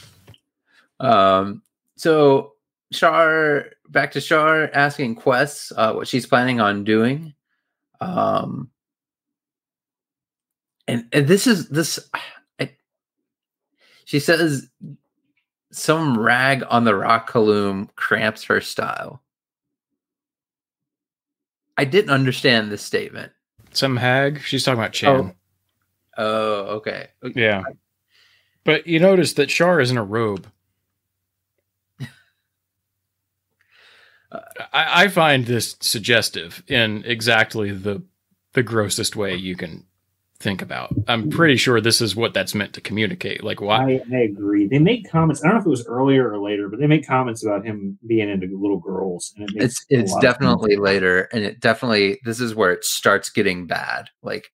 um, 1.00 1.62
so 1.96 2.54
Char 2.92 3.66
back 3.88 4.12
to 4.12 4.20
Char 4.20 4.70
asking 4.74 5.14
Quess 5.16 5.72
uh, 5.76 5.92
what 5.92 6.08
she's 6.08 6.26
planning 6.26 6.60
on 6.60 6.84
doing. 6.84 7.34
Um, 8.00 8.70
and 10.88 11.06
and 11.12 11.28
this 11.28 11.46
is 11.46 11.68
this. 11.68 12.00
I, 12.58 12.72
she 14.04 14.18
says 14.18 14.68
some 15.72 16.18
rag 16.18 16.64
on 16.68 16.84
the 16.84 16.94
rock 16.94 17.30
Kaloom 17.30 17.88
cramps 17.96 18.44
her 18.44 18.60
style. 18.60 19.22
I 21.76 21.84
didn't 21.84 22.10
understand 22.10 22.70
this 22.70 22.82
statement. 22.82 23.32
some 23.72 23.96
hag. 23.96 24.40
She's 24.42 24.64
talking 24.64 24.80
about 24.80 24.90
oh. 24.90 24.92
Chan. 24.92 25.34
Oh, 26.18 26.54
okay. 26.76 27.08
Yeah. 27.34 27.62
But 28.64 28.86
you 28.86 29.00
notice 29.00 29.32
that 29.34 29.48
Char 29.48 29.80
is 29.80 29.90
in 29.90 29.96
a 29.96 30.04
robe. 30.04 30.46
Uh, 34.32 34.38
I, 34.72 35.04
I 35.04 35.08
find 35.08 35.44
this 35.44 35.74
suggestive 35.80 36.62
in 36.68 37.02
exactly 37.04 37.72
the 37.72 38.00
the 38.52 38.62
grossest 38.62 39.16
way 39.16 39.34
you 39.34 39.56
can 39.56 39.84
think 40.40 40.62
about. 40.62 40.92
I'm 41.06 41.28
pretty 41.28 41.56
sure 41.56 41.80
this 41.80 42.00
is 42.00 42.16
what 42.16 42.32
that's 42.32 42.54
meant 42.54 42.72
to 42.72 42.80
communicate. 42.80 43.44
Like 43.44 43.60
why 43.60 43.76
I, 43.76 44.02
I 44.12 44.18
agree. 44.20 44.66
They 44.66 44.78
make 44.78 45.08
comments. 45.10 45.44
I 45.44 45.46
don't 45.46 45.56
know 45.56 45.60
if 45.60 45.66
it 45.66 45.70
was 45.70 45.86
earlier 45.86 46.32
or 46.32 46.38
later, 46.38 46.68
but 46.68 46.80
they 46.80 46.86
make 46.86 47.06
comments 47.06 47.44
about 47.44 47.64
him 47.64 47.98
being 48.06 48.28
into 48.28 48.46
little 48.58 48.78
girls, 48.78 49.32
and 49.36 49.48
it 49.48 49.54
makes 49.54 49.64
It's 49.64 49.86
it's 49.90 50.12
lot 50.12 50.18
of 50.18 50.22
sense. 50.22 50.22
definitely 50.22 50.76
later, 50.76 51.28
and 51.32 51.44
it 51.44 51.60
definitely 51.60 52.18
this 52.24 52.40
is 52.40 52.54
where 52.54 52.72
it 52.72 52.84
starts 52.84 53.30
getting 53.30 53.66
bad. 53.66 54.08
Like 54.22 54.50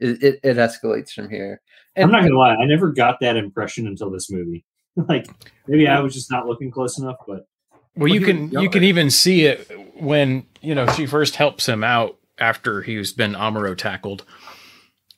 it, 0.00 0.22
it, 0.22 0.40
it 0.42 0.56
escalates 0.56 1.12
from 1.12 1.28
here. 1.28 1.60
I'm 1.96 2.10
not 2.10 2.22
gonna 2.22 2.38
lie. 2.38 2.54
I 2.54 2.64
never 2.64 2.90
got 2.90 3.20
that 3.20 3.36
impression 3.36 3.86
until 3.86 4.10
this 4.10 4.30
movie. 4.30 4.64
like 5.08 5.26
maybe 5.66 5.86
I 5.86 6.00
was 6.00 6.14
just 6.14 6.30
not 6.30 6.46
looking 6.46 6.70
close 6.70 6.98
enough, 6.98 7.16
but 7.26 7.46
Well, 7.94 8.08
you 8.08 8.22
can 8.22 8.50
you 8.50 8.70
can 8.70 8.84
even 8.84 9.10
see 9.10 9.44
it 9.44 9.70
when 10.00 10.46
you 10.62 10.74
know 10.74 10.86
she 10.92 11.04
first 11.06 11.36
helps 11.36 11.68
him 11.68 11.84
out 11.84 12.16
after 12.38 12.82
he's 12.82 13.12
been 13.12 13.32
Amuro 13.32 13.76
tackled. 13.76 14.24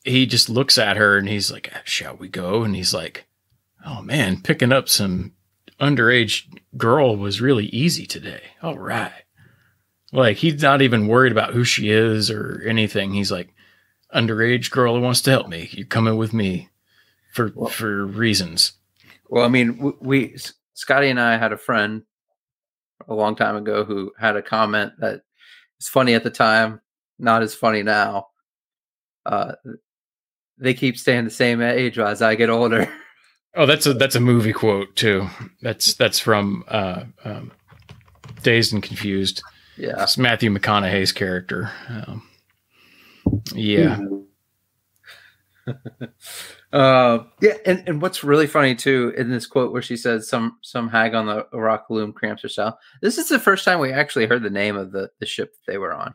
He 0.03 0.25
just 0.25 0.49
looks 0.49 0.77
at 0.77 0.97
her 0.97 1.17
and 1.17 1.27
he's 1.27 1.51
like, 1.51 1.71
"Shall 1.83 2.15
we 2.15 2.27
go?" 2.27 2.63
And 2.63 2.75
he's 2.75 2.93
like, 2.93 3.27
"Oh 3.85 4.01
man, 4.01 4.41
picking 4.41 4.71
up 4.71 4.87
some 4.89 5.33
underage 5.79 6.45
girl 6.77 7.15
was 7.15 7.41
really 7.41 7.65
easy 7.67 8.05
today. 8.05 8.41
All 8.61 8.77
right." 8.77 9.23
Like 10.11 10.37
he's 10.37 10.61
not 10.61 10.81
even 10.81 11.07
worried 11.07 11.31
about 11.31 11.53
who 11.53 11.63
she 11.63 11.89
is 11.89 12.31
or 12.31 12.63
anything. 12.65 13.13
He's 13.13 13.31
like, 13.31 13.53
"Underage 14.15 14.71
girl 14.71 14.95
who 14.95 15.01
wants 15.01 15.21
to 15.23 15.31
help 15.31 15.47
me. 15.47 15.69
You're 15.71 15.85
coming 15.85 16.17
with 16.17 16.33
me 16.33 16.69
for 17.33 17.51
Well- 17.55 17.69
for 17.69 18.05
reasons." 18.05 18.73
Well, 19.27 19.45
I 19.45 19.47
mean, 19.47 19.93
we 19.99 20.35
Scotty 20.73 21.09
and 21.09 21.19
I 21.19 21.37
had 21.37 21.51
a 21.51 21.57
friend 21.57 22.03
a 23.07 23.13
long 23.13 23.35
time 23.35 23.55
ago 23.55 23.83
who 23.83 24.13
had 24.17 24.35
a 24.35 24.41
comment 24.41 24.93
that 24.99 25.21
is 25.79 25.87
funny 25.87 26.13
at 26.13 26.23
the 26.23 26.29
time, 26.31 26.81
not 27.19 27.43
as 27.43 27.53
funny 27.53 27.83
now. 27.83 28.27
Uh, 29.25 29.53
they 30.59 30.73
keep 30.73 30.97
staying 30.97 31.25
the 31.25 31.31
same 31.31 31.61
age 31.61 31.97
as 31.97 32.21
I 32.21 32.35
get 32.35 32.49
older. 32.49 32.91
Oh, 33.55 33.65
that's 33.65 33.87
a 33.87 33.95
that's 33.95 34.15
a 34.15 34.19
movie 34.19 34.53
quote 34.53 34.95
too. 34.95 35.27
That's 35.63 35.95
that's 35.95 36.19
from 36.19 36.63
uh, 36.67 37.05
um, 37.25 37.51
Dazed 38.43 38.73
and 38.73 38.83
Confused. 38.83 39.41
yeah, 39.75 39.95
That's 39.95 40.19
Matthew 40.19 40.51
McConaughey's 40.51 41.11
character. 41.11 41.71
Um, 41.89 42.29
yeah, 43.55 43.99
uh, 46.73 47.19
yeah, 47.41 47.53
and, 47.65 47.83
and 47.87 48.01
what's 48.01 48.23
really 48.23 48.47
funny 48.47 48.75
too 48.75 49.13
in 49.17 49.31
this 49.31 49.47
quote 49.47 49.73
where 49.73 49.81
she 49.81 49.97
says 49.97 50.29
some 50.29 50.57
some 50.61 50.87
hag 50.87 51.15
on 51.15 51.25
the 51.25 51.45
Rewloola 51.51 52.13
cramps 52.13 52.43
herself. 52.43 52.75
This 53.01 53.17
is 53.17 53.29
the 53.29 53.39
first 53.39 53.65
time 53.65 53.79
we 53.79 53.91
actually 53.91 54.27
heard 54.27 54.43
the 54.43 54.51
name 54.51 54.77
of 54.77 54.91
the 54.91 55.09
the 55.19 55.25
ship 55.25 55.55
they 55.65 55.79
were 55.79 55.93
on. 55.93 56.13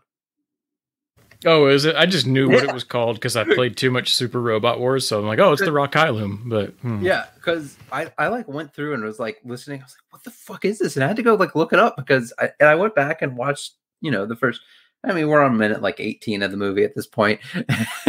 Oh, 1.44 1.66
is 1.66 1.84
it? 1.84 1.96
I 1.96 2.06
just 2.06 2.26
knew 2.26 2.48
what 2.48 2.62
Yeah. 2.62 2.70
it 2.70 2.74
was 2.74 2.84
called 2.84 3.16
because 3.16 3.36
I 3.36 3.44
played 3.44 3.76
too 3.76 3.90
much 3.90 4.14
Super 4.14 4.40
Robot 4.40 4.80
Wars. 4.80 5.06
So 5.06 5.18
I'm 5.18 5.26
like, 5.26 5.38
oh, 5.38 5.52
it's 5.52 5.62
the 5.62 5.70
Rewloola. 5.70 6.40
But 6.48 6.70
hmm. 6.80 7.04
Yeah, 7.04 7.26
because 7.34 7.76
I, 7.92 8.12
I 8.18 8.28
like 8.28 8.48
went 8.48 8.74
through 8.74 8.94
and 8.94 9.04
was 9.04 9.18
like 9.18 9.38
listening. 9.44 9.80
I 9.80 9.84
was 9.84 9.92
like, 9.96 10.12
what 10.12 10.24
the 10.24 10.30
fuck 10.30 10.64
is 10.64 10.78
this? 10.78 10.96
And 10.96 11.04
I 11.04 11.08
had 11.08 11.16
to 11.16 11.22
go 11.22 11.34
like 11.34 11.54
look 11.54 11.72
it 11.72 11.78
up 11.78 11.96
because 11.96 12.32
I 12.38 12.50
and 12.60 12.68
I 12.68 12.74
went 12.74 12.94
back 12.94 13.22
and 13.22 13.36
watched, 13.36 13.72
you 14.00 14.10
know, 14.10 14.26
the 14.26 14.36
first 14.36 14.60
I 15.06 15.12
mean, 15.12 15.28
we're 15.28 15.42
on 15.42 15.56
minute 15.56 15.82
like 15.82 16.00
18 16.00 16.42
of 16.42 16.50
the 16.50 16.56
movie 16.56 16.84
at 16.84 16.94
this 16.94 17.06
point. 17.06 17.40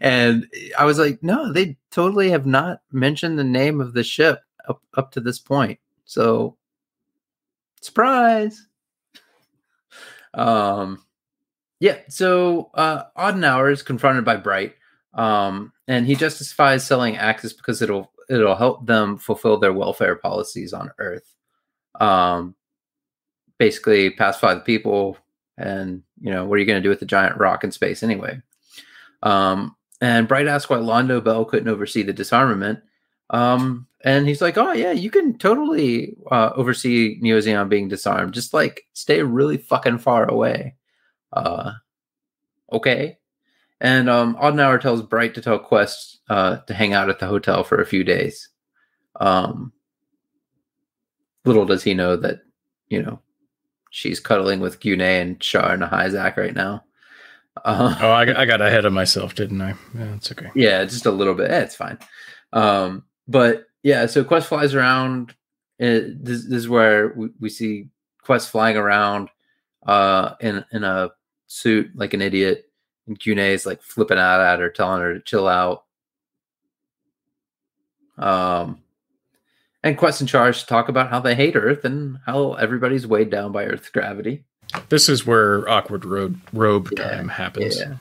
and 0.00 0.46
I 0.78 0.84
was 0.84 0.98
like, 0.98 1.22
no, 1.22 1.52
they 1.52 1.76
totally 1.90 2.30
have 2.30 2.46
not 2.46 2.80
mentioned 2.90 3.38
the 3.38 3.44
name 3.44 3.80
of 3.80 3.92
the 3.92 4.02
ship 4.02 4.40
up, 4.68 4.80
up 4.96 5.12
to 5.12 5.20
this 5.20 5.38
point. 5.38 5.78
So 6.06 6.56
surprise. 7.80 8.66
Um 10.32 11.02
yeah, 11.80 11.98
so 12.08 12.70
uh 12.74 13.04
Adenauer 13.16 13.72
is 13.72 13.82
confronted 13.82 14.24
by 14.24 14.36
Bright 14.36 14.74
um, 15.14 15.72
and 15.86 16.06
he 16.06 16.14
justifies 16.14 16.86
selling 16.86 17.16
Axis 17.16 17.52
because 17.52 17.80
it'll 17.82 18.12
it'll 18.28 18.56
help 18.56 18.86
them 18.86 19.16
fulfill 19.16 19.58
their 19.58 19.72
welfare 19.72 20.16
policies 20.16 20.72
on 20.72 20.90
Earth. 20.98 21.34
Um, 22.00 22.54
basically, 23.58 24.10
pacify 24.10 24.54
the 24.54 24.60
people, 24.60 25.16
and 25.56 26.02
you 26.20 26.30
know 26.30 26.44
what 26.44 26.56
are 26.56 26.58
you 26.58 26.66
going 26.66 26.82
to 26.82 26.86
do 26.86 26.88
with 26.88 27.00
the 27.00 27.06
giant 27.06 27.38
rock 27.38 27.64
in 27.64 27.70
space 27.70 28.02
anyway? 28.02 28.40
Um, 29.22 29.76
and 30.00 30.28
Bright 30.28 30.48
asks 30.48 30.68
why 30.68 30.78
Londo 30.78 31.22
Bell 31.22 31.44
couldn't 31.44 31.68
oversee 31.68 32.02
the 32.02 32.12
disarmament. 32.12 32.80
Um, 33.30 33.86
and 34.04 34.26
he's 34.26 34.42
like, 34.42 34.58
"Oh 34.58 34.72
yeah, 34.72 34.92
you 34.92 35.10
can 35.10 35.38
totally 35.38 36.16
uh, 36.30 36.50
oversee 36.56 37.18
Neo 37.20 37.38
Zeon 37.38 37.68
being 37.68 37.88
disarmed. 37.88 38.34
Just 38.34 38.52
like 38.52 38.82
stay 38.94 39.22
really 39.22 39.58
fucking 39.58 39.98
far 39.98 40.28
away." 40.28 40.74
Uh, 41.34 41.72
okay. 42.72 43.18
And 43.80 44.08
um, 44.08 44.36
Adenauer 44.36 44.80
tells 44.80 45.02
Bright 45.02 45.34
to 45.34 45.40
tell 45.42 45.58
Quess 45.58 46.18
uh, 46.30 46.58
to 46.58 46.74
hang 46.74 46.92
out 46.94 47.10
at 47.10 47.18
the 47.18 47.26
hotel 47.26 47.64
for 47.64 47.80
a 47.82 47.86
few 47.86 48.04
days. 48.04 48.48
Um, 49.20 49.72
little 51.44 51.66
does 51.66 51.82
he 51.82 51.92
know 51.94 52.16
that, 52.16 52.40
you 52.88 53.02
know, 53.02 53.20
she's 53.90 54.20
cuddling 54.20 54.60
with 54.60 54.80
Gyunei 54.80 55.20
and 55.20 55.40
Char 55.40 55.72
and 55.74 55.82
Hyzak 55.82 56.36
right 56.36 56.54
now. 56.54 56.84
Uh, 57.64 57.94
Oh, 58.00 58.10
I, 58.10 58.24
got- 58.24 58.36
I 58.36 58.44
got 58.46 58.60
ahead 58.62 58.84
of 58.84 58.92
myself, 58.92 59.34
didn't 59.34 59.60
I? 59.60 59.74
Yeah, 59.96 60.14
it's 60.14 60.30
okay. 60.32 60.50
yeah, 60.54 60.84
just 60.84 61.06
a 61.06 61.10
little 61.10 61.34
bit. 61.34 61.50
Eh, 61.50 61.60
it's 61.60 61.76
fine. 61.76 61.98
Um, 62.52 63.04
but 63.28 63.66
yeah, 63.82 64.06
so 64.06 64.24
Quess 64.24 64.46
flies 64.46 64.74
around. 64.74 65.32
Uh, 65.80 66.08
this, 66.16 66.44
this 66.44 66.52
is 66.52 66.68
where 66.68 67.12
we, 67.16 67.28
we 67.40 67.48
see 67.48 67.88
Quess 68.22 68.48
flying 68.48 68.76
around 68.76 69.28
uh, 69.86 70.34
in 70.40 70.64
in 70.72 70.82
a 70.84 71.10
suit 71.54 71.90
like 71.94 72.14
an 72.14 72.22
idiot. 72.22 72.70
And 73.06 73.18
Gyunei 73.18 73.50
is 73.50 73.66
like 73.66 73.82
flipping 73.82 74.18
out 74.18 74.40
at 74.40 74.60
her, 74.60 74.70
telling 74.70 75.02
her 75.02 75.14
to 75.14 75.20
chill 75.20 75.46
out. 75.46 75.84
Um, 78.16 78.80
and 79.82 79.98
Quess 79.98 80.20
and 80.20 80.28
Charge 80.28 80.66
talk 80.66 80.88
about 80.88 81.10
how 81.10 81.20
they 81.20 81.34
hate 81.34 81.56
Earth 81.56 81.84
and 81.84 82.18
how 82.24 82.54
everybody's 82.54 83.06
weighed 83.06 83.30
down 83.30 83.52
by 83.52 83.64
Earth's 83.64 83.90
gravity. 83.90 84.44
This 84.88 85.08
is 85.08 85.26
where 85.26 85.68
awkward 85.68 86.04
road 86.04 86.40
robe 86.52 86.88
Yeah, 86.96 87.16
time 87.16 87.28
happens. 87.28 87.78
Yeah. 87.78 87.96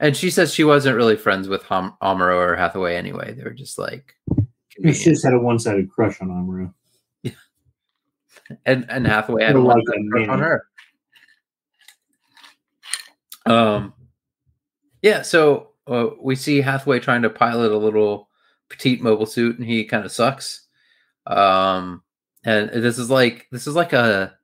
And 0.00 0.16
she 0.16 0.30
says 0.30 0.52
she 0.52 0.64
wasn't 0.64 0.96
really 0.96 1.16
friends 1.16 1.48
with 1.48 1.62
Hom- 1.62 1.96
Amuro 2.02 2.36
or 2.36 2.56
Hathaway 2.56 2.96
anyway. 2.96 3.32
They 3.32 3.44
were 3.44 3.50
just 3.50 3.78
like, 3.78 4.14
she 4.84 4.92
just 4.92 5.24
had 5.24 5.32
a 5.32 5.38
one-sided 5.38 5.90
crush 5.90 6.20
on 6.20 6.28
Amuro. 6.28 6.74
and 8.66 8.84
and 8.90 9.06
Hathaway 9.06 9.44
had 9.44 9.52
a 9.52 9.54
Kinda 9.54 9.68
lot 9.68 9.78
like 10.12 10.26
a 10.26 10.30
on 10.30 10.38
her. 10.40 10.66
Um, 13.46 13.92
yeah. 15.02 15.22
So 15.22 15.70
uh, 15.86 16.08
we 16.20 16.36
see 16.36 16.60
Hathaway 16.60 17.00
trying 17.00 17.22
to 17.22 17.30
pilot 17.30 17.72
a 17.72 17.78
little 17.78 18.28
petite 18.68 19.00
mobile 19.02 19.26
suit, 19.26 19.58
and 19.58 19.66
he 19.66 19.84
kind 19.84 20.04
of 20.04 20.12
sucks. 20.12 20.66
Um, 21.26 22.02
and 22.44 22.70
this 22.70 22.98
is 22.98 23.10
like 23.10 23.48
this 23.50 23.66
is 23.66 23.74
like 23.74 23.92
a 23.92 24.36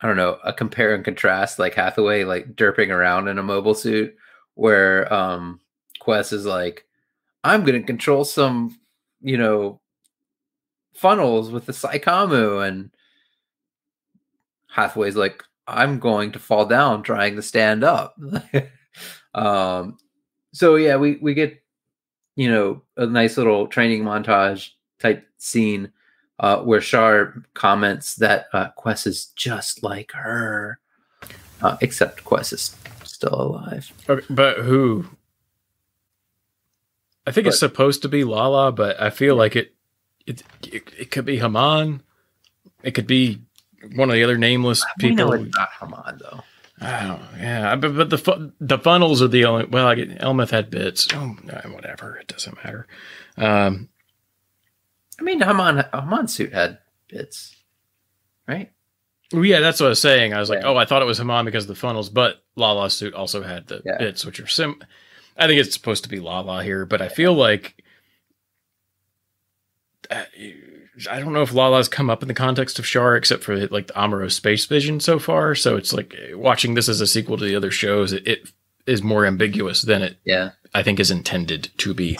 I 0.00 0.06
don't 0.06 0.16
know 0.16 0.38
a 0.44 0.52
compare 0.52 0.94
and 0.94 1.04
contrast, 1.04 1.58
like 1.58 1.74
Hathaway 1.74 2.24
like 2.24 2.54
derping 2.54 2.90
around 2.90 3.28
in 3.28 3.38
a 3.38 3.42
mobile 3.42 3.74
suit, 3.74 4.14
where 4.54 5.12
um 5.12 5.60
Quess 6.00 6.32
is 6.32 6.46
like, 6.46 6.86
I'm 7.44 7.64
gonna 7.64 7.82
control 7.82 8.24
some, 8.24 8.78
you 9.20 9.36
know, 9.36 9.80
funnels 10.94 11.50
with 11.50 11.66
the 11.66 11.72
psycommu 11.72 12.66
and 12.66 12.90
Hathaway's 14.68 15.16
like, 15.16 15.44
I'm 15.70 15.98
going 15.98 16.32
to 16.32 16.38
fall 16.38 16.66
down 16.66 17.02
trying 17.02 17.36
to 17.36 17.42
stand 17.42 17.84
up. 17.84 18.18
um, 19.34 19.98
so 20.52 20.76
yeah, 20.76 20.96
we 20.96 21.16
we 21.16 21.34
get 21.34 21.62
you 22.36 22.50
know 22.50 22.82
a 22.96 23.06
nice 23.06 23.36
little 23.36 23.66
training 23.66 24.02
montage 24.02 24.70
type 24.98 25.26
scene 25.38 25.92
uh, 26.38 26.58
where 26.58 26.80
Char 26.80 27.42
comments 27.54 28.16
that 28.16 28.46
uh, 28.52 28.68
Quess 28.70 29.06
is 29.06 29.26
just 29.36 29.82
like 29.82 30.12
her, 30.12 30.78
uh, 31.62 31.76
except 31.80 32.24
Quess 32.24 32.52
is 32.52 32.76
still 33.04 33.34
alive. 33.40 33.92
Okay, 34.08 34.26
but 34.30 34.58
who? 34.58 35.06
I 37.26 37.32
think 37.32 37.44
But- 37.44 37.50
it's 37.50 37.60
supposed 37.60 38.02
to 38.02 38.08
be 38.08 38.24
Lala, 38.24 38.72
but 38.72 39.00
I 39.00 39.10
feel 39.10 39.36
like 39.36 39.54
it, 39.54 39.74
it, 40.26 40.42
it, 40.66 40.82
it 40.98 41.10
could 41.10 41.24
be 41.26 41.38
Haman. 41.38 42.02
It 42.82 42.92
could 42.92 43.06
be 43.06 43.42
one 43.94 44.10
of 44.10 44.14
the 44.14 44.24
other 44.24 44.38
nameless 44.38 44.84
people. 44.98 45.30
We 45.30 45.38
know 45.38 45.44
it's 45.44 45.56
not 45.56 45.68
Haman 45.80 46.18
though. 46.20 46.42
Don't. 46.80 47.20
Yeah, 47.38 47.76
but, 47.76 47.94
but 47.96 48.08
the 48.10 48.16
fu- 48.18 48.52
the 48.60 48.78
funnels 48.78 49.20
are 49.20 49.28
the 49.28 49.44
only. 49.44 49.66
Well, 49.66 49.86
I 49.86 49.94
get 49.96 50.22
Elmeth 50.22 50.50
had 50.50 50.70
bits. 50.70 51.06
Oh, 51.12 51.36
whatever. 51.70 52.16
It 52.16 52.26
doesn't 52.28 52.56
matter. 52.64 52.86
Um, 53.36 53.88
I 55.18 55.22
mean, 55.22 55.40
Haman 55.42 55.84
Haman's 55.92 56.32
suit 56.34 56.52
had 56.54 56.78
bits, 57.08 57.54
right? 58.48 58.70
well, 59.32 59.44
yeah, 59.44 59.60
that's 59.60 59.78
what 59.80 59.86
I 59.86 59.90
was 59.90 60.00
saying. 60.00 60.32
I 60.32 60.40
was 60.40 60.48
like, 60.48 60.62
Yeah. 60.62 60.68
oh, 60.68 60.76
I 60.76 60.86
thought 60.86 61.02
it 61.02 61.06
was 61.06 61.18
Haman 61.18 61.44
because 61.44 61.64
of 61.64 61.68
the 61.68 61.74
funnels, 61.74 62.08
but 62.08 62.42
Lala's 62.56 62.94
suit 62.94 63.12
also 63.14 63.42
had 63.42 63.66
the 63.68 63.82
Yeah. 63.84 63.98
bits, 63.98 64.24
which 64.24 64.40
are 64.40 64.46
sim. 64.46 64.82
I 65.36 65.46
think 65.46 65.60
it's 65.60 65.74
supposed 65.74 66.02
to 66.04 66.08
be 66.10 66.18
Lala 66.18 66.64
here, 66.64 66.84
but 66.86 67.00
I 67.02 67.08
feel 67.08 67.34
like 67.34 67.82
uh, 70.10 70.24
I 71.08 71.20
don't 71.20 71.32
know 71.32 71.42
if 71.42 71.52
Lala's 71.52 71.88
come 71.88 72.10
up 72.10 72.22
in 72.22 72.28
the 72.28 72.34
context 72.34 72.78
of 72.78 72.84
Char, 72.84 73.16
except 73.16 73.42
for 73.44 73.56
like 73.68 73.86
the 73.86 73.92
Amuro 73.94 74.30
space 74.30 74.66
vision 74.66 75.00
so 75.00 75.18
far. 75.18 75.54
So 75.54 75.76
it's 75.76 75.92
like 75.92 76.14
watching 76.32 76.74
this 76.74 76.88
as 76.88 77.00
a 77.00 77.06
sequel 77.06 77.36
to 77.38 77.44
the 77.44 77.56
other 77.56 77.70
shows. 77.70 78.12
It, 78.12 78.26
it 78.26 78.52
is 78.86 79.02
more 79.02 79.24
ambiguous 79.24 79.82
than 79.82 80.02
it 80.02 80.18
Yeah, 80.24 80.50
I 80.74 80.82
think 80.82 81.00
is 81.00 81.10
intended 81.10 81.70
to 81.78 81.94
be. 81.94 82.18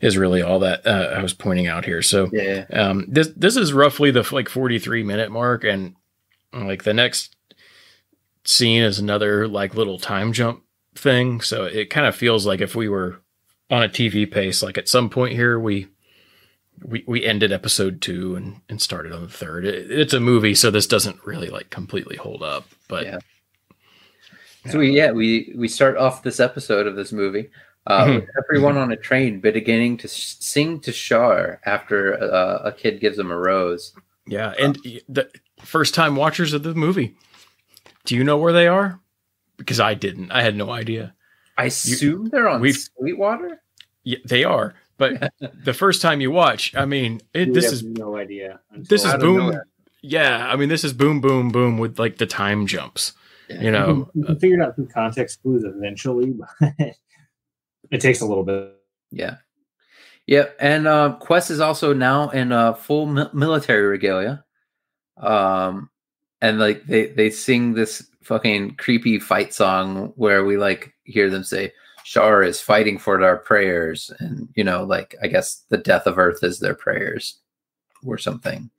Is 0.00 0.16
really 0.16 0.42
all 0.42 0.60
that 0.60 0.86
uh, 0.86 1.14
I 1.16 1.22
was 1.22 1.34
pointing 1.34 1.66
out 1.66 1.84
here. 1.84 2.02
So 2.02 2.30
yeah, 2.32 2.66
um, 2.72 3.06
this 3.08 3.28
this 3.36 3.56
is 3.56 3.72
roughly 3.72 4.10
the 4.10 4.28
like 4.32 4.48
43 4.48 5.02
minute 5.02 5.30
mark, 5.30 5.64
and 5.64 5.96
like 6.52 6.84
the 6.84 6.94
next 6.94 7.36
scene 8.44 8.82
is 8.82 8.98
another 8.98 9.48
like 9.48 9.74
little 9.74 9.98
time 9.98 10.32
jump 10.32 10.62
thing. 10.94 11.40
So 11.40 11.64
it 11.64 11.90
kind 11.90 12.06
of 12.06 12.14
feels 12.14 12.46
like 12.46 12.60
if 12.60 12.74
we 12.74 12.88
were 12.88 13.20
on 13.70 13.82
a 13.82 13.88
TV 13.88 14.30
pace, 14.30 14.62
like 14.62 14.78
at 14.78 14.88
some 14.88 15.08
point 15.08 15.34
here 15.34 15.58
we 15.58 15.88
we 16.84 17.04
we 17.06 17.24
ended 17.24 17.52
episode 17.52 18.00
two 18.00 18.34
and 18.36 18.60
and 18.68 18.80
started 18.80 19.12
on 19.12 19.22
the 19.22 19.28
third. 19.28 19.64
It, 19.64 19.90
it's 19.90 20.14
a 20.14 20.20
movie, 20.20 20.54
so 20.54 20.70
this 20.70 20.86
doesn't 20.86 21.24
really 21.24 21.48
like 21.48 21.70
completely 21.70 22.16
hold 22.16 22.42
up, 22.42 22.66
but. 22.88 23.04
Yeah. 23.06 23.18
So 24.70 24.78
we 24.78 24.90
yeah 24.92 25.10
we 25.10 25.52
we 25.56 25.66
start 25.68 25.96
off 25.96 26.22
this 26.22 26.38
episode 26.38 26.86
of 26.86 26.94
this 26.94 27.10
movie 27.12 27.50
uh, 27.88 28.04
Mhm. 28.04 28.14
with 28.20 28.28
everyone 28.38 28.76
on 28.76 28.92
a 28.92 28.96
train 28.96 29.40
beginning 29.40 29.96
to 29.98 30.06
s- 30.06 30.36
sing 30.38 30.78
to 30.80 30.92
Char 30.92 31.60
after 31.66 32.14
uh, 32.22 32.58
a 32.68 32.72
kid 32.72 33.00
gives 33.00 33.16
them 33.16 33.32
a 33.32 33.36
rose. 33.36 33.92
Yeah, 34.24 34.54
and 34.60 34.76
the 35.08 35.28
first 35.64 35.94
time 35.94 36.14
watchers 36.14 36.52
of 36.52 36.62
the 36.62 36.74
movie, 36.74 37.16
do 38.04 38.14
you 38.14 38.22
know 38.22 38.36
where 38.38 38.52
they 38.52 38.68
are? 38.68 39.00
Because 39.56 39.80
I 39.80 39.94
didn't. 39.94 40.30
I 40.30 40.42
had 40.42 40.54
no 40.54 40.70
idea. 40.70 41.12
I 41.58 41.64
assume 41.64 42.28
they're 42.28 42.48
on 42.48 42.64
Sweetwater. 42.72 43.60
Yeah, 44.04 44.18
they 44.24 44.44
are. 44.44 44.74
But 45.02 45.32
the 45.64 45.74
first 45.74 46.00
time 46.00 46.20
you 46.20 46.30
watch, 46.30 46.74
I 46.76 46.84
mean, 46.84 47.20
it, 47.34 47.52
this 47.52 47.72
is 47.72 47.82
no 47.82 48.16
idea. 48.16 48.60
this 48.70 49.04
is 49.04 49.14
boom. 49.14 49.60
Yeah, 50.00 50.48
I 50.48 50.56
mean, 50.56 50.68
this 50.68 50.84
is 50.84 50.92
boom, 50.92 51.20
boom, 51.20 51.48
boom 51.50 51.78
with 51.78 51.98
like 51.98 52.18
the 52.18 52.26
time 52.26 52.68
jumps. 52.68 53.12
You 53.48 53.58
you 53.60 53.70
know, 53.72 53.84
can, 53.84 54.10
you 54.14 54.24
can 54.24 54.38
figure 54.38 54.60
it 54.60 54.64
out 54.64 54.76
through 54.76 54.88
context 54.88 55.42
clues 55.42 55.64
eventually, 55.64 56.32
but 56.32 56.72
it 57.90 58.00
takes 58.00 58.20
a 58.20 58.26
little 58.26 58.44
bit. 58.44 58.76
Yeah. 59.10 59.36
Yep. 60.28 60.56
And 60.60 60.86
uh, 60.86 61.16
Quess 61.18 61.50
is 61.50 61.58
also 61.58 61.92
now 61.92 62.30
in 62.30 62.52
uh, 62.52 62.74
full 62.74 63.06
mi- 63.06 63.28
military 63.32 63.82
regalia. 63.82 64.44
Um, 65.16 65.90
and 66.40 66.60
like 66.60 66.86
they 66.86 67.06
they 67.06 67.30
sing 67.30 67.74
this 67.74 68.08
fucking 68.22 68.76
creepy 68.76 69.18
fight 69.18 69.52
song 69.52 70.12
where 70.14 70.44
we 70.44 70.56
like 70.56 70.94
hear 71.04 71.28
them 71.28 71.42
say 71.42 71.72
Char 72.04 72.42
is 72.42 72.60
fighting 72.60 72.98
for 72.98 73.22
our 73.22 73.36
prayers, 73.36 74.10
and 74.18 74.48
you 74.54 74.64
know, 74.64 74.84
like 74.84 75.14
I 75.22 75.26
guess 75.28 75.62
the 75.68 75.78
death 75.78 76.06
of 76.06 76.18
Earth 76.18 76.42
is 76.42 76.58
their 76.58 76.74
prayers, 76.74 77.38
or 78.04 78.18
something. 78.18 78.70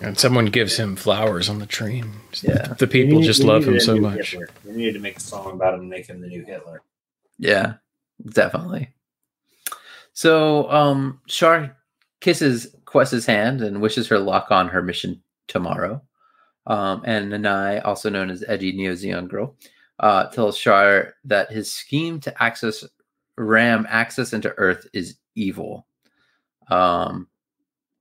and 0.00 0.18
someone 0.18 0.46
gives 0.46 0.76
him 0.78 0.96
flowers 0.96 1.48
on 1.50 1.58
the 1.58 1.66
train. 1.66 2.10
Yeah. 2.42 2.68
the 2.78 2.86
people 2.86 3.20
need- 3.20 3.26
just 3.26 3.44
love 3.44 3.64
him 3.68 3.78
so 3.80 3.96
much. 3.96 4.30
Hitler. 4.32 4.48
They 4.64 4.72
needed 4.72 4.94
to 4.94 5.00
make 5.00 5.18
a 5.18 5.20
song 5.20 5.52
about 5.52 5.74
him 5.74 5.80
and 5.80 5.90
make 5.90 6.06
him 6.06 6.20
the 6.22 6.26
new 6.28 6.42
Hitler. 6.44 6.80
Yeah, 7.38 7.74
definitely. 8.30 8.90
So 10.12 10.70
um 10.70 11.20
Char 11.26 11.76
kisses 12.20 12.74
Quess's 12.84 13.26
hand 13.26 13.60
and 13.60 13.82
wishes 13.82 14.08
her 14.08 14.18
luck 14.18 14.50
on 14.50 14.68
her 14.68 14.80
mission 14.82 15.22
tomorrow. 15.48 16.00
Um, 16.66 17.02
and 17.04 17.30
Nanai, 17.32 17.84
also 17.84 18.08
known 18.08 18.30
as 18.30 18.42
Edgy 18.48 18.72
Neo 18.72 18.92
Zeon 18.92 19.28
Girl, 19.28 19.54
uh, 20.04 20.26
tells 20.26 20.58
Char 20.58 21.14
that 21.24 21.50
his 21.50 21.72
scheme 21.72 22.20
to 22.20 22.42
access 22.42 22.84
ram 23.38 23.86
Axis 23.88 24.34
into 24.34 24.50
Earth 24.58 24.86
is 24.92 25.16
evil. 25.34 25.86
Um, 26.68 27.26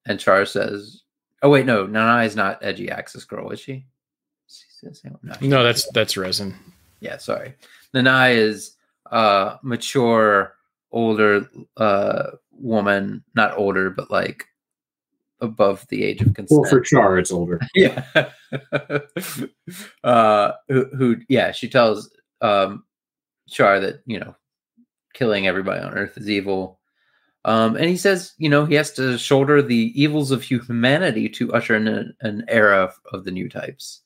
and 0.05 0.19
Char 0.19 0.45
says, 0.45 1.01
"Oh 1.41 1.49
wait, 1.49 1.65
no, 1.65 1.87
Nanai 1.87 2.25
is 2.25 2.35
not 2.35 2.59
Edgy 2.61 2.89
Axis 2.91 3.23
Girl, 3.23 3.49
is 3.51 3.59
she?" 3.61 3.85
She's 4.47 4.65
the 4.83 4.93
same- 4.93 5.17
no, 5.23 5.33
No, 5.41 5.63
that's 5.63 5.89
that's 5.93 6.17
Rezin. 6.17 6.53
yeah, 6.99 7.17
sorry. 7.17 7.55
Nanai 7.95 8.35
is 8.35 8.75
uh 9.11 9.57
mature, 9.63 10.55
older 10.91 11.47
uh 11.77 12.31
woman, 12.51 13.23
not 13.33 13.57
older, 13.57 13.89
but 13.89 14.11
like 14.11 14.45
above 15.43 15.85
the 15.89 16.03
age 16.03 16.21
of 16.21 16.33
consent. 16.33 16.61
Well, 16.61 16.69
for 16.69 16.81
Char, 16.81 17.19
it's 17.19 17.31
older. 17.31 17.59
yeah. 17.75 18.03
uh 20.03 20.51
who, 20.67 20.85
who 20.95 21.17
yeah, 21.29 21.51
she 21.51 21.69
tells 21.69 22.09
um 22.41 22.83
Char 23.49 23.79
that, 23.79 24.01
you 24.05 24.19
know, 24.19 24.35
killing 25.13 25.47
everybody 25.47 25.81
on 25.81 25.93
earth 25.93 26.17
is 26.17 26.29
evil. 26.29 26.79
Um, 27.45 27.75
and 27.75 27.85
he 27.85 27.97
says, 27.97 28.33
you 28.37 28.49
know, 28.49 28.65
he 28.65 28.75
has 28.75 28.91
to 28.93 29.17
shoulder 29.17 29.61
the 29.61 29.91
evils 30.01 30.31
of 30.31 30.41
humanity 30.41 31.27
to 31.29 31.53
usher 31.53 31.75
in 31.75 31.87
an, 31.87 32.15
an 32.21 32.45
era 32.47 32.85
of, 32.85 32.99
of 33.11 33.25
the 33.25 33.31
new 33.31 33.49
types. 33.49 34.01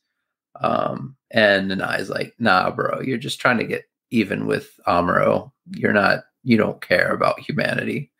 Um, 0.59 1.15
and 1.29 1.69
Nanai's 1.69 2.09
like, 2.09 2.33
nah, 2.39 2.71
bro, 2.71 3.01
you're 3.01 3.19
just 3.19 3.39
trying 3.39 3.59
to 3.59 3.63
get 3.63 3.83
even 4.09 4.47
with 4.47 4.71
Amuro. 4.87 5.51
You're 5.75 5.93
not, 5.93 6.23
you 6.43 6.57
don't 6.57 6.81
care 6.81 7.11
about 7.11 7.39
humanity. 7.39 8.11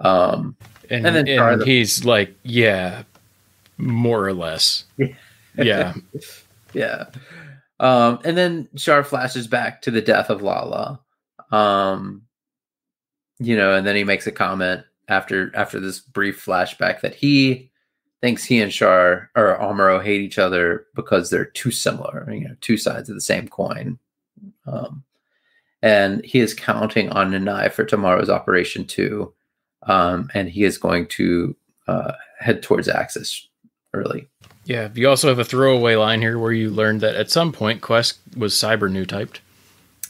Um, 0.00 0.56
And, 0.90 1.06
And 1.06 1.16
and, 1.28 1.62
he's 1.62 2.04
like, 2.04 2.34
yeah, 2.42 3.04
more 3.78 4.26
or 4.26 4.34
less. 4.34 4.84
Yeah. 5.56 5.94
yeah. 6.74 7.06
Um, 7.80 8.18
and 8.26 8.36
then 8.36 8.68
Char 8.76 9.02
flashes 9.02 9.46
back 9.46 9.80
to 9.82 9.90
the 9.90 10.02
death 10.02 10.28
of 10.28 10.42
Lala. 10.42 11.00
Um, 11.50 12.26
you 13.38 13.56
know, 13.56 13.74
and 13.74 13.86
then 13.86 13.96
he 13.96 14.04
makes 14.04 14.26
a 14.26 14.32
comment 14.32 14.84
after 15.08 15.50
after 15.56 15.80
this 15.80 15.98
brief 15.98 16.44
flashback 16.44 17.00
that 17.00 17.14
he 17.14 17.70
thinks 18.20 18.44
he 18.44 18.60
and 18.60 18.70
Char 18.70 19.30
or 19.34 19.56
Amuro 19.58 20.02
hate 20.02 20.20
each 20.20 20.38
other 20.38 20.86
because 20.94 21.30
they're 21.30 21.46
too 21.46 21.70
similar, 21.70 22.30
you 22.30 22.46
know, 22.48 22.54
two 22.60 22.76
sides 22.76 23.08
of 23.08 23.14
the 23.14 23.20
same 23.22 23.48
coin. 23.48 23.98
Um, 24.66 25.02
and 25.82 26.22
he 26.22 26.40
is 26.40 26.52
counting 26.52 27.08
on 27.10 27.30
Nanai 27.30 27.72
for 27.72 27.84
tomorrow's 27.84 28.28
operation 28.28 28.84
too. 28.84 29.32
Um, 29.84 30.30
and 30.34 30.48
he 30.48 30.64
is 30.64 30.78
going 30.78 31.06
to 31.08 31.56
uh, 31.88 32.12
head 32.38 32.62
towards 32.62 32.88
Axis 32.88 33.48
early. 33.94 34.28
Yeah. 34.64 34.88
You 34.94 35.08
also 35.08 35.28
have 35.28 35.38
a 35.38 35.44
throwaway 35.44 35.96
line 35.96 36.20
here 36.20 36.38
where 36.38 36.52
you 36.52 36.70
learned 36.70 37.00
that 37.00 37.14
at 37.16 37.30
some 37.30 37.50
point 37.52 37.80
Quess 37.80 38.14
was 38.36 38.54
cyber 38.54 38.90
new 38.90 39.04
typed. 39.06 39.40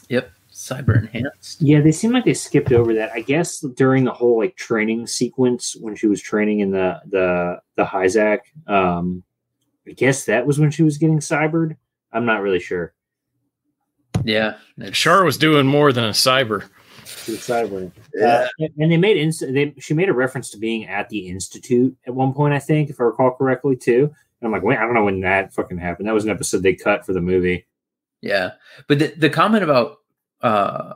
Yep, 0.09 0.29
cyber 0.51 0.99
enhanced. 0.99 1.61
Yeah, 1.61 1.79
they 1.79 1.93
seem 1.93 2.11
like 2.11 2.25
they 2.25 2.33
skipped 2.33 2.73
over 2.73 2.93
that. 2.95 3.11
I 3.13 3.21
guess 3.21 3.61
during 3.61 4.03
the 4.03 4.11
whole 4.11 4.37
like 4.37 4.57
training 4.57 5.07
sequence 5.07 5.75
when 5.79 5.95
she 5.95 6.07
was 6.07 6.21
training 6.21 6.59
in 6.59 6.71
the 6.71 6.99
the 7.07 7.61
the 7.77 7.85
Hyzak, 7.85 8.39
um, 8.67 9.23
I 9.87 9.91
guess 9.91 10.25
that 10.25 10.45
was 10.45 10.59
when 10.59 10.69
she 10.69 10.83
was 10.83 10.97
getting 10.97 11.21
cybered. 11.21 11.77
I'm 12.11 12.25
not 12.25 12.41
really 12.41 12.59
sure. 12.59 12.93
Yeah, 14.25 14.55
it's- 14.77 14.97
Char 14.97 15.23
was 15.23 15.37
doing 15.37 15.65
more 15.65 15.93
than 15.93 16.03
a 16.03 16.09
cyber. 16.09 16.65
She 17.23 17.31
was 17.31 17.41
cybering. 17.41 17.91
Yeah. 18.13 18.47
Uh, 18.59 18.67
and 18.77 18.91
they 18.91 18.97
made 18.97 19.17
inst- 19.17 19.41
they 19.41 19.73
she 19.79 19.93
made 19.93 20.09
a 20.09 20.13
reference 20.13 20.49
to 20.51 20.57
being 20.57 20.87
at 20.87 21.09
the 21.09 21.27
institute 21.27 21.95
at 22.07 22.13
one 22.13 22.33
point, 22.33 22.53
I 22.53 22.59
think, 22.59 22.89
if 22.89 22.99
I 22.99 23.03
recall 23.03 23.31
correctly, 23.31 23.75
too. 23.75 24.03
And 24.41 24.47
I'm 24.47 24.51
like, 24.51 24.63
wait, 24.63 24.77
I 24.77 24.81
don't 24.81 24.93
know 24.93 25.03
when 25.03 25.21
that 25.21 25.53
fucking 25.53 25.77
happened. 25.77 26.07
That 26.07 26.13
was 26.13 26.23
an 26.23 26.31
episode 26.31 26.63
they 26.63 26.73
cut 26.73 27.05
for 27.05 27.13
the 27.13 27.21
movie. 27.21 27.65
Yeah, 28.21 28.51
but 28.87 28.99
the, 28.99 29.07
the 29.17 29.29
comment 29.29 29.63
about 29.63 29.97
uh, 30.41 30.93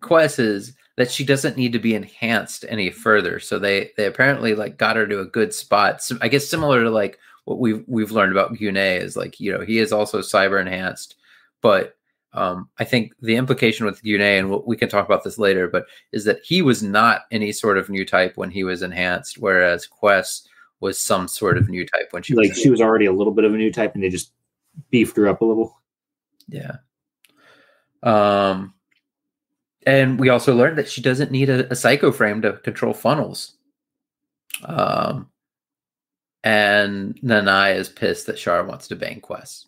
Quess 0.00 0.38
is 0.38 0.74
that 0.96 1.10
she 1.10 1.24
doesn't 1.24 1.56
need 1.56 1.72
to 1.72 1.78
be 1.78 1.94
enhanced 1.94 2.64
any 2.68 2.90
further. 2.90 3.38
So 3.40 3.58
they 3.58 3.90
they 3.96 4.06
apparently 4.06 4.54
like 4.54 4.78
got 4.78 4.96
her 4.96 5.06
to 5.06 5.20
a 5.20 5.26
good 5.26 5.52
spot. 5.52 6.02
So 6.02 6.16
I 6.20 6.28
guess 6.28 6.48
similar 6.48 6.82
to 6.82 6.90
like 6.90 7.18
what 7.44 7.58
we've 7.58 7.84
we've 7.86 8.10
learned 8.10 8.32
about 8.32 8.54
Gyunei 8.54 9.00
is 9.00 9.16
like 9.16 9.38
you 9.40 9.52
know 9.52 9.60
he 9.60 9.78
is 9.78 9.92
also 9.92 10.20
cyber 10.20 10.60
enhanced, 10.60 11.16
but 11.62 11.96
um, 12.32 12.68
I 12.78 12.84
think 12.84 13.12
the 13.20 13.36
implication 13.36 13.86
with 13.86 14.02
Gyunei, 14.02 14.38
and 14.38 14.50
we'll, 14.50 14.62
we 14.66 14.76
can 14.76 14.88
talk 14.88 15.06
about 15.06 15.24
this 15.24 15.38
later, 15.38 15.68
but 15.68 15.86
is 16.12 16.24
that 16.24 16.40
he 16.44 16.62
was 16.62 16.82
not 16.82 17.22
any 17.30 17.52
sort 17.52 17.78
of 17.78 17.88
new 17.88 18.04
type 18.04 18.36
when 18.36 18.50
he 18.50 18.64
was 18.64 18.82
enhanced, 18.82 19.38
whereas 19.38 19.86
Quess 19.86 20.46
was 20.80 20.98
some 20.98 21.28
sort 21.28 21.56
of 21.56 21.68
new 21.68 21.86
type 21.86 22.08
when 22.10 22.22
she 22.22 22.34
like 22.34 22.50
was 22.50 22.60
she 22.60 22.68
was 22.68 22.82
already 22.82 23.06
a 23.06 23.12
little 23.12 23.32
bit 23.32 23.44
of 23.44 23.54
a 23.54 23.56
new 23.56 23.72
type, 23.72 23.94
and 23.94 24.02
they 24.02 24.10
just 24.10 24.32
beefed 24.90 25.16
her 25.16 25.28
up 25.28 25.40
a 25.40 25.44
little. 25.44 25.80
Yeah. 26.48 26.76
Um, 28.02 28.74
and 29.86 30.18
we 30.18 30.28
also 30.28 30.54
learned 30.54 30.78
that 30.78 30.88
she 30.88 31.00
doesn't 31.00 31.30
need 31.30 31.48
a, 31.48 31.70
a 31.72 31.76
psycho 31.76 32.12
frame 32.12 32.42
to 32.42 32.54
control 32.54 32.92
funnels. 32.92 33.56
Um, 34.64 35.30
and 36.44 37.18
Nanai 37.22 37.76
is 37.76 37.88
pissed 37.88 38.26
that 38.26 38.36
Char 38.36 38.64
wants 38.64 38.88
to 38.88 38.96
bang 38.96 39.20
Quess. 39.20 39.66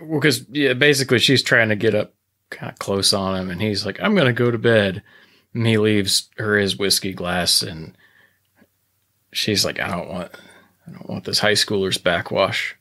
Well, 0.00 0.20
because 0.20 0.46
yeah, 0.50 0.72
basically 0.72 1.18
she's 1.18 1.42
trying 1.42 1.68
to 1.68 1.76
get 1.76 1.94
up 1.94 2.14
kind 2.50 2.72
of 2.72 2.78
close 2.78 3.12
on 3.12 3.40
him, 3.40 3.50
and 3.50 3.60
he's 3.60 3.84
like, 3.84 4.00
"I'm 4.00 4.14
gonna 4.14 4.32
go 4.32 4.50
to 4.50 4.58
bed," 4.58 5.02
and 5.52 5.66
he 5.66 5.78
leaves 5.78 6.30
her 6.38 6.56
his 6.56 6.76
whiskey 6.76 7.12
glass, 7.12 7.62
and 7.62 7.96
she's 9.32 9.64
like, 9.64 9.80
"I 9.80 9.88
don't 9.90 10.08
want, 10.08 10.32
I 10.86 10.92
don't 10.92 11.08
want 11.08 11.24
this 11.24 11.38
high 11.38 11.52
schooler's 11.52 11.98
backwash," 11.98 12.74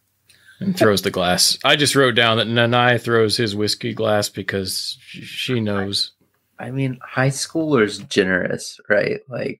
and 0.59 0.77
throws 0.77 1.01
the 1.01 1.11
glass. 1.11 1.57
I 1.63 1.75
just 1.75 1.95
wrote 1.95 2.15
down 2.15 2.37
that 2.37 2.47
Nanai 2.47 3.01
throws 3.01 3.35
his 3.35 3.55
whiskey 3.55 3.93
glass 3.93 4.29
because 4.29 4.97
she 5.01 5.59
knows. 5.59 6.11
I 6.59 6.71
mean, 6.71 6.99
high 7.03 7.29
schooler's 7.29 7.97
generous, 7.99 8.79
right? 8.87 9.19
Like 9.27 9.59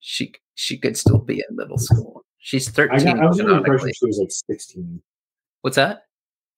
she 0.00 0.34
she 0.54 0.78
could 0.78 0.96
still 0.96 1.18
be 1.18 1.44
in 1.48 1.56
middle 1.56 1.78
school. 1.78 2.24
She's 2.38 2.68
I, 2.68 2.72
thirteen. 2.72 3.16
got, 3.16 3.20
I 3.20 3.26
was 3.26 3.38
under 3.38 3.52
the 3.52 3.58
impression 3.58 3.90
she 3.94 4.06
was 4.06 4.18
like 4.18 4.30
16. 4.30 5.02
What's 5.60 5.76
that? 5.76 6.06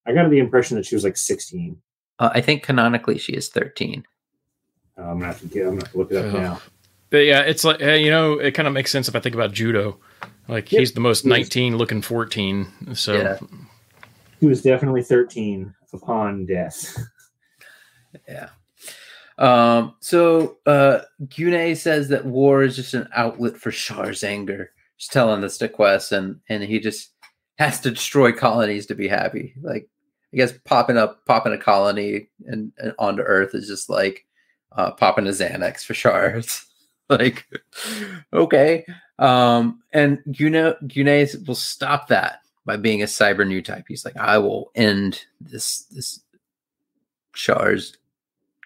I 0.09 0.13
got 0.15 0.29
the 0.31 0.39
impression 0.39 0.77
that 0.77 0.87
she 0.87 0.95
was 0.97 1.05
like 1.05 1.17
16. 1.17 1.77
Uh, 2.19 2.31
I 2.35 2.41
think 2.41 2.63
canonically 2.65 3.19
she 3.19 3.33
is 3.35 3.49
thirteen. 3.49 4.05
Uh, 4.99 5.03
I'm 5.03 5.19
gonna 5.19 5.27
have 5.27 5.41
to 5.41 5.47
get. 5.47 5.63
I'm 5.67 5.75
gonna 5.75 5.85
have 5.85 5.93
to 5.93 5.99
look 5.99 6.11
it 6.11 6.17
up 6.17 6.35
Ugh. 6.35 6.41
now. 6.41 6.61
But 7.11 7.19
yeah, 7.19 7.41
it's 7.43 7.63
like 7.63 7.79
you 7.81 8.11
know, 8.11 8.33
it 8.41 8.53
kind 8.55 8.67
of 8.67 8.75
makes 8.75 8.91
sense 8.91 9.07
if 9.09 9.15
I 9.15 9.21
think 9.21 9.35
about 9.37 9.53
judo. 9.53 9.99
Like 10.49 10.73
Yep. 10.73 10.81
he's 10.81 10.93
the 10.93 11.01
most 11.01 11.25
Yes. 11.25 11.31
19 11.31 11.77
looking 11.77 12.03
14. 12.03 12.95
So 12.95 13.13
Yeah. 13.13 13.39
He 14.41 14.47
was 14.47 14.63
definitely 14.63 15.03
13 15.03 15.75
upon 15.93 16.47
death. 16.47 16.97
Yeah. 18.29 18.49
Um, 19.37 19.95
so 20.01 20.57
uh 20.67 21.01
Gyunei 21.27 21.77
says 21.77 22.09
that 22.09 22.25
war 22.25 22.63
is 22.65 22.75
just 22.77 22.95
an 22.95 23.09
outlet 23.15 23.57
for 23.57 23.71
Char's 23.71 24.25
anger. 24.25 24.73
She's 24.97 25.11
telling 25.11 25.41
this 25.43 25.59
to 25.59 25.69
Quess 25.69 26.11
and 26.13 26.41
and 26.49 26.63
he 26.65 26.81
just 26.81 27.13
has 27.59 27.81
to 27.81 27.91
destroy 27.91 28.33
colonies 28.33 28.87
to 28.87 28.95
be 28.95 29.07
happy. 29.07 29.55
Like 29.61 29.89
I 30.33 30.37
guess 30.37 30.53
popping 30.65 30.99
up 30.99 31.25
popping 31.25 31.53
a 31.53 31.59
colony 31.59 32.29
and, 32.47 32.73
and 32.79 32.95
onto 32.99 33.23
Earth 33.23 33.55
is 33.55 33.67
just 33.67 33.89
like 33.89 34.27
uh 34.73 34.93
popping 34.93 35.27
a 35.27 35.31
Xanax 35.31 35.85
for 35.85 35.95
Char. 35.95 36.37
It's 36.37 36.67
like 37.09 37.47
okay. 38.33 38.85
Um 39.19 39.83
and 39.93 40.19
Gyunei 40.29 41.47
will 41.47 41.55
stop 41.55 42.09
that 42.09 42.41
by 42.67 42.77
being 42.77 43.03
a 43.03 43.07
cyber 43.07 43.49
new 43.49 43.63
type. 43.63 43.87
He's 43.89 44.05
like, 44.05 44.17
I 44.17 44.37
will 44.39 44.71
end 44.75 45.25
this 45.41 45.85
this 45.85 46.21
Char's 47.35 47.97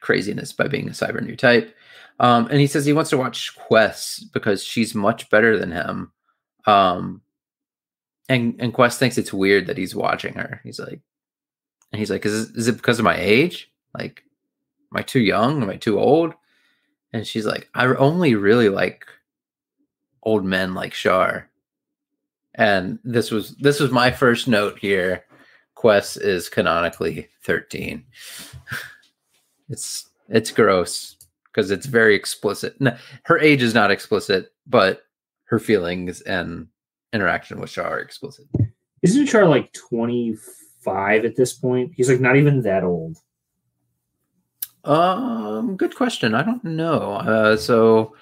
craziness 0.00 0.52
by 0.52 0.66
being 0.66 0.88
a 0.88 0.92
cyber 0.92 1.24
new 1.24 1.36
type. 1.36 1.74
Um, 2.18 2.48
and 2.50 2.60
he 2.60 2.66
says 2.66 2.84
he 2.84 2.92
wants 2.92 3.10
to 3.10 3.16
watch 3.16 3.54
Quess 3.56 4.24
because 4.32 4.62
she's 4.62 4.94
much 4.94 5.30
better 5.30 5.58
than 5.58 5.70
him. 5.70 6.12
Um, 6.66 7.22
and 8.28 8.56
and 8.58 8.74
Quess 8.74 8.98
thinks 8.98 9.18
it's 9.18 9.32
weird 9.32 9.66
that 9.66 9.78
he's 9.78 9.94
watching 9.94 10.34
her. 10.34 10.60
He's 10.64 10.78
like, 10.78 11.00
and 11.92 11.98
he's 11.98 12.10
like, 12.10 12.24
is 12.24 12.50
is 12.50 12.68
it 12.68 12.76
because 12.76 12.98
of 12.98 13.04
my 13.04 13.16
age? 13.16 13.70
Like, 13.94 14.24
am 14.92 14.98
I 14.98 15.02
too 15.02 15.20
young? 15.20 15.62
Am 15.62 15.70
I 15.70 15.76
too 15.76 15.98
old? 15.98 16.34
And 17.12 17.26
she's 17.26 17.46
like, 17.46 17.68
I 17.74 17.86
only 17.86 18.34
really 18.34 18.68
like 18.70 19.06
old 20.22 20.44
men 20.44 20.74
like 20.74 20.92
Char. 20.92 21.48
And 22.54 22.98
this 23.04 23.30
was 23.30 23.54
this 23.56 23.80
was 23.80 23.90
my 23.90 24.10
first 24.10 24.48
note 24.48 24.78
here. 24.78 25.24
Quess 25.74 26.16
is 26.16 26.48
canonically 26.48 27.28
13 27.42 28.04
it's 29.68 30.10
it's 30.28 30.52
gross 30.52 31.16
because 31.46 31.70
it's 31.70 31.86
very 31.86 32.14
explicit. 32.14 32.80
No, 32.80 32.96
her 33.24 33.38
age 33.38 33.62
is 33.62 33.74
not 33.74 33.90
explicit, 33.90 34.52
but 34.66 35.02
her 35.44 35.58
feelings 35.58 36.20
and 36.22 36.68
interaction 37.12 37.60
with 37.60 37.70
Char 37.70 37.98
are 37.98 37.98
explicit. 37.98 38.46
Isn't 39.02 39.26
Char 39.26 39.46
like 39.46 39.72
25 40.82 41.24
at 41.24 41.36
this 41.36 41.52
point? 41.52 41.92
He's 41.96 42.08
like 42.10 42.20
not 42.20 42.36
even 42.36 42.62
that 42.62 42.84
old. 42.84 43.16
Um, 44.84 45.76
good 45.76 45.94
question. 45.94 46.34
I 46.34 46.42
don't 46.42 46.64
know. 46.64 47.12
Uh, 47.12 47.56
so 47.56 48.14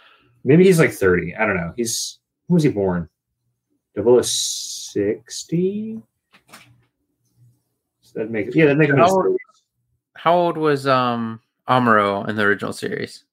Maybe 0.44 0.64
he's 0.64 0.78
like 0.78 0.92
30. 0.92 1.36
I 1.36 1.46
don't 1.46 1.56
know. 1.56 1.72
He's 1.76 2.18
when 2.46 2.54
was 2.54 2.62
he 2.62 2.70
born? 2.70 3.08
Double 3.94 4.22
60? 4.22 6.02
So 8.02 8.18
that 8.18 8.30
makes 8.30 8.54
yeah, 8.54 8.66
that 8.66 8.76
makes 8.76 8.90
him 8.90 8.98
How- 8.98 9.08
30s. 9.08 9.36
how 10.14 10.34
old 10.34 10.56
was 10.56 10.86
um 10.86 11.40
Amuro 11.68 12.28
in 12.28 12.36
the 12.36 12.42
original 12.42 12.72
series? 12.72 13.24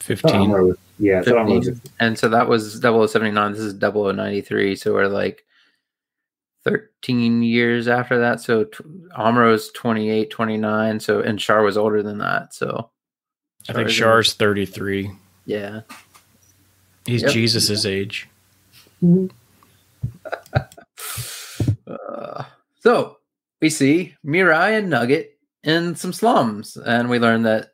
15. 0.00 0.30
Oh, 0.30 0.44
Amuro 0.44 0.74
yeah, 0.98 1.20
I 1.20 1.22
thought 1.22 1.48
15. 1.48 1.80
And 2.00 2.18
so 2.18 2.28
that 2.28 2.48
was 2.48 2.80
0079. 2.80 3.52
This 3.52 3.60
is 3.60 3.74
0093. 3.74 4.74
So 4.76 4.92
we're 4.92 5.06
like 5.08 5.44
13 6.64 7.42
years 7.42 7.88
after 7.88 8.18
that. 8.18 8.40
So 8.40 8.64
t- 8.64 8.84
Amuro's 9.16 9.70
28, 9.72 10.30
29. 10.30 11.00
So, 11.00 11.20
and 11.20 11.38
Char 11.38 11.62
was 11.62 11.76
older 11.76 12.02
than 12.02 12.18
that. 12.18 12.54
So 12.54 12.90
I 13.68 13.72
think 13.72 13.88
Char 13.88 14.22
Char's 14.22 14.34
33. 14.34 15.10
yeah. 15.46 15.80
He's 17.06 17.22
Yep. 17.22 17.32
Jesus's 17.32 17.86
age. 17.86 18.28
Uh, 21.86 22.44
so 22.80 23.16
we 23.60 23.70
see 23.70 24.14
Mirai 24.24 24.78
and 24.78 24.90
Nugget 24.90 25.38
in 25.64 25.96
some 25.96 26.12
slums, 26.12 26.76
and 26.76 27.08
we 27.08 27.18
learn 27.18 27.42
that 27.42 27.70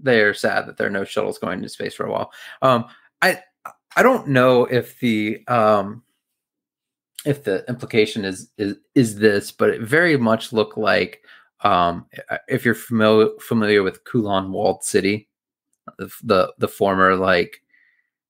they 0.00 0.20
are 0.20 0.34
sad 0.34 0.66
that 0.66 0.76
there 0.76 0.86
are 0.86 0.90
no 0.90 1.04
shuttles 1.04 1.38
going 1.38 1.58
into 1.58 1.68
space 1.68 1.94
for 1.94 2.06
a 2.06 2.10
while. 2.10 2.32
Um, 2.62 2.86
I 3.22 3.40
I 3.96 4.02
don't 4.02 4.28
know 4.28 4.64
if 4.66 4.98
the 5.00 5.44
um, 5.48 6.02
if 7.26 7.44
the 7.44 7.64
implication 7.68 8.24
is 8.24 8.48
is 8.56 8.76
is 8.94 9.16
this, 9.16 9.50
but 9.50 9.68
it 9.68 9.82
very 9.82 10.16
much 10.16 10.52
looked 10.52 10.78
like 10.78 11.22
um, 11.62 12.06
if 12.48 12.64
you're 12.64 12.74
familiar 12.74 13.28
familiar 13.40 13.82
with 13.82 14.04
Kowloon 14.04 14.50
Walled 14.50 14.84
City, 14.84 15.28
the 15.98 16.54
the, 16.58 16.68
former 16.68 17.16
like 17.16 17.62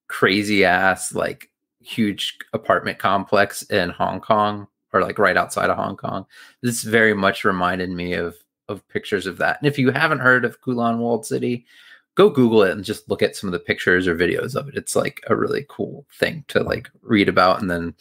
crazy 0.09 0.64
ass 0.64 1.14
like 1.14 1.51
huge 1.80 2.38
apartment 2.53 2.99
complex 2.99 3.62
in 3.64 3.90
Hong 3.90 4.20
Kong 4.20 4.66
or 4.92 5.03
like 5.03 5.18
right 5.18 5.36
outside 5.36 5.70
of 5.70 5.76
Hong 5.76 5.97
Kong. 5.97 6.24
This 6.62 6.82
very 6.82 7.14
much 7.14 7.44
reminded 7.44 7.90
me 7.90 8.14
of 8.14 8.36
of 8.68 8.86
pictures 8.88 9.26
of 9.26 9.36
that. 9.38 9.59
And 9.61 9.68
if 9.68 9.78
you 9.78 9.90
haven't 9.90 10.20
heard 10.20 10.44
of 10.44 10.61
Kowloon 10.61 10.99
Walled 10.99 11.26
City, 11.26 11.66
go 12.14 12.30
Google 12.30 12.62
it 12.62 12.72
and 12.72 12.82
just 12.82 13.09
look 13.11 13.22
at 13.22 13.36
some 13.36 13.49
of 13.49 13.53
the 13.53 13.59
pictures 13.59 14.09
or 14.09 14.16
videos 14.16 14.57
of 14.57 14.68
it. 14.68 14.74
It's 14.74 14.97
like 14.97 15.20
a 15.28 15.36
really 15.36 15.66
cool 15.68 16.07
thing 16.18 16.44
to 16.49 16.62
like 16.62 16.90
read 17.03 17.28
about 17.28 17.61
and 17.61 17.70
then 17.70 17.94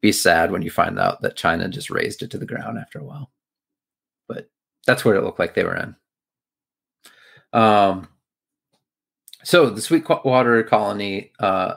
be 0.00 0.12
sad 0.12 0.50
when 0.52 0.62
you 0.62 0.70
find 0.70 0.98
out 0.98 1.22
that 1.22 1.36
China 1.36 1.68
just 1.68 1.90
raised 1.90 2.22
it 2.22 2.30
to 2.30 2.38
the 2.38 2.46
ground 2.46 2.78
after 2.78 2.98
a 2.98 3.04
while. 3.04 3.30
But 4.28 4.48
that's 4.86 5.04
what 5.04 5.16
it 5.16 5.22
looked 5.22 5.38
like 5.38 5.54
they 5.54 5.64
were 5.64 5.76
in. 5.76 5.96
Um 7.52 8.08
so 9.44 9.70
the 9.70 9.80
Sweetwater 9.80 10.62
colony 10.64 11.32
uh 11.40 11.76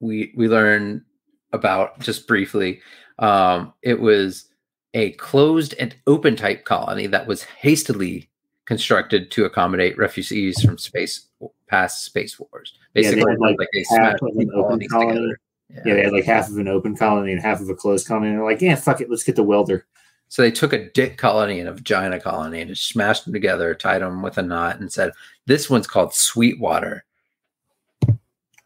we 0.00 0.32
we 0.36 0.48
learn 0.48 1.04
about 1.52 1.98
just 2.00 2.26
briefly. 2.26 2.80
Um, 3.18 3.72
it 3.82 4.00
was 4.00 4.46
a 4.92 5.12
closed 5.12 5.74
and 5.78 5.94
open 6.06 6.36
type 6.36 6.64
colony 6.64 7.06
that 7.06 7.26
was 7.26 7.42
hastily 7.44 8.28
constructed 8.66 9.30
to 9.30 9.44
accommodate 9.44 9.96
refugees 9.98 10.60
from 10.62 10.78
space 10.78 11.28
past 11.68 12.04
space 12.04 12.38
wars. 12.38 12.74
Yeah, 12.94 13.02
Basically, 13.02 13.30
had, 13.32 13.40
like, 13.40 13.58
like, 13.58 13.68
they 13.72 13.84
smashed 13.84 14.22
of 14.22 14.28
an 14.36 14.50
open 14.50 14.50
colonies 14.50 14.88
colony. 14.90 15.14
together. 15.14 15.40
Yeah, 15.70 15.94
they 15.94 16.02
had 16.02 16.12
like 16.12 16.24
half 16.24 16.48
of 16.48 16.58
an 16.58 16.68
open 16.68 16.96
colony 16.96 17.32
and 17.32 17.40
half 17.40 17.60
of 17.60 17.68
a 17.68 17.74
closed 17.74 18.06
colony. 18.06 18.28
And 18.28 18.38
they're 18.38 18.44
like, 18.44 18.60
yeah, 18.60 18.74
fuck 18.74 19.00
it, 19.00 19.10
let's 19.10 19.24
get 19.24 19.36
the 19.36 19.42
welder. 19.42 19.86
So 20.28 20.42
they 20.42 20.50
took 20.50 20.72
a 20.72 20.90
dick 20.90 21.16
colony 21.16 21.60
and 21.60 21.68
a 21.68 21.72
vagina 21.72 22.18
colony 22.18 22.60
and 22.60 22.68
just 22.68 22.88
smashed 22.88 23.24
them 23.24 23.32
together, 23.32 23.74
tied 23.74 24.02
them 24.02 24.22
with 24.22 24.38
a 24.38 24.42
knot, 24.42 24.80
and 24.80 24.92
said, 24.92 25.12
"This 25.46 25.70
one's 25.70 25.86
called 25.86 26.12
Sweetwater." 26.12 27.04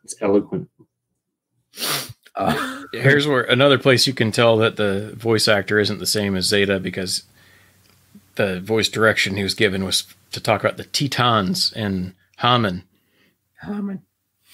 It's 0.03 0.15
eloquent. 0.23 0.71
Uh, 2.35 2.85
Here's 2.95 3.27
where 3.27 3.43
another 3.43 3.77
place 3.77 4.07
you 4.07 4.15
can 4.15 4.33
tell 4.33 4.57
that 4.59 4.77
the 4.77 5.13
voice 5.17 5.47
actor 5.47 5.79
isn't 5.79 5.99
the 5.99 6.07
same 6.07 6.37
as 6.37 6.47
Zeta 6.47 6.81
because 6.81 7.25
the 8.37 8.61
voice 8.61 8.89
direction 8.89 9.37
he 9.37 9.43
was 9.43 9.55
given 9.55 9.85
was 9.85 10.07
to 10.33 10.41
talk 10.41 10.63
about 10.63 10.79
the 10.79 10.85
Tetons 10.85 11.73
and 11.75 12.15
Haman. 12.39 12.85
Haman. 13.61 14.03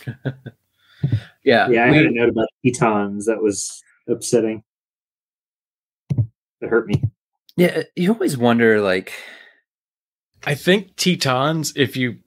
yeah. 1.45 1.69
Yeah, 1.69 1.85
I 1.85 1.91
we- 1.91 1.97
had 1.97 2.07
a 2.07 2.11
note 2.11 2.29
about 2.31 2.49
Tetons 2.65 3.27
that 3.27 3.43
was 3.43 3.83
upsetting. 4.09 4.63
That 6.61 6.71
hurt 6.71 6.87
me. 6.87 7.03
yeah. 7.57 7.75
Uh, 7.79 7.83
you 7.97 8.13
always 8.13 8.37
wonder, 8.37 8.81
like, 8.81 9.13
I 10.47 10.55
think 10.55 10.97
Tetons, 10.97 11.73
if 11.77 11.97
you, 11.97 12.19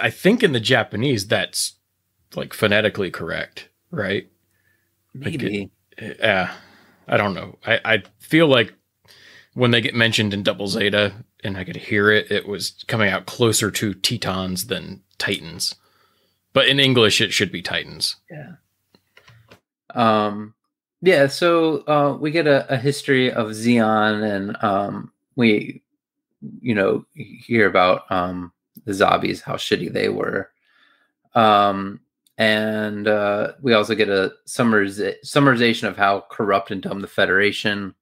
I 0.00 0.10
think 0.10 0.42
in 0.42 0.52
the 0.52 0.60
Japanese, 0.60 1.26
that's 1.26 1.74
like 2.34 2.52
phonetically 2.54 3.10
correct, 3.10 3.68
right? 3.90 4.28
Like 5.14 5.34
it- 5.34 5.42
maybe. 5.42 5.70
Uh, 6.00 6.06
yeah, 6.18 6.54
I 7.06 7.16
don't 7.16 7.34
know. 7.34 7.58
I, 7.66 7.80
I 7.84 8.02
feel 8.18 8.48
like 8.48 8.74
when 9.54 9.70
they 9.70 9.80
get 9.80 9.94
mentioned 9.94 10.34
in 10.34 10.42
Double 10.42 10.66
Zeta 10.66 11.12
and 11.44 11.56
I 11.56 11.62
could 11.64 11.76
hear 11.76 12.10
it, 12.10 12.30
it 12.32 12.48
was 12.48 12.82
coming 12.88 13.08
out 13.10 13.26
closer 13.26 13.70
to 13.70 13.94
Tetons 13.94 14.66
than 14.66 15.02
Titans. 15.18 15.76
But 16.54 16.68
in 16.68 16.80
English, 16.80 17.20
it 17.20 17.32
should 17.32 17.52
be 17.52 17.60
Titans. 17.60 18.16
Yeah. 18.30 18.52
Um. 19.94 20.54
Yeah. 21.02 21.26
So 21.26 21.84
uh, 21.86 22.16
we 22.18 22.30
get 22.30 22.46
a, 22.46 22.72
a 22.72 22.78
history 22.78 23.30
of 23.30 23.48
Zeon, 23.48 24.22
and 24.22 24.56
um, 24.64 25.12
we, 25.36 25.82
you 26.62 26.74
know, 26.74 27.04
hear 27.14 27.66
about 27.68 28.10
um, 28.10 28.52
the 28.86 28.94
zombies, 28.94 29.42
how 29.42 29.54
shitty 29.54 29.92
they 29.92 30.08
were. 30.08 30.50
Um, 31.34 32.00
and 32.38 33.06
uh, 33.06 33.52
we 33.60 33.74
also 33.74 33.94
get 33.94 34.08
a 34.08 34.32
summariz- 34.46 35.16
summarization 35.24 35.88
of 35.88 35.96
how 35.96 36.24
corrupt 36.30 36.70
and 36.70 36.82
dumb 36.82 37.00
the 37.00 37.06
Federation 37.06 37.94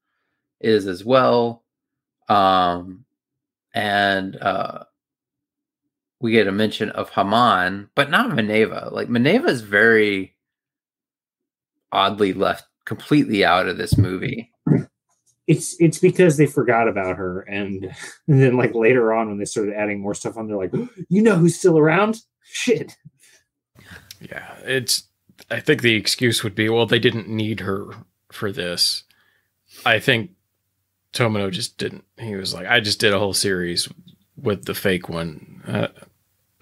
is 0.60 0.86
as 0.86 1.04
well. 1.04 1.64
Um, 2.28 3.04
and 3.74 4.36
uh, 4.36 4.84
we 6.22 6.30
get 6.30 6.46
a 6.46 6.52
mention 6.52 6.88
of 6.90 7.10
Haman, 7.10 7.90
but 7.96 8.08
not 8.08 8.30
Maneva. 8.30 8.90
Like 8.92 9.08
Maneva 9.08 9.48
is 9.48 9.60
very 9.60 10.36
oddly 11.90 12.32
left 12.32 12.64
completely 12.86 13.44
out 13.44 13.68
of 13.68 13.76
this 13.76 13.98
movie. 13.98 14.50
It's 15.48 15.78
it's 15.80 15.98
because 15.98 16.36
they 16.36 16.46
forgot 16.46 16.86
about 16.86 17.16
her, 17.16 17.40
and, 17.40 17.84
and 18.28 18.40
then 18.40 18.56
like 18.56 18.74
later 18.74 19.12
on 19.12 19.28
when 19.28 19.38
they 19.38 19.44
started 19.44 19.74
adding 19.74 20.00
more 20.00 20.14
stuff 20.14 20.36
on, 20.36 20.46
they're 20.46 20.56
like, 20.56 20.72
you 21.08 21.20
know 21.20 21.34
who's 21.34 21.58
still 21.58 21.76
around? 21.76 22.20
Shit. 22.44 22.96
Yeah, 24.20 24.54
it's. 24.62 25.08
I 25.50 25.58
think 25.58 25.82
the 25.82 25.96
excuse 25.96 26.44
would 26.44 26.54
be, 26.54 26.68
well, 26.68 26.86
they 26.86 27.00
didn't 27.00 27.28
need 27.28 27.60
her 27.60 27.86
for 28.30 28.52
this. 28.52 29.02
I 29.84 29.98
think 29.98 30.30
Tomino 31.12 31.50
just 31.50 31.78
didn't. 31.78 32.04
He 32.16 32.36
was 32.36 32.54
like, 32.54 32.68
I 32.68 32.78
just 32.78 33.00
did 33.00 33.12
a 33.12 33.18
whole 33.18 33.34
series 33.34 33.88
with 34.36 34.66
the 34.66 34.74
fake 34.74 35.08
one. 35.08 35.62
Uh, 35.66 35.88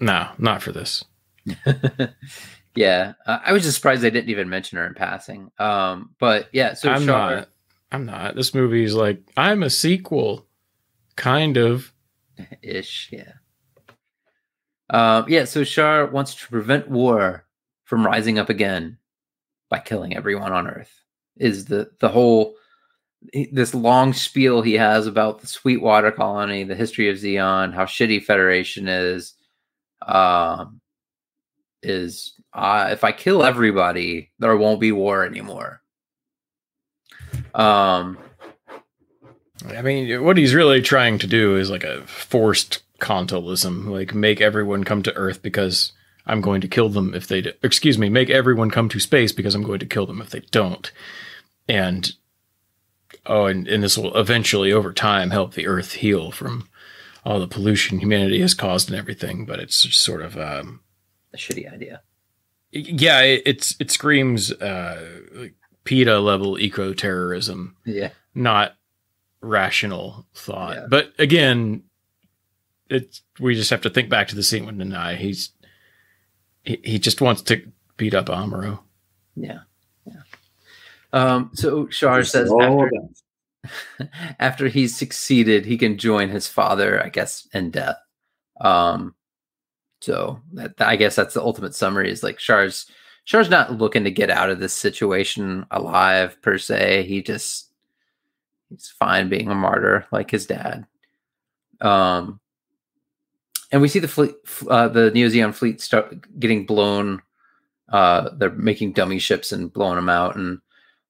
no, 0.01 0.27
not 0.37 0.61
for 0.61 0.71
this. 0.71 1.05
yeah, 2.75 3.13
uh, 3.25 3.39
I 3.45 3.53
was 3.53 3.63
just 3.63 3.77
surprised 3.77 4.01
they 4.01 4.09
didn't 4.09 4.29
even 4.29 4.49
mention 4.49 4.77
her 4.77 4.85
in 4.85 4.93
passing. 4.93 5.51
Um, 5.59 6.11
but 6.19 6.49
yeah, 6.51 6.73
so 6.73 6.89
I'm 6.89 7.05
Char- 7.05 7.35
not. 7.35 7.49
I'm 7.91 8.05
not. 8.05 8.35
This 8.35 8.53
movie 8.53 8.83
is 8.83 8.95
like 8.95 9.21
I'm 9.37 9.63
a 9.63 9.69
sequel, 9.69 10.45
kind 11.15 11.57
of. 11.57 11.93
ish, 12.61 13.09
yeah. 13.11 13.33
Um, 14.89 15.25
yeah, 15.29 15.45
so 15.45 15.63
Char 15.63 16.07
wants 16.07 16.35
to 16.35 16.47
prevent 16.47 16.89
war 16.89 17.45
from 17.85 18.05
rising 18.05 18.39
up 18.39 18.49
again 18.49 18.97
by 19.69 19.79
killing 19.79 20.15
everyone 20.15 20.51
on 20.51 20.67
Earth. 20.67 20.91
Is 21.37 21.65
the 21.65 21.91
the 21.99 22.09
whole 22.09 22.55
this 23.51 23.73
long 23.73 24.13
spiel 24.13 24.61
he 24.61 24.73
has 24.73 25.07
about 25.07 25.39
the 25.41 25.47
Sweetwater 25.47 26.11
colony, 26.11 26.63
the 26.63 26.75
history 26.75 27.09
of 27.09 27.17
Zeon, 27.17 27.73
how 27.73 27.85
shitty 27.85 28.23
Federation 28.23 28.87
is. 28.87 29.35
Um, 30.05 30.81
is 31.83 32.33
uh, 32.53 32.89
if 32.91 33.03
I 33.03 33.11
kill 33.11 33.43
everybody, 33.43 34.31
there 34.39 34.55
won't 34.55 34.79
be 34.79 34.91
war 34.91 35.25
anymore. 35.25 35.81
Um, 37.53 38.17
I 39.67 39.81
mean, 39.81 40.23
what 40.23 40.37
he's 40.37 40.53
really 40.53 40.81
trying 40.81 41.17
to 41.19 41.27
do 41.27 41.57
is 41.57 41.69
like 41.69 41.83
a 41.83 42.01
forced 42.07 42.81
contolism, 42.99 43.87
like 43.87 44.13
make 44.13 44.41
everyone 44.41 44.83
come 44.83 45.03
to 45.03 45.15
Earth 45.15 45.41
because 45.41 45.91
I'm 46.25 46.41
going 46.41 46.61
to 46.61 46.67
kill 46.67 46.89
them 46.89 47.13
if 47.13 47.27
they. 47.27 47.41
Do. 47.41 47.51
Excuse 47.63 47.97
me, 47.97 48.09
make 48.09 48.29
everyone 48.29 48.71
come 48.71 48.89
to 48.89 48.99
space 48.99 49.31
because 49.31 49.55
I'm 49.55 49.63
going 49.63 49.79
to 49.79 49.85
kill 49.85 50.05
them 50.05 50.21
if 50.21 50.29
they 50.29 50.41
don't. 50.51 50.91
And 51.67 52.13
oh, 53.25 53.45
and, 53.45 53.67
and 53.67 53.83
this 53.83 53.97
will 53.97 54.15
eventually, 54.15 54.71
over 54.71 54.93
time, 54.93 55.31
help 55.31 55.53
the 55.53 55.67
Earth 55.67 55.93
heal 55.93 56.31
from 56.31 56.67
all 57.25 57.39
the 57.39 57.47
pollution 57.47 57.99
humanity 57.99 58.41
has 58.41 58.53
caused 58.53 58.89
and 58.89 58.97
everything. 58.97 59.45
But 59.45 59.59
it's 59.59 59.75
sort 59.97 60.21
of. 60.21 60.37
Um, 60.37 60.81
a 61.33 61.37
shitty 61.37 61.71
idea. 61.71 62.01
yeah, 62.71 63.21
it, 63.21 63.43
it's 63.45 63.75
it 63.79 63.89
screams 63.91 64.51
uh, 64.51 65.19
like 65.33 65.53
PETA 65.85 66.19
level 66.19 66.59
eco 66.59 66.93
terrorism 66.93 67.75
Yeah. 67.85 68.09
not 68.35 68.75
rational 69.41 70.25
thought. 70.33 70.75
Yeah. 70.75 70.85
But 70.89 71.13
again, 71.17 71.83
it's 72.89 73.21
we 73.39 73.55
just 73.55 73.69
have 73.69 73.81
to 73.81 73.89
think 73.89 74.09
back 74.09 74.27
to 74.29 74.35
the 74.35 74.43
scene 74.43 74.65
with 74.65 74.75
Nanai. 74.77 75.17
He's 75.17 75.51
he, 76.63 76.79
he 76.83 76.99
just 76.99 77.21
wants 77.21 77.41
to 77.43 77.61
beat 77.97 78.13
up 78.13 78.25
Amuro. 78.27 78.79
Yeah. 79.35 79.59
Yeah. 80.05 80.21
Um, 81.13 81.51
so 81.53 81.87
Char 81.87 82.23
says 82.23 82.49
all 82.49 82.61
after, 82.61 82.87
about- 82.87 83.09
after 84.39 84.67
he's 84.67 84.95
succeeded, 84.95 85.65
he 85.65 85.77
can 85.77 85.97
join 85.97 86.29
his 86.29 86.47
father, 86.47 87.03
I 87.03 87.09
guess, 87.09 87.47
in 87.53 87.71
death. 87.71 87.97
Um, 88.59 89.15
so 90.01 90.41
that, 90.53 90.73
I 90.79 90.95
guess 90.95 91.15
that's 91.15 91.33
the 91.33 91.43
ultimate 91.43 91.75
summary 91.75 92.11
is 92.11 92.23
like 92.23 92.37
Char's 92.37 92.87
Char's 93.25 93.49
not 93.49 93.77
looking 93.77 94.03
to 94.03 94.11
get 94.11 94.31
out 94.31 94.49
of 94.49 94.59
this 94.59 94.73
situation 94.73 95.65
alive 95.69 96.41
per 96.41 96.57
se. 96.57 97.03
He 97.03 97.21
just 97.21 97.71
he's 98.69 98.89
fine 98.89 99.29
being 99.29 99.49
a 99.49 99.55
martyr 99.55 100.07
like 100.11 100.31
his 100.31 100.47
dad. 100.47 100.87
Um, 101.81 102.39
and 103.71 103.81
we 103.81 103.87
see 103.87 103.99
the 103.99 104.07
fleet, 104.07 104.35
uh, 104.67 104.87
the 104.87 105.11
Neo 105.11 105.27
Zeon 105.29 105.53
fleet 105.53 105.81
start 105.81 106.39
getting 106.39 106.65
blown. 106.65 107.21
Uh, 107.89 108.29
they're 108.37 108.51
making 108.51 108.93
dummy 108.93 109.19
ships 109.19 109.51
and 109.51 109.71
blowing 109.71 109.95
them 109.95 110.09
out, 110.09 110.35
and 110.35 110.59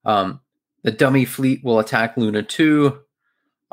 um, 0.04 0.41
the 0.84 0.91
dummy 0.91 1.25
fleet 1.25 1.63
will 1.63 1.79
attack 1.79 2.17
Luna 2.17 2.43
two, 2.43 2.99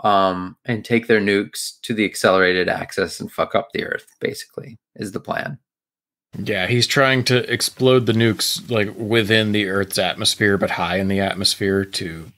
um, 0.05 0.57
and 0.65 0.85
take 0.85 1.07
their 1.07 1.21
nukes 1.21 1.81
to 1.83 1.95
the 1.95 2.05
accelerated 2.05 2.69
axis 2.69 3.21
and 3.21 3.31
fuck 3.33 3.55
up 3.55 3.69
the 3.73 3.85
Earth. 3.85 4.07
Basically, 4.21 4.79
is 4.97 5.13
the 5.13 5.21
plan. 5.21 5.59
Yeah, 6.37 6.67
he's 6.67 6.87
trying 6.87 7.25
to 7.25 7.51
explode 7.51 8.07
the 8.07 8.13
nukes 8.13 8.71
like 8.71 8.95
within 8.97 9.53
the 9.53 9.69
Earth's 9.69 9.99
atmosphere, 9.99 10.59
but 10.59 10.71
high 10.71 10.99
in 10.99 11.09
the 11.09 11.21
atmosphere 11.21 11.85
to 11.85 12.31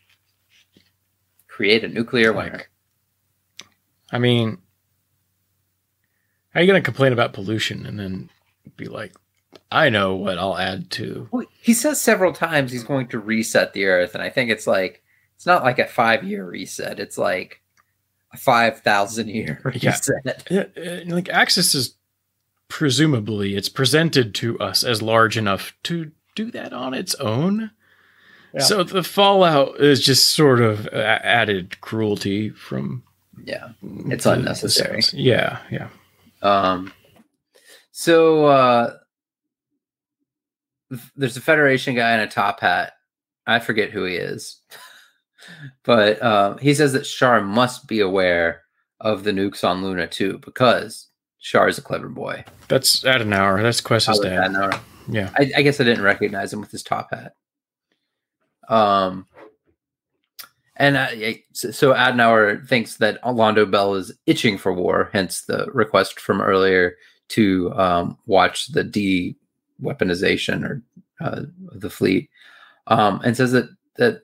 Create 1.48 1.84
a 1.84 1.88
nuclear 1.88 2.32
winter. 2.32 2.52
like. 2.52 2.70
I 4.10 4.18
mean, 4.18 4.56
how 6.54 6.60
are 6.60 6.62
you 6.62 6.66
going 6.66 6.80
to 6.80 6.84
complain 6.84 7.12
about 7.12 7.34
pollution 7.34 7.84
and 7.84 7.98
then 7.98 8.30
be 8.76 8.86
like, 8.86 9.12
I 9.72 9.88
know 9.88 10.14
what 10.16 10.38
I'll 10.38 10.56
add 10.58 10.90
to 10.92 11.28
Well, 11.30 11.46
he 11.60 11.74
says 11.74 12.00
several 12.00 12.32
times 12.32 12.72
he's 12.72 12.84
going 12.84 13.08
to 13.08 13.18
reset 13.18 13.72
the 13.72 13.86
Earth, 13.86 14.14
and 14.14 14.22
I 14.22 14.28
think 14.30 14.50
it's 14.50 14.66
like 14.66 15.02
it's 15.36 15.46
not 15.46 15.62
like 15.64 15.78
a 15.78 15.86
five 15.86 16.24
year 16.24 16.44
reset. 16.44 16.98
It's 17.00 17.16
like 17.18 17.60
a 18.32 18.36
five 18.36 18.80
thousand 18.80 19.28
year 19.28 19.60
Yeah. 19.74 19.90
reset. 19.96 20.46
Yeah, 20.50 20.64
uh, 20.76 21.00
like 21.14 21.28
Axis 21.28 21.74
is 21.74 21.94
presumably 22.68 23.56
it's 23.56 23.68
presented 23.68 24.34
to 24.36 24.58
us 24.60 24.84
as 24.84 25.02
large 25.02 25.36
enough 25.36 25.72
to 25.84 26.12
do 26.36 26.50
that 26.52 26.72
on 26.72 26.94
its 26.94 27.14
own. 27.16 27.70
Yeah. 28.54 28.60
So 28.62 28.82
the 28.84 29.02
fallout 29.04 29.80
is 29.80 30.00
just 30.00 30.28
sort 30.28 30.60
of 30.60 30.86
a- 30.86 31.24
added 31.26 31.80
cruelty 31.80 32.50
from. 32.50 33.02
Yeah. 33.44 33.70
It's 34.08 34.24
the- 34.24 34.30
the 34.30 34.36
unnecessary. 34.38 35.02
cells. 35.02 35.14
Yeah, 35.14 35.58
yeah. 35.70 35.88
Um. 36.42 36.92
So 37.92 38.46
uh, 38.46 38.96
there's 41.16 41.36
a 41.36 41.40
Federation 41.40 41.94
guy 41.94 42.14
in 42.14 42.20
a 42.20 42.26
top 42.26 42.60
hat. 42.60 42.92
I 43.46 43.58
forget 43.58 43.90
who 43.90 44.04
he 44.04 44.16
is, 44.16 44.60
but 45.84 46.20
uh, 46.22 46.56
he 46.56 46.74
says 46.74 46.92
that 46.92 47.04
Char 47.04 47.40
must 47.40 47.86
be 47.86 48.00
aware 48.00 48.62
of 49.00 49.24
the 49.24 49.32
nukes 49.32 49.66
on 49.66 49.82
Luna 49.82 50.06
too, 50.06 50.38
because 50.44 51.08
Char 51.40 51.68
is 51.68 51.78
a 51.78 51.82
clever 51.82 52.08
boy. 52.08 52.44
That's 52.68 53.04
at 53.04 53.22
an 53.22 53.32
hour. 53.32 53.62
That's 53.62 53.80
Quess's 53.80 54.08
I 54.08 54.12
like 54.12 54.22
dad. 54.22 54.50
Adenauer. 54.50 54.80
Yeah. 55.08 55.30
I, 55.36 55.50
I 55.56 55.62
guess 55.62 55.80
I 55.80 55.84
didn't 55.84 56.04
recognize 56.04 56.52
him 56.52 56.60
with 56.60 56.70
his 56.70 56.82
top 56.82 57.08
hat. 57.10 57.32
Um, 58.68 59.26
and 60.76 60.94
yeah, 61.18 61.32
so 61.52 61.92
Adenauer 61.92 62.66
thinks 62.66 62.96
that 62.98 63.22
Londo 63.22 63.70
Bell 63.70 63.94
is 63.94 64.12
itching 64.26 64.56
for 64.56 64.72
war, 64.72 65.10
hence 65.12 65.42
the 65.42 65.66
request 65.72 66.20
from 66.20 66.40
earlier 66.40 66.96
to 67.30 67.72
um, 67.74 68.18
watch 68.26 68.68
the 68.68 68.84
de 68.84 69.36
weaponization 69.82 70.64
or 70.64 70.82
uh, 71.20 71.42
the 71.72 71.90
fleet, 71.90 72.30
um, 72.86 73.20
and 73.24 73.36
says 73.36 73.52
that 73.52 73.68
that 73.96 74.22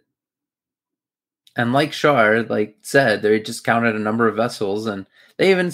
and 1.57 1.72
like 1.72 1.92
Char, 1.92 2.42
like 2.42 2.76
said, 2.82 3.22
they 3.22 3.40
just 3.40 3.64
counted 3.64 3.96
a 3.96 4.00
number 4.00 4.28
of 4.28 4.36
vessels, 4.36 4.86
and 4.86 5.07
they 5.38 5.50
even 5.50 5.72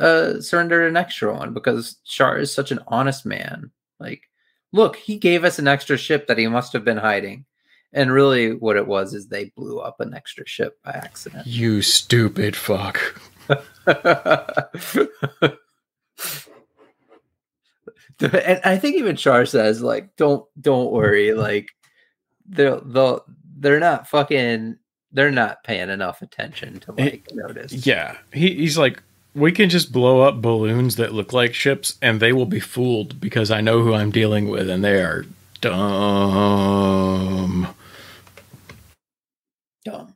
uh, 0.00 0.40
surrendered 0.40 0.88
an 0.88 0.96
extra 0.96 1.34
one 1.34 1.52
because 1.52 1.96
Char 2.04 2.38
is 2.38 2.54
such 2.54 2.70
an 2.70 2.78
honest 2.86 3.26
man. 3.26 3.72
Like, 3.98 4.22
look, 4.72 4.96
he 4.96 5.16
gave 5.16 5.44
us 5.44 5.58
an 5.58 5.66
extra 5.66 5.96
ship 5.96 6.28
that 6.28 6.38
he 6.38 6.46
must 6.46 6.72
have 6.72 6.84
been 6.84 6.96
hiding. 6.96 7.44
And 7.92 8.12
really, 8.12 8.52
what 8.52 8.76
it 8.76 8.86
was 8.86 9.14
is 9.14 9.26
they 9.26 9.46
blew 9.56 9.80
up 9.80 10.00
an 10.00 10.14
extra 10.14 10.46
ship 10.46 10.78
by 10.84 10.92
accident. 10.92 11.46
You 11.46 11.82
stupid 11.82 12.54
fuck. 12.54 13.20
and 18.20 18.60
I 18.64 18.78
think 18.78 18.96
even 18.96 19.16
Char 19.16 19.44
says 19.46 19.82
like, 19.82 20.16
"Don't 20.16 20.46
don't 20.60 20.92
worry, 20.92 21.32
like 21.34 21.70
they'll 22.48 22.82
they'll 22.82 23.24
they're 23.58 23.80
not 23.80 24.08
fucking 24.08 24.78
they're 25.12 25.30
not 25.30 25.64
paying 25.64 25.90
enough 25.90 26.22
attention 26.22 26.80
to 26.80 26.92
like 26.92 27.28
it, 27.28 27.34
notice." 27.34 27.86
Yeah, 27.86 28.16
he, 28.32 28.54
he's 28.54 28.78
like, 28.78 29.02
we 29.34 29.52
can 29.52 29.68
just 29.68 29.92
blow 29.92 30.22
up 30.22 30.40
balloons 30.40 30.96
that 30.96 31.12
look 31.12 31.34
like 31.34 31.52
ships, 31.52 31.98
and 32.00 32.20
they 32.20 32.32
will 32.32 32.46
be 32.46 32.60
fooled 32.60 33.20
because 33.20 33.50
I 33.50 33.60
know 33.60 33.82
who 33.82 33.92
I'm 33.92 34.10
dealing 34.10 34.48
with, 34.48 34.70
and 34.70 34.82
they 34.82 35.02
are 35.02 35.26
dumb. 35.60 37.68
Dumb. 39.84 40.14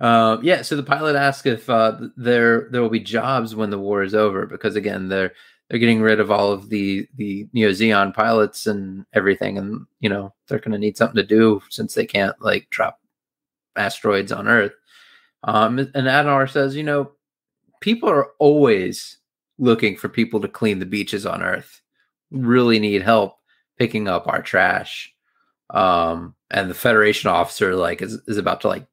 uh, 0.00 0.38
yeah, 0.42 0.62
so 0.62 0.74
the 0.74 0.82
pilot 0.82 1.14
asks 1.14 1.46
if 1.46 1.70
uh, 1.70 2.00
there 2.16 2.68
there 2.70 2.82
will 2.82 2.90
be 2.90 2.98
jobs 2.98 3.54
when 3.54 3.70
the 3.70 3.78
war 3.78 4.02
is 4.02 4.16
over 4.16 4.44
because 4.44 4.74
again 4.74 5.08
they're 5.08 5.32
they're 5.68 5.78
getting 5.78 6.02
rid 6.02 6.20
of 6.20 6.30
all 6.30 6.52
of 6.52 6.68
the 6.68 7.08
the 7.16 7.48
Neo 7.52 7.70
Zeon 7.70 8.14
pilots 8.14 8.66
and 8.66 9.06
everything, 9.12 9.58
and 9.58 9.86
you 10.00 10.08
know 10.08 10.34
they're 10.46 10.58
going 10.58 10.72
to 10.72 10.78
need 10.78 10.96
something 10.96 11.16
to 11.16 11.26
do 11.26 11.62
since 11.70 11.94
they 11.94 12.06
can't 12.06 12.36
like 12.40 12.68
drop 12.70 13.00
asteroids 13.76 14.32
on 14.32 14.48
Earth. 14.48 14.74
Um, 15.44 15.78
and 15.78 15.92
Adenauer 15.94 16.50
says, 16.50 16.76
you 16.76 16.84
know, 16.84 17.12
people 17.80 18.08
are 18.08 18.28
always 18.38 19.18
looking 19.58 19.96
for 19.96 20.08
people 20.08 20.40
to 20.40 20.48
clean 20.48 20.78
the 20.78 20.86
beaches 20.86 21.26
on 21.26 21.42
Earth. 21.42 21.80
Really 22.30 22.78
need 22.78 23.02
help 23.02 23.38
picking 23.78 24.08
up 24.08 24.28
our 24.28 24.42
trash. 24.42 25.12
Um, 25.70 26.34
and 26.50 26.68
the 26.68 26.74
Federation 26.74 27.30
officer 27.30 27.74
like 27.74 28.02
is, 28.02 28.14
is 28.26 28.38
about 28.38 28.60
to 28.62 28.68
like 28.68 28.86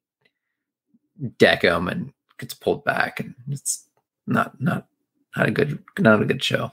deck 1.38 1.64
him 1.64 1.88
and 1.88 2.14
gets 2.40 2.54
pulled 2.54 2.86
back, 2.86 3.20
and 3.20 3.36
it's 3.50 3.86
not 4.26 4.60
not 4.62 4.88
not 5.36 5.48
a 5.48 5.52
good 5.52 5.84
not 5.98 6.22
a 6.22 6.26
good 6.26 6.44
show. 6.44 6.72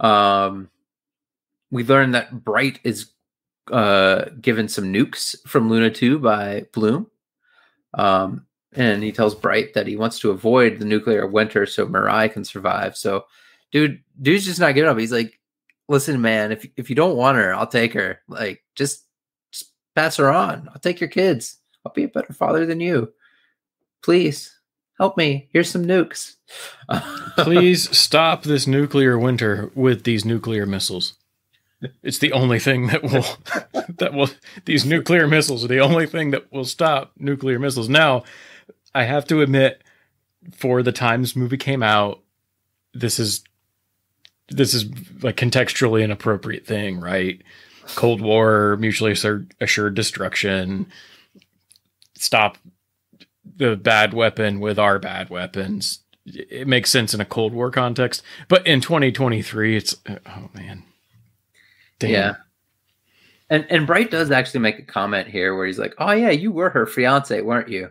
Um, 0.00 0.70
we 1.70 1.84
learned 1.84 2.14
that 2.14 2.44
Bright 2.44 2.80
is 2.84 3.10
uh 3.70 4.26
given 4.40 4.68
some 4.68 4.92
nukes 4.92 5.36
from 5.46 5.68
Luna 5.68 5.90
2 5.90 6.18
by 6.18 6.66
Bloom. 6.72 7.10
Um, 7.94 8.46
and 8.72 9.02
he 9.02 9.12
tells 9.12 9.34
Bright 9.34 9.74
that 9.74 9.86
he 9.86 9.96
wants 9.96 10.18
to 10.20 10.30
avoid 10.30 10.78
the 10.78 10.84
nuclear 10.84 11.26
winter 11.26 11.66
so 11.66 11.86
Mirai 11.86 12.32
can 12.32 12.44
survive. 12.44 12.96
So, 12.96 13.24
dude, 13.72 14.02
dude's 14.20 14.44
just 14.44 14.60
not 14.60 14.74
giving 14.74 14.90
up. 14.90 14.98
He's 14.98 15.12
like, 15.12 15.38
"Listen, 15.88 16.20
man, 16.20 16.52
if 16.52 16.66
if 16.76 16.90
you 16.90 16.96
don't 16.96 17.16
want 17.16 17.38
her, 17.38 17.54
I'll 17.54 17.66
take 17.66 17.94
her. 17.94 18.20
Like, 18.28 18.62
just 18.74 19.04
just 19.52 19.72
pass 19.94 20.16
her 20.16 20.30
on. 20.30 20.68
I'll 20.72 20.80
take 20.80 21.00
your 21.00 21.08
kids. 21.08 21.58
I'll 21.84 21.92
be 21.92 22.04
a 22.04 22.08
better 22.08 22.32
father 22.32 22.66
than 22.66 22.80
you. 22.80 23.12
Please." 24.02 24.57
Help 24.98 25.16
me. 25.16 25.48
Here's 25.52 25.70
some 25.70 25.84
nukes. 25.84 26.36
Please 27.38 27.96
stop 27.96 28.42
this 28.42 28.66
nuclear 28.66 29.18
winter 29.18 29.70
with 29.74 30.04
these 30.04 30.24
nuclear 30.24 30.66
missiles. 30.66 31.14
It's 32.02 32.18
the 32.18 32.32
only 32.32 32.58
thing 32.58 32.88
that 32.88 33.02
will 33.02 33.24
that 33.98 34.12
will 34.12 34.28
these 34.64 34.84
nuclear 34.84 35.28
missiles 35.28 35.64
are 35.64 35.68
the 35.68 35.80
only 35.80 36.06
thing 36.06 36.32
that 36.32 36.52
will 36.52 36.64
stop 36.64 37.12
nuclear 37.18 37.58
missiles. 37.58 37.88
Now, 37.88 38.24
I 38.94 39.04
have 39.04 39.26
to 39.28 39.42
admit, 39.42 39.82
for 40.52 40.82
the 40.82 40.92
times 40.92 41.36
movie 41.36 41.56
came 41.56 41.82
out, 41.82 42.20
this 42.92 43.20
is 43.20 43.44
this 44.48 44.74
is 44.74 44.86
like 45.22 45.36
contextually 45.36 46.02
an 46.02 46.10
appropriate 46.10 46.66
thing, 46.66 47.00
right? 47.00 47.42
Cold 47.94 48.20
War, 48.20 48.76
mutually 48.78 49.12
assured, 49.12 49.54
assured 49.60 49.94
destruction. 49.94 50.86
Stop 52.16 52.58
the 53.56 53.76
bad 53.76 54.12
weapon 54.12 54.60
with 54.60 54.78
our 54.78 54.98
bad 54.98 55.30
weapons. 55.30 56.00
It 56.26 56.68
makes 56.68 56.90
sense 56.90 57.14
in 57.14 57.20
a 57.20 57.24
Cold 57.24 57.54
War 57.54 57.70
context, 57.70 58.22
but 58.48 58.66
in 58.66 58.80
2023, 58.80 59.76
it's 59.76 59.96
oh 60.08 60.50
man, 60.52 60.84
Damn. 61.98 62.10
yeah. 62.10 62.34
And 63.50 63.66
and 63.70 63.86
Bright 63.86 64.10
does 64.10 64.30
actually 64.30 64.60
make 64.60 64.78
a 64.78 64.84
comment 64.84 65.28
here 65.28 65.56
where 65.56 65.66
he's 65.66 65.78
like, 65.78 65.94
"Oh 65.98 66.12
yeah, 66.12 66.30
you 66.30 66.52
were 66.52 66.68
her 66.70 66.86
fiance, 66.86 67.40
weren't 67.40 67.68
you?" 67.68 67.90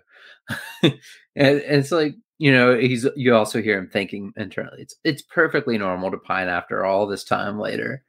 and, 0.84 0.94
and 1.36 1.62
it's 1.62 1.92
like 1.92 2.16
you 2.38 2.52
know 2.52 2.78
he's 2.78 3.08
you 3.16 3.36
also 3.36 3.62
hear 3.62 3.80
him 3.80 3.88
thinking 3.88 4.34
internally. 4.38 4.84
It's 4.84 4.96
it's 5.04 5.24
perfectly 5.24 5.78
normal 5.80 6.12
to 6.12 6.18
pine 6.18 6.48
after 6.48 6.86
all 6.86 7.08
this 7.08 7.24
time 7.24 7.60
later. 7.60 8.04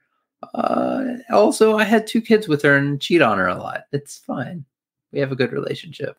Uh, 0.54 1.04
also, 1.30 1.78
I 1.78 1.84
had 1.84 2.06
two 2.06 2.20
kids 2.20 2.48
with 2.48 2.62
her 2.62 2.76
and 2.76 3.00
cheat 3.00 3.22
on 3.22 3.38
her 3.38 3.48
a 3.48 3.56
lot. 3.56 3.84
It's 3.92 4.18
fine. 4.18 4.64
We 5.10 5.18
have 5.20 5.32
a 5.32 5.36
good 5.36 5.52
relationship. 5.52 6.16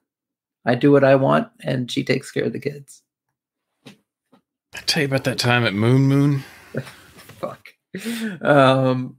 I 0.66 0.76
do 0.76 0.92
what 0.92 1.04
I 1.04 1.16
want, 1.16 1.50
and 1.62 1.90
she 1.90 2.04
takes 2.04 2.32
care 2.32 2.46
of 2.46 2.54
the 2.54 2.60
kids. 2.60 3.04
I 3.88 4.82
tell 4.86 5.02
you 5.02 5.08
about 5.08 5.24
that 5.24 5.40
time 5.40 5.66
at 5.66 5.74
Moon 5.74 6.02
Moon. 6.04 6.44
Fuck. 7.16 7.70
Um. 8.42 9.18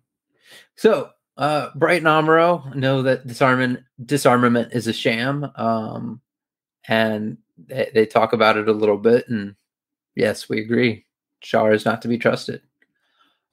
So, 0.76 1.10
uh, 1.36 1.70
Bright 1.74 1.98
and 1.98 2.06
Amuro 2.06 2.74
know 2.74 3.02
that 3.02 3.26
disarmament 3.26 3.80
disarmament 4.04 4.72
is 4.72 4.86
a 4.86 4.92
sham. 4.92 5.50
Um, 5.56 6.20
and 6.88 7.38
they, 7.58 7.90
they 7.92 8.06
talk 8.06 8.32
about 8.32 8.56
it 8.56 8.68
a 8.68 8.72
little 8.72 8.98
bit, 8.98 9.28
and 9.28 9.56
yes, 10.14 10.48
we 10.48 10.60
agree. 10.60 11.06
Char 11.40 11.72
is 11.72 11.84
not 11.84 12.02
to 12.02 12.08
be 12.08 12.18
trusted. 12.18 12.62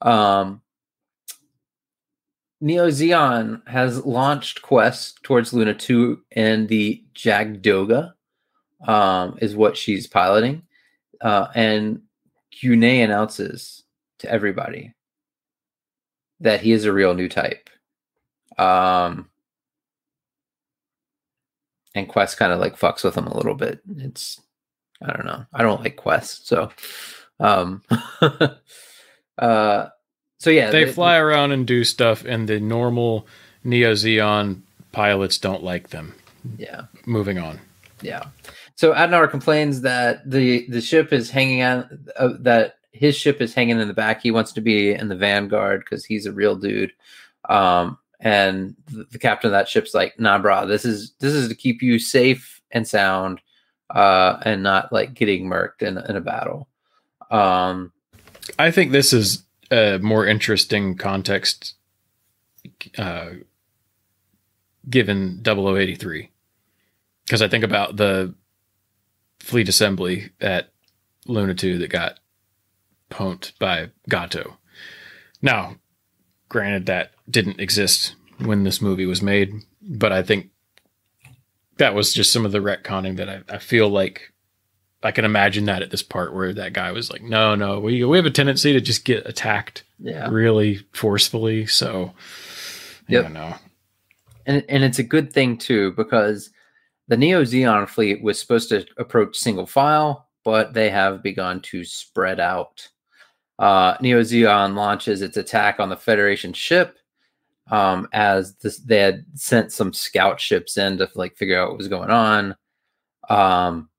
Um, 0.02 0.62
Neo 2.60 2.88
Zeon 2.88 3.66
has 3.68 4.04
launched 4.04 4.62
Quess 4.62 5.14
towards 5.22 5.52
Luna 5.52 5.74
2 5.74 6.20
and 6.32 6.68
the 6.68 7.04
Jagdoga 7.14 8.12
um, 8.86 9.38
is 9.40 9.54
what 9.54 9.76
she's 9.76 10.06
piloting. 10.06 10.62
Uh, 11.20 11.48
and 11.54 12.02
Gyunei 12.52 13.04
announces 13.04 13.84
to 14.20 14.30
everybody 14.30 14.94
that 16.40 16.60
he 16.60 16.72
is 16.72 16.84
a 16.84 16.92
real 16.92 17.14
new 17.14 17.28
type. 17.28 17.70
Um, 18.58 19.30
and 21.94 22.08
Quess 22.08 22.34
kind 22.34 22.52
of 22.52 22.60
like 22.60 22.78
fucks 22.78 23.04
with 23.04 23.16
him 23.16 23.26
a 23.26 23.36
little 23.36 23.54
bit. 23.54 23.80
It's, 23.96 24.40
I 25.02 25.12
don't 25.12 25.26
know. 25.26 25.44
I 25.52 25.62
don't 25.62 25.82
like 25.82 25.96
Quess. 25.96 26.40
So, 26.42 26.70
um, 27.38 27.82
uh, 29.38 29.88
so 30.38 30.50
yeah, 30.50 30.70
they, 30.70 30.90
fly 30.90 31.16
around 31.16 31.52
and 31.52 31.66
do 31.66 31.84
stuff, 31.84 32.24
and 32.24 32.48
the 32.48 32.60
normal 32.60 33.26
Neo 33.64 33.92
Zeon 33.92 34.62
pilots 34.92 35.38
don't 35.38 35.62
like 35.62 35.90
them. 35.90 36.14
Yeah. 36.56 36.82
Moving 37.06 37.38
on. 37.38 37.60
Yeah. 38.00 38.24
So 38.76 38.94
Adenauer 38.94 39.30
complains 39.30 39.80
that 39.82 40.28
the 40.28 40.66
the 40.68 40.80
ship 40.80 41.12
is 41.12 41.30
hanging 41.30 41.62
on 41.62 42.08
uh, 42.16 42.30
that 42.40 42.76
his 42.92 43.16
ship 43.16 43.40
is 43.40 43.54
hanging 43.54 43.80
in 43.80 43.88
the 43.88 43.94
back. 43.94 44.22
He 44.22 44.30
wants 44.30 44.52
to 44.52 44.60
be 44.60 44.92
in 44.92 45.08
the 45.08 45.16
vanguard 45.16 45.80
because 45.80 46.04
he's 46.04 46.26
a 46.26 46.32
real 46.32 46.54
dude. 46.54 46.92
Um, 47.48 47.98
and 48.20 48.76
the, 48.86 49.06
the, 49.10 49.18
captain 49.18 49.48
of 49.48 49.52
that 49.52 49.68
ship's 49.68 49.94
like, 49.94 50.18
"Nah, 50.18 50.38
bro, 50.38 50.66
this 50.66 50.84
is 50.84 51.12
this 51.18 51.32
is 51.32 51.48
to 51.48 51.54
keep 51.54 51.82
you 51.82 51.98
safe 51.98 52.60
and 52.70 52.86
sound, 52.86 53.40
uh, 53.90 54.38
and 54.44 54.62
not 54.62 54.92
like 54.92 55.14
getting 55.14 55.46
murked 55.46 55.82
in 55.82 55.98
in 55.98 56.16
a 56.16 56.20
battle." 56.20 56.68
Um, 57.30 57.92
I 58.58 58.70
think 58.70 58.92
this 58.92 59.12
is 59.12 59.42
a 59.70 59.98
more 59.98 60.26
interesting 60.26 60.96
context 60.96 61.74
uh, 62.96 63.30
given 64.88 65.42
0083 65.44 66.30
because 67.24 67.42
I 67.42 67.48
think 67.48 67.64
about 67.64 67.96
the 67.96 68.34
fleet 69.40 69.68
assembly 69.68 70.30
at 70.40 70.72
Luna 71.26 71.54
2 71.54 71.78
that 71.78 71.90
got 71.90 72.18
pwned 73.10 73.52
by 73.58 73.90
Gato. 74.08 74.56
Now, 75.42 75.76
granted, 76.48 76.86
that 76.86 77.12
didn't 77.30 77.60
exist 77.60 78.14
when 78.38 78.64
this 78.64 78.80
movie 78.80 79.06
was 79.06 79.22
made, 79.22 79.52
but 79.82 80.12
I 80.12 80.22
think 80.22 80.50
that 81.76 81.94
was 81.94 82.12
just 82.12 82.32
some 82.32 82.44
of 82.44 82.52
the 82.52 82.58
retconning 82.58 83.16
that 83.16 83.28
I, 83.28 83.42
I 83.48 83.58
feel 83.58 83.88
like 83.88 84.32
I 85.02 85.12
can 85.12 85.24
imagine 85.24 85.66
that 85.66 85.82
at 85.82 85.90
this 85.90 86.02
part 86.02 86.34
where 86.34 86.52
that 86.52 86.72
guy 86.72 86.90
was 86.92 87.10
like, 87.10 87.22
"No, 87.22 87.54
no, 87.54 87.78
we 87.78 88.04
we 88.04 88.16
have 88.16 88.26
a 88.26 88.30
tendency 88.30 88.72
to 88.72 88.80
just 88.80 89.04
get 89.04 89.26
attacked, 89.26 89.84
yeah, 89.98 90.28
really 90.28 90.80
forcefully." 90.92 91.66
So, 91.66 92.12
yeah, 93.08 93.28
know. 93.28 93.54
And 94.46 94.64
and 94.68 94.82
it's 94.82 94.98
a 94.98 95.04
good 95.04 95.32
thing 95.32 95.56
too 95.56 95.92
because 95.92 96.50
the 97.06 97.16
Neo 97.16 97.42
Zeon 97.42 97.88
fleet 97.88 98.22
was 98.22 98.40
supposed 98.40 98.68
to 98.70 98.86
approach 98.96 99.36
single 99.36 99.66
file, 99.66 100.28
but 100.44 100.74
they 100.74 100.90
have 100.90 101.22
begun 101.22 101.60
to 101.62 101.84
spread 101.84 102.40
out. 102.40 102.88
Uh, 103.58 103.96
Neo 104.00 104.20
Zeon 104.20 104.74
launches 104.74 105.22
its 105.22 105.36
attack 105.36 105.80
on 105.80 105.88
the 105.88 105.96
Federation 105.96 106.52
ship, 106.52 106.98
um, 107.70 108.08
as 108.12 108.54
this, 108.56 108.78
they 108.78 108.98
had 108.98 109.24
sent 109.34 109.72
some 109.72 109.92
scout 109.92 110.40
ships 110.40 110.76
in 110.76 110.98
to 110.98 111.08
like 111.14 111.36
figure 111.36 111.60
out 111.60 111.68
what 111.68 111.78
was 111.78 111.88
going 111.88 112.10
on. 112.10 112.56
Um, 113.28 113.90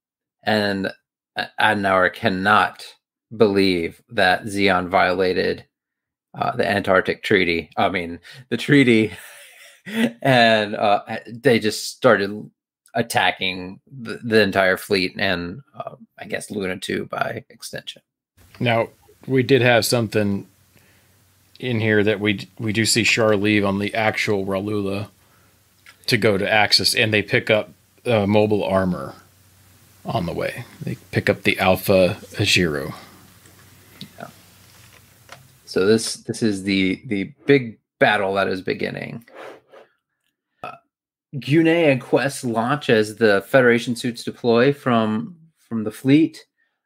and 0.43 0.91
Adenauer 1.59 2.13
cannot 2.13 2.85
believe 3.35 4.01
that 4.09 4.45
Zeon 4.45 4.89
violated 4.89 5.65
uh, 6.37 6.55
the 6.55 6.69
Antarctic 6.69 7.23
Treaty. 7.23 7.69
I 7.77 7.89
mean, 7.89 8.19
the 8.49 8.57
treaty, 8.57 9.13
and 10.21 10.75
uh, 10.75 11.01
they 11.27 11.59
just 11.59 11.89
started 11.89 12.49
attacking 12.95 13.79
the, 13.85 14.19
the 14.23 14.41
entire 14.41 14.77
fleet 14.77 15.13
and 15.17 15.61
uh, 15.75 15.95
I 16.17 16.25
guess 16.25 16.49
Luna 16.49 16.77
2 16.77 17.05
by 17.05 17.43
extension. 17.49 18.01
Now, 18.59 18.89
we 19.27 19.43
did 19.43 19.61
have 19.61 19.85
something 19.85 20.47
in 21.59 21.79
here 21.79 22.03
that 22.03 22.19
we 22.19 22.47
we 22.57 22.71
do 22.71 22.85
see 22.85 23.03
Char 23.03 23.35
leave 23.35 23.65
on 23.65 23.79
the 23.79 23.93
actual 23.93 24.45
Rewloola 24.45 25.09
to 26.07 26.17
go 26.17 26.37
to 26.37 26.49
Axis, 26.49 26.95
and 26.95 27.13
they 27.13 27.21
pick 27.21 27.49
up 27.49 27.71
uh, 28.05 28.25
mobile 28.25 28.63
armor 28.63 29.13
on 30.05 30.25
the 30.25 30.33
way. 30.33 30.65
They 30.83 30.95
pick 31.11 31.29
up 31.29 31.43
the 31.43 31.59
Alpha 31.59 32.17
Azieru. 32.33 32.93
Yeah. 34.17 34.27
So 35.65 35.85
this 35.85 36.15
this 36.15 36.41
is 36.41 36.63
the 36.63 37.01
the 37.05 37.33
big 37.45 37.79
battle 37.99 38.33
that 38.35 38.47
is 38.47 38.61
beginning. 38.61 39.25
Uh, 40.63 40.75
Gyunei 41.35 41.91
and 41.91 42.01
Quess 42.01 42.43
launch 42.43 42.89
as 42.89 43.15
the 43.15 43.41
Federation 43.47 43.95
suits 43.95 44.23
deploy 44.23 44.73
from 44.73 45.35
from 45.57 45.83
the 45.83 45.91
fleet, 45.91 46.45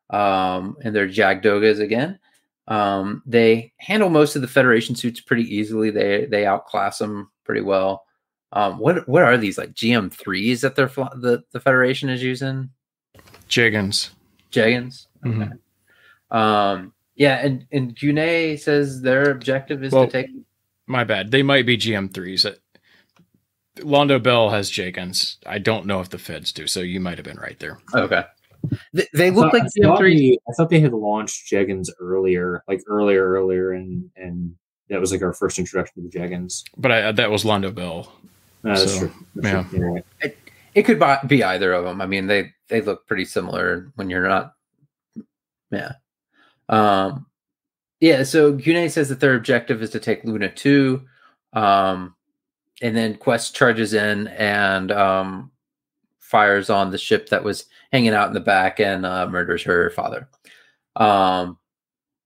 um, 0.10 0.76
and 0.84 0.96
they're 0.96 1.08
Jagd 1.08 1.44
Dogas 1.44 1.80
again. 1.80 2.20
Um, 2.68 3.22
they 3.26 3.74
handle 3.78 4.10
most 4.10 4.36
of 4.36 4.42
the 4.42 4.48
Federation 4.48 4.96
suits 4.96 5.22
pretty 5.22 5.44
easily. 5.44 5.90
They 5.90 6.26
they 6.26 6.46
outclass 6.46 6.98
them 6.98 7.30
pretty 7.46 7.62
well. 7.62 8.04
Um, 8.52 8.78
what 8.78 9.08
what 9.08 9.24
are 9.24 9.38
these 9.38 9.58
like 9.58 9.74
GM 9.74 10.12
threes 10.12 10.62
that 10.62 10.76
they're 10.76 10.88
the 10.88 11.44
the 11.52 11.60
Federation 11.60 12.10
is 12.10 12.24
using? 12.24 12.70
Jegans. 13.50 14.10
Jegans. 14.52 15.08
Mm-hmm. 15.26 15.42
Okay. 15.42 15.52
Mm-hmm. 15.52 16.38
Um, 16.38 16.94
yeah, 17.16 17.46
and 17.46 17.66
and 17.72 17.96
Gyunei 17.96 18.60
says 18.60 19.02
their 19.02 19.30
objective 19.30 19.84
is 19.84 19.92
well, 19.92 20.06
to 20.06 20.12
take. 20.12 20.28
My 20.88 21.04
bad. 21.04 21.32
They 21.32 21.44
might 21.44 21.66
be 21.66 21.78
GM 21.78 22.14
threes. 22.14 22.46
Londo 23.78 24.22
Bell 24.22 24.50
has 24.50 24.72
Jegans. 24.72 25.38
I 25.46 25.60
don't 25.60 25.86
know 25.86 26.00
if 26.02 26.10
the 26.10 26.18
Feds 26.18 26.52
do, 26.52 26.68
so 26.68 26.80
you 26.82 27.00
might 27.00 27.18
have 27.18 27.26
been 27.26 27.38
right 27.38 27.58
there. 27.60 27.80
Okay. 27.94 28.24
They, 28.94 29.08
they 29.14 29.32
look 29.32 29.52
thought, 29.52 29.62
like 29.62 29.72
GM 29.78 29.98
three. 29.98 30.38
I 30.48 30.52
thought 30.54 30.70
they 30.70 30.80
had 30.80 30.94
launched 30.94 31.52
Jegans 31.52 31.90
earlier, 32.00 32.64
like 32.68 32.82
earlier, 32.88 33.28
earlier, 33.28 33.72
and 33.74 34.10
and 34.16 34.56
that 34.90 35.00
was 35.00 35.12
like 35.12 35.22
our 35.22 35.34
first 35.34 35.60
introduction 35.60 36.04
to 36.04 36.10
the 36.10 36.18
Jegans. 36.18 36.64
But 36.78 36.92
I, 36.92 37.12
that 37.12 37.30
was 37.30 37.44
Londo 37.44 37.74
Bell. 37.74 38.12
No, 38.64 38.76
that's 38.76 38.94
so, 38.94 39.00
true. 39.00 39.14
That's 39.36 39.74
yeah. 39.74 39.80
True. 39.80 39.94
Right. 39.94 40.06
It, 40.22 40.38
it 40.76 40.84
could 40.84 41.02
be 41.28 41.44
either 41.44 41.74
of 41.74 41.86
them. 41.86 42.02
I 42.02 42.06
mean, 42.06 42.28
they 42.28 42.52
they 42.68 42.82
look 42.82 43.08
pretty 43.08 43.26
similar 43.26 43.92
when 43.96 44.10
you're 44.10 44.28
not. 44.28 44.54
Yeah. 45.72 45.94
Um. 46.70 47.26
Yeah. 48.00 48.24
So 48.24 48.54
Gyunei 48.54 48.92
says 48.92 49.10
that 49.10 49.20
their 49.20 49.36
objective 49.36 49.82
is 49.82 49.90
to 49.92 50.00
take 50.00 50.24
Luna 50.24 50.50
two. 50.50 51.06
Um, 51.54 52.16
and 52.82 52.98
then 52.98 53.16
Quess 53.16 53.52
charges 53.52 53.94
in 53.94 54.28
and 54.28 54.92
um, 54.92 55.52
fires 56.20 56.70
on 56.70 56.92
the 56.92 56.98
ship 56.98 57.30
that 57.30 57.44
was 57.44 57.66
hanging 57.92 58.14
out 58.14 58.28
in 58.28 58.34
the 58.34 58.40
back 58.40 58.80
and 58.80 59.06
uh, 59.06 59.28
murders 59.28 59.64
her 59.64 59.92
father. 59.92 60.28
Um, 60.96 61.58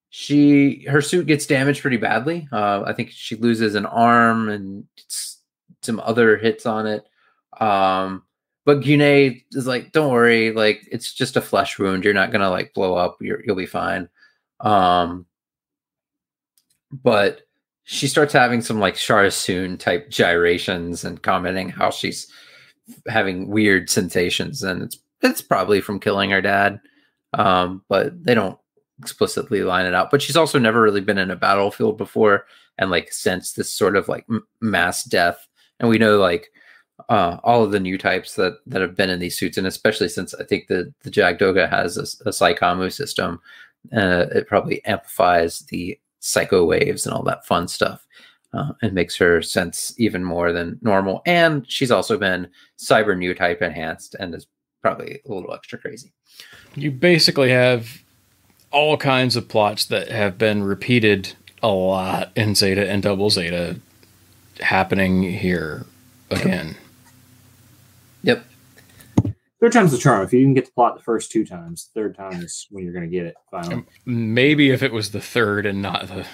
she 0.09 0.85
her 0.85 1.01
suit 1.01 1.27
gets 1.27 1.45
damaged 1.45 1.81
pretty 1.81 1.97
badly. 1.97 2.47
Uh, 2.51 2.83
I 2.85 2.93
think 2.93 3.11
she 3.11 3.35
loses 3.35 3.75
an 3.75 3.85
arm 3.85 4.49
and 4.49 4.85
some 5.81 5.99
other 5.99 6.37
hits 6.37 6.65
on 6.65 6.87
it. 6.87 7.05
Um, 7.59 8.23
but 8.67 8.81
Gyunei 8.81 9.45
is 9.53 9.65
like, 9.65 9.93
"Don't 9.93 10.11
worry, 10.11 10.51
like 10.51 10.85
it's 10.91 11.13
just 11.13 11.37
a 11.37 11.41
flesh 11.41 11.79
wound. 11.79 12.03
You're 12.03 12.13
not 12.13 12.33
gonna 12.33 12.49
like 12.49 12.73
blow 12.73 12.95
up. 12.95 13.15
You're, 13.21 13.41
you'll 13.45 13.55
be 13.55 13.65
fine." 13.65 14.09
Um, 14.59 15.25
but 16.91 17.43
she 17.85 18.09
starts 18.09 18.33
having 18.33 18.61
some 18.61 18.81
like 18.81 18.95
charasoon 18.95 19.77
type 19.77 20.09
gyrations 20.09 21.05
and 21.05 21.21
commenting 21.23 21.69
how 21.69 21.91
she's 21.91 22.27
having 23.07 23.47
weird 23.47 23.89
sensations, 23.89 24.61
and 24.63 24.83
it's 24.83 24.99
it's 25.21 25.41
probably 25.41 25.79
from 25.79 26.01
killing 26.01 26.31
her 26.31 26.41
dad. 26.41 26.81
Um, 27.35 27.85
but 27.87 28.21
they 28.21 28.35
don't 28.35 28.59
explicitly 28.99 29.63
line 29.63 29.85
it 29.85 29.95
out. 29.95 30.11
But 30.11 30.21
she's 30.21 30.35
also 30.35 30.59
never 30.59 30.81
really 30.81 30.99
been 30.99 31.17
in 31.17 31.31
a 31.31 31.37
battlefield 31.37 31.97
before, 31.97 32.45
and 32.77 32.91
like 32.91 33.13
since 33.13 33.53
this 33.53 33.71
sort 33.71 33.95
of 33.95 34.09
like 34.09 34.25
m- 34.29 34.45
mass 34.59 35.05
death. 35.05 35.47
And 35.79 35.87
we 35.89 35.97
know 35.99 36.17
like 36.17 36.49
uh, 37.09 37.37
all 37.43 37.63
of 37.63 37.71
the 37.71 37.79
new 37.79 37.97
types 37.97 38.35
that 38.35 38.59
that 38.65 38.81
have 38.81 38.95
been 38.95 39.09
in 39.09 39.19
these 39.19 39.37
suits, 39.37 39.57
and 39.57 39.67
especially 39.67 40.09
since 40.09 40.33
I 40.33 40.43
think 40.43 40.67
the 40.67 40.93
the 41.03 41.11
Jagd 41.11 41.39
Doga 41.39 41.69
has 41.69 41.97
a, 41.97 42.03
a 42.27 42.31
psycommu 42.31 42.91
system, 42.91 43.39
uh, 43.95 44.25
it 44.33 44.47
probably 44.47 44.83
amplifies 44.85 45.59
the 45.59 45.99
psycho 46.19 46.65
waves 46.65 47.05
and 47.05 47.13
all 47.13 47.23
that 47.23 47.45
fun 47.45 47.67
stuff 47.67 48.05
uh, 48.53 48.71
and 48.81 48.93
makes 48.93 49.15
her 49.17 49.41
sense 49.41 49.93
even 49.97 50.23
more 50.23 50.51
than 50.51 50.79
normal. 50.81 51.21
And 51.25 51.69
she's 51.69 51.91
also 51.91 52.17
been 52.17 52.49
cyber 52.77 53.17
new 53.17 53.33
type 53.33 53.61
enhanced 53.61 54.15
and 54.19 54.33
is 54.33 54.47
probably 54.81 55.21
a 55.25 55.33
little 55.33 55.53
extra 55.53 55.77
crazy. 55.77 56.11
You 56.75 56.91
basically 56.91 57.51
have 57.51 58.01
all 58.71 58.97
kinds 58.97 59.35
of 59.35 59.47
plots 59.47 59.85
that 59.85 60.09
have 60.09 60.37
been 60.37 60.63
repeated 60.63 61.33
a 61.63 61.69
lot 61.69 62.31
in 62.35 62.55
Zeta 62.55 62.89
and 62.89 63.01
Double 63.01 63.29
Zeta 63.29 63.79
happening 64.59 65.23
here 65.23 65.85
again. 66.29 66.75
Yep. 68.23 68.45
Third 69.59 69.71
time's 69.71 69.91
the 69.91 69.97
charm. 69.97 70.23
If 70.23 70.33
you 70.33 70.45
can 70.45 70.53
get 70.53 70.65
the 70.65 70.71
plot 70.71 70.97
the 70.97 71.03
first 71.03 71.31
two 71.31 71.45
times, 71.45 71.89
third 71.95 72.15
time 72.15 72.41
is 72.41 72.67
when 72.69 72.83
you're 72.83 72.93
going 72.93 73.09
to 73.09 73.15
get 73.15 73.25
it 73.25 73.35
finally. 73.49 73.83
Maybe 74.05 74.69
if 74.69 74.83
it 74.83 74.93
was 74.93 75.11
the 75.11 75.21
third 75.21 75.65
and 75.65 75.81
not 75.81 76.07
the 76.07 76.27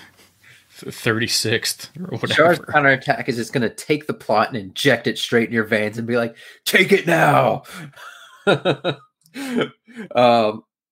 36th 0.81 1.89
or 1.99 2.17
whatever. 2.17 2.33
Char's 2.33 2.59
counterattack 2.59 3.29
is 3.29 3.37
just 3.37 3.53
going 3.53 3.67
to 3.67 3.73
take 3.73 4.07
the 4.07 4.13
plot 4.13 4.49
and 4.49 4.57
inject 4.57 5.07
it 5.07 5.17
straight 5.17 5.47
in 5.47 5.53
your 5.53 5.63
veins 5.63 5.97
and 5.97 6.07
be 6.07 6.17
like, 6.17 6.35
take 6.65 6.91
it 6.91 7.07
now. 7.07 7.63
um, 8.45 8.97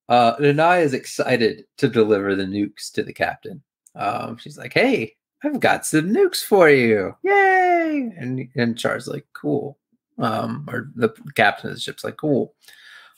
uh, 0.07 0.35
Nanai 0.37 0.83
is 0.83 0.93
excited 0.93 1.65
to 1.77 1.87
deliver 1.87 2.35
the 2.35 2.45
nukes 2.45 2.91
to 2.93 3.03
the 3.03 3.13
captain. 3.13 3.61
Um, 3.95 4.37
she's 4.37 4.57
like, 4.57 4.73
hey, 4.73 5.15
I've 5.43 5.59
got 5.59 5.85
some 5.85 6.13
nukes 6.13 6.43
for 6.43 6.69
you. 6.69 7.15
Yay. 7.23 8.11
And, 8.17 8.47
and 8.55 8.77
Char's 8.77 9.07
like, 9.07 9.25
cool. 9.33 9.77
Um, 10.21 10.65
or 10.69 10.91
the 10.95 11.09
captain 11.35 11.69
of 11.69 11.75
the 11.75 11.81
ship's 11.81 12.03
like, 12.03 12.15
cool. 12.15 12.53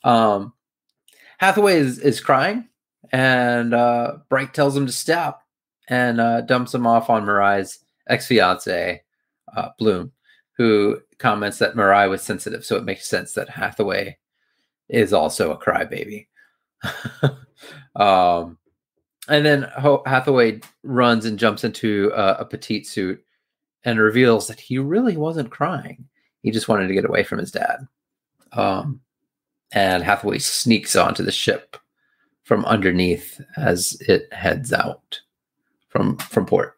Um, 0.03 0.53
Hathaway 1.37 1.77
is, 1.77 1.99
is 1.99 2.21
crying 2.21 2.69
and 3.11 3.73
uh, 3.73 4.17
Bright 4.29 4.53
tells 4.53 4.75
him 4.75 4.85
to 4.85 4.91
stop 4.91 5.43
and 5.87 6.19
uh, 6.19 6.41
dumps 6.41 6.73
him 6.73 6.87
off 6.87 7.09
on 7.09 7.25
Mirai's 7.25 7.79
ex 8.07 8.27
fiance, 8.27 9.01
uh, 9.55 9.69
Bloom, 9.77 10.11
who 10.57 10.99
comments 11.19 11.59
that 11.59 11.75
Mirai 11.75 12.09
was 12.09 12.21
sensitive, 12.21 12.65
so 12.65 12.77
it 12.77 12.85
makes 12.85 13.07
sense 13.07 13.33
that 13.33 13.49
Hathaway 13.49 14.17
is 14.89 15.13
also 15.13 15.51
a 15.51 15.57
crybaby. 15.57 16.27
um, 17.95 18.57
and 19.27 19.45
then 19.45 19.67
Hathaway 20.05 20.61
runs 20.83 21.25
and 21.25 21.39
jumps 21.39 21.63
into 21.63 22.11
a, 22.15 22.35
a 22.39 22.45
petite 22.45 22.87
suit 22.87 23.23
and 23.83 23.99
reveals 23.99 24.47
that 24.47 24.59
he 24.59 24.77
really 24.77 25.17
wasn't 25.17 25.51
crying. 25.51 26.05
He 26.43 26.51
just 26.51 26.67
wanted 26.67 26.87
to 26.87 26.93
get 26.93 27.05
away 27.05 27.23
from 27.23 27.39
his 27.39 27.51
dad. 27.51 27.87
Um, 28.51 29.01
and 29.71 30.03
Hathaway 30.03 30.37
sneaks 30.37 30.95
onto 30.95 31.23
the 31.23 31.31
ship 31.31 31.77
from 32.43 32.65
underneath 32.65 33.41
as 33.57 33.99
it 34.01 34.31
heads 34.31 34.71
out 34.71 35.21
from 35.89 36.17
from 36.17 36.45
port. 36.45 36.77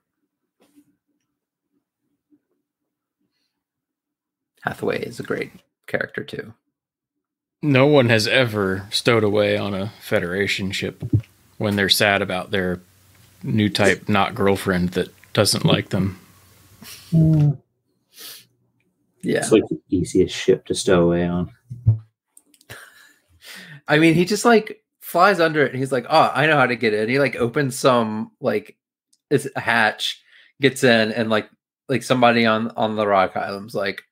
Hathaway 4.61 5.03
is 5.03 5.19
a 5.19 5.23
great 5.23 5.51
character 5.87 6.23
too. 6.23 6.53
No 7.61 7.87
one 7.87 8.09
has 8.09 8.27
ever 8.27 8.87
stowed 8.91 9.23
away 9.23 9.57
on 9.57 9.73
a 9.73 9.91
Federation 10.01 10.71
ship 10.71 11.03
when 11.57 11.75
they're 11.75 11.89
sad 11.89 12.21
about 12.21 12.51
their 12.51 12.79
new 13.43 13.69
type 13.69 14.07
not 14.07 14.35
girlfriend 14.35 14.89
that 14.89 15.09
doesn't 15.33 15.65
like 15.65 15.89
them. 15.89 16.19
Yeah. 19.25 19.39
It's 19.39 19.51
like 19.51 19.67
the 19.69 19.81
easiest 19.89 20.35
ship 20.35 20.65
to 20.65 20.75
stow 20.75 21.03
away 21.03 21.25
on. 21.25 21.51
I 23.87 23.99
mean, 23.99 24.13
he 24.13 24.25
just 24.25 24.45
like 24.45 24.83
flies 24.99 25.39
under 25.39 25.65
it 25.65 25.71
and 25.71 25.79
he's 25.79 25.91
like, 25.91 26.05
Oh, 26.09 26.31
I 26.33 26.47
know 26.47 26.57
how 26.57 26.67
to 26.67 26.75
get 26.75 26.93
in. 26.93 27.09
He 27.09 27.19
like 27.19 27.35
opens 27.35 27.77
some 27.77 28.31
like 28.39 28.77
is 29.29 29.49
a 29.55 29.59
hatch, 29.59 30.23
gets 30.61 30.83
in, 30.83 31.11
and 31.11 31.29
like 31.29 31.49
like 31.87 32.03
somebody 32.03 32.45
on 32.45 32.71
on 32.71 32.95
the 32.95 33.07
rock 33.07 33.35
island's 33.35 33.75
like, 33.75 34.03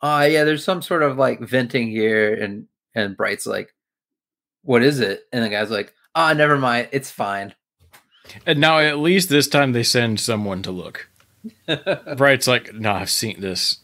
oh 0.00 0.22
yeah, 0.22 0.44
there's 0.44 0.64
some 0.64 0.82
sort 0.82 1.02
of 1.02 1.16
like 1.16 1.40
venting 1.40 1.88
here, 1.88 2.34
and 2.34 2.66
and 2.94 3.16
Bright's 3.16 3.46
like, 3.46 3.74
what 4.62 4.82
is 4.82 5.00
it? 5.00 5.22
And 5.32 5.44
the 5.44 5.48
guy's 5.48 5.70
like, 5.70 5.94
ah, 6.14 6.30
oh, 6.30 6.34
never 6.34 6.58
mind, 6.58 6.88
it's 6.92 7.10
fine. 7.10 7.54
And 8.46 8.60
now 8.60 8.78
at 8.78 8.98
least 8.98 9.28
this 9.28 9.48
time 9.48 9.72
they 9.72 9.82
send 9.82 10.20
someone 10.20 10.62
to 10.62 10.70
look. 10.70 11.08
Bright's 12.16 12.46
like, 12.46 12.72
no, 12.72 12.92
I've 12.92 13.10
seen 13.10 13.40
this. 13.40 13.78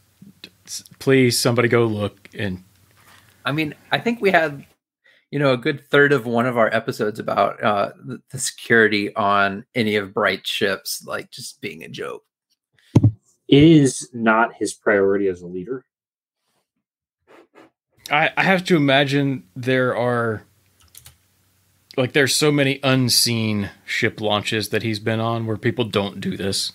Please, 0.99 1.39
somebody 1.39 1.69
go 1.69 1.87
look. 1.87 2.29
And 2.35 2.65
I 3.45 3.53
mean, 3.53 3.75
I 3.91 3.99
think 3.99 4.21
we 4.21 4.31
had, 4.31 4.65
you 5.31 5.39
know, 5.39 5.53
a 5.53 5.57
good 5.57 5.81
third 5.89 6.13
of 6.13 6.27
one 6.27 6.47
of 6.47 6.59
our 6.59 6.73
episodes 6.75 7.19
about 7.19 7.63
uh, 7.63 7.93
the, 8.05 8.21
the 8.31 8.39
security 8.39 9.15
on 9.15 9.65
any 9.75 9.97
of 9.97 10.15
Bright 10.15 10.47
ships, 10.47 11.05
like 11.07 11.31
just 11.31 11.61
being 11.61 11.83
a 11.83 11.89
joke. 11.89 12.25
It 13.49 13.63
is 13.63 14.11
not 14.13 14.55
his 14.55 14.75
priority 14.75 15.29
as 15.29 15.41
a 15.41 15.47
leader. 15.47 15.85
I, 18.11 18.31
I 18.37 18.43
have 18.43 18.65
to 18.65 18.77
imagine 18.77 19.45
there 19.57 19.97
are 19.97 20.43
like 21.97 22.13
there's 22.13 22.35
so 22.35 22.53
many 22.53 22.79
unseen 22.83 23.71
ship 23.85 24.21
launches 24.21 24.69
that 24.69 24.83
he's 24.83 25.01
been 25.01 25.21
on 25.21 25.47
where 25.47 25.57
people 25.57 25.85
don't 25.85 26.21
do 26.21 26.37
this. 26.37 26.73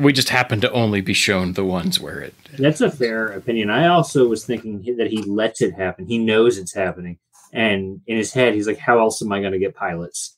We 0.00 0.12
just 0.12 0.30
happen 0.30 0.60
to 0.62 0.72
only 0.72 1.00
be 1.00 1.12
shown 1.14 1.52
the 1.52 1.64
ones 1.64 2.00
where 2.00 2.20
it. 2.20 2.34
That's 2.58 2.80
a 2.80 2.90
fair 2.90 3.26
opinion. 3.26 3.70
I 3.70 3.86
also 3.88 4.26
was 4.26 4.44
thinking 4.44 4.96
that 4.96 5.08
he 5.08 5.22
lets 5.22 5.60
it 5.60 5.74
happen. 5.74 6.06
He 6.06 6.18
knows 6.18 6.58
it's 6.58 6.74
happening, 6.74 7.18
and 7.52 8.00
in 8.06 8.16
his 8.16 8.32
head, 8.32 8.54
he's 8.54 8.66
like, 8.66 8.78
"How 8.78 8.98
else 8.98 9.20
am 9.22 9.30
I 9.32 9.40
going 9.40 9.52
to 9.52 9.58
get 9.58 9.74
pilots?" 9.74 10.36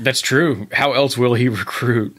That's 0.00 0.20
true. 0.20 0.66
How 0.72 0.92
else 0.92 1.16
will 1.16 1.34
he 1.34 1.48
recruit? 1.64 2.16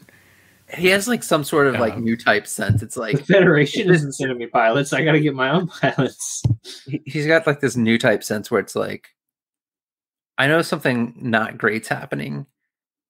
He 0.74 0.88
has 0.88 1.08
like 1.08 1.22
some 1.22 1.44
sort 1.44 1.66
of 1.66 1.80
like 1.80 1.94
Um, 1.94 2.04
new 2.04 2.16
type 2.16 2.46
sense. 2.46 2.82
It's 2.82 2.96
like 2.96 3.12
The 3.12 3.18
like 3.18 3.26
Federation 3.26 3.90
isn't 3.94 4.12
sending 4.12 4.36
me 4.38 4.46
pilots. 4.46 4.92
I 4.92 5.02
got 5.04 5.12
to 5.12 5.20
get 5.20 5.34
my 5.34 5.50
own 5.50 5.66
pilots. 5.80 6.42
he's 7.06 7.26
got 7.26 7.46
like 7.46 7.60
this 7.60 7.76
new 7.76 7.96
type 7.98 8.22
sense 8.22 8.50
where 8.50 8.60
it's 8.60 8.76
like, 8.76 9.08
I 10.36 10.46
know 10.46 10.62
something 10.62 11.14
not 11.20 11.58
great's 11.58 11.88
happening, 11.88 12.46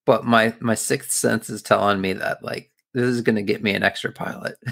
but 0.05 0.25
my 0.25 0.53
my 0.59 0.75
sixth 0.75 1.11
sense 1.11 1.49
is 1.49 1.61
telling 1.61 1.99
me 2.01 2.13
that 2.13 2.43
like 2.43 2.68
this 2.93 3.05
is 3.05 3.21
gonna 3.21 3.41
get 3.41 3.63
me 3.63 3.73
an 3.73 3.83
extra 3.83 4.11
pilot. 4.11 4.57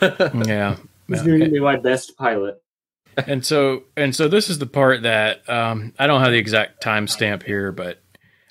Yeah. 0.00 0.76
This 1.08 1.20
is 1.20 1.26
going 1.26 1.40
to 1.40 1.50
be 1.50 1.60
my 1.60 1.76
best 1.76 2.16
pilot. 2.16 2.62
and 3.26 3.44
so 3.44 3.84
and 3.96 4.14
so 4.14 4.28
this 4.28 4.48
is 4.48 4.58
the 4.58 4.66
part 4.66 5.02
that 5.02 5.48
um, 5.48 5.92
I 5.98 6.06
don't 6.06 6.20
have 6.22 6.30
the 6.30 6.38
exact 6.38 6.82
timestamp 6.82 7.42
here, 7.42 7.72
but 7.72 8.02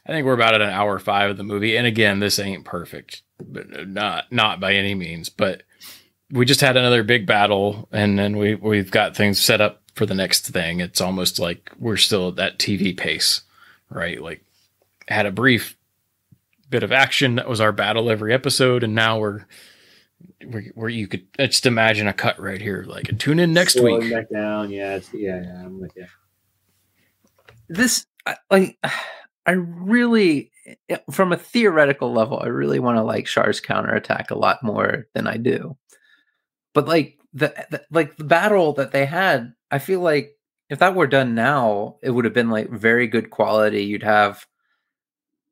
I 0.05 0.11
think 0.11 0.25
we're 0.25 0.33
about 0.33 0.53
at 0.53 0.61
an 0.61 0.69
hour 0.69 0.99
five 0.99 1.31
of 1.31 1.37
the 1.37 1.43
movie. 1.43 1.75
And 1.75 1.87
again, 1.87 2.19
this 2.19 2.37
ain't 2.37 2.65
perfect, 2.65 3.23
but 3.39 3.87
not 3.87 4.31
not 4.31 4.59
by 4.59 4.73
any 4.73 4.93
means. 4.93 5.29
But 5.29 5.63
we 6.29 6.45
just 6.45 6.61
had 6.61 6.77
another 6.77 7.03
big 7.03 7.25
battle, 7.25 7.87
and 7.91 8.19
then 8.19 8.37
we 8.37 8.55
we've 8.55 8.91
got 8.91 9.15
things 9.15 9.39
set 9.39 9.61
up 9.61 9.81
for 9.95 10.05
the 10.05 10.15
next 10.15 10.47
thing. 10.47 10.79
It's 10.79 11.01
almost 11.01 11.39
like 11.39 11.71
we're 11.79 11.97
still 11.97 12.29
at 12.29 12.35
that 12.35 12.59
TV 12.59 12.95
pace, 12.95 13.41
right? 13.89 14.21
Like 14.21 14.43
had 15.07 15.25
a 15.25 15.31
brief 15.31 15.75
bit 16.71 16.81
of 16.83 16.91
action 16.91 17.35
that 17.35 17.47
was 17.47 17.61
our 17.61 17.71
battle 17.71 18.09
every 18.09 18.33
episode, 18.33 18.83
and 18.83 18.95
now 18.95 19.19
we're 19.19 19.45
where, 20.47 20.63
where 20.73 20.89
you 20.89 21.07
could 21.07 21.27
just 21.37 21.65
imagine 21.67 22.07
a 22.07 22.13
cut 22.13 22.39
right 22.39 22.61
here, 22.61 22.83
like 22.87 23.15
tune 23.19 23.37
in 23.39 23.53
next 23.53 23.73
Slowing 23.73 23.99
week. 23.99 24.11
back 24.11 24.29
down. 24.31 24.71
Yeah, 24.71 24.95
it's, 24.95 25.13
yeah, 25.13 25.41
yeah. 25.43 25.63
I'm 25.65 25.79
with 25.79 25.91
you. 25.95 26.05
this 27.69 28.05
I- 28.25 28.37
like 28.49 28.77
I 29.45 29.51
really 29.51 30.51
eh, 30.89 30.97
from 31.11 31.31
a 31.33 31.37
theoretical 31.37 32.11
level, 32.13 32.39
I 32.41 32.47
really 32.47 32.79
want 32.79 32.97
to 32.97 33.03
like 33.03 33.25
Char's 33.25 33.59
counterattack 33.59 34.31
a 34.31 34.37
lot 34.37 34.63
more 34.63 35.07
than 35.13 35.27
I 35.27 35.37
do. 35.37 35.77
But 36.73 36.87
like 36.87 37.17
the, 37.33 37.53
the 37.71 37.83
like 37.91 38.17
the 38.17 38.23
battle 38.23 38.73
that 38.73 38.91
they 38.91 39.05
had, 39.05 39.53
I 39.71 39.79
feel 39.79 39.99
like 40.01 40.37
if 40.69 40.79
that 40.79 40.95
were 40.95 41.07
done 41.07 41.35
now, 41.35 41.97
it 42.01 42.11
would 42.11 42.25
have 42.25 42.33
been 42.33 42.49
like 42.49 42.69
very 42.69 43.07
good 43.07 43.29
quality. 43.29 43.83
You'd 43.83 44.03
have 44.03 44.45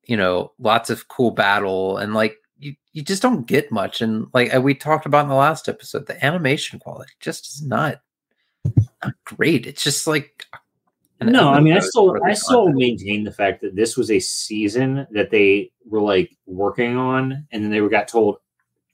you 0.10 0.18
know 0.18 0.52
lots 0.60 0.90
of 0.90 1.08
cool 1.08 1.32
battle 1.32 1.98
and 1.98 2.14
like 2.14 2.38
you, 2.58 2.76
you 2.94 3.04
just 3.04 3.22
don't 3.22 3.46
get 3.48 3.72
much 3.72 4.02
and 4.02 4.28
like 4.34 4.52
we 4.64 4.74
talked 4.74 5.06
about 5.06 5.24
in 5.24 5.30
the 5.30 5.36
last 5.36 5.70
episode 5.70 6.08
the 6.08 6.26
animation 6.26 6.80
quality 6.80 7.12
just 7.20 7.48
is 7.48 7.62
not 7.62 8.02
not 9.04 9.14
great 9.24 9.68
it's 9.68 9.84
just 9.84 10.08
like 10.08 10.46
No, 11.22 11.50
I 11.50 11.60
mean, 11.60 11.76
I 11.76 11.80
still, 11.80 12.16
I 12.26 12.34
still 12.34 12.68
content. 12.68 12.78
maintain 12.78 13.24
the 13.26 13.32
fact 13.32 13.60
that 13.62 13.76
this 13.76 13.98
was 13.98 14.10
a 14.10 14.20
season 14.22 15.06
that 15.12 15.32
they 15.32 15.70
were 15.86 16.00
like 16.00 16.32
working 16.46 16.96
on, 16.96 17.46
and 17.52 17.62
then 17.62 17.72
they 17.72 17.82
were 17.82 17.90
got 17.90 18.08
told, 18.08 18.38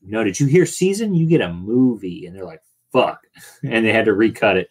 "No, 0.01 0.23
did 0.23 0.39
you 0.39 0.47
hear 0.47 0.65
season? 0.65 1.13
You 1.13 1.27
get 1.27 1.41
a 1.41 1.53
movie," 1.53 2.25
and 2.25 2.35
they're 2.35 2.43
like, 2.43 2.63
"Fuck," 2.91 3.21
and 3.63 3.85
they 3.85 3.93
had 3.93 4.05
to 4.05 4.13
recut 4.15 4.57
it. 4.57 4.69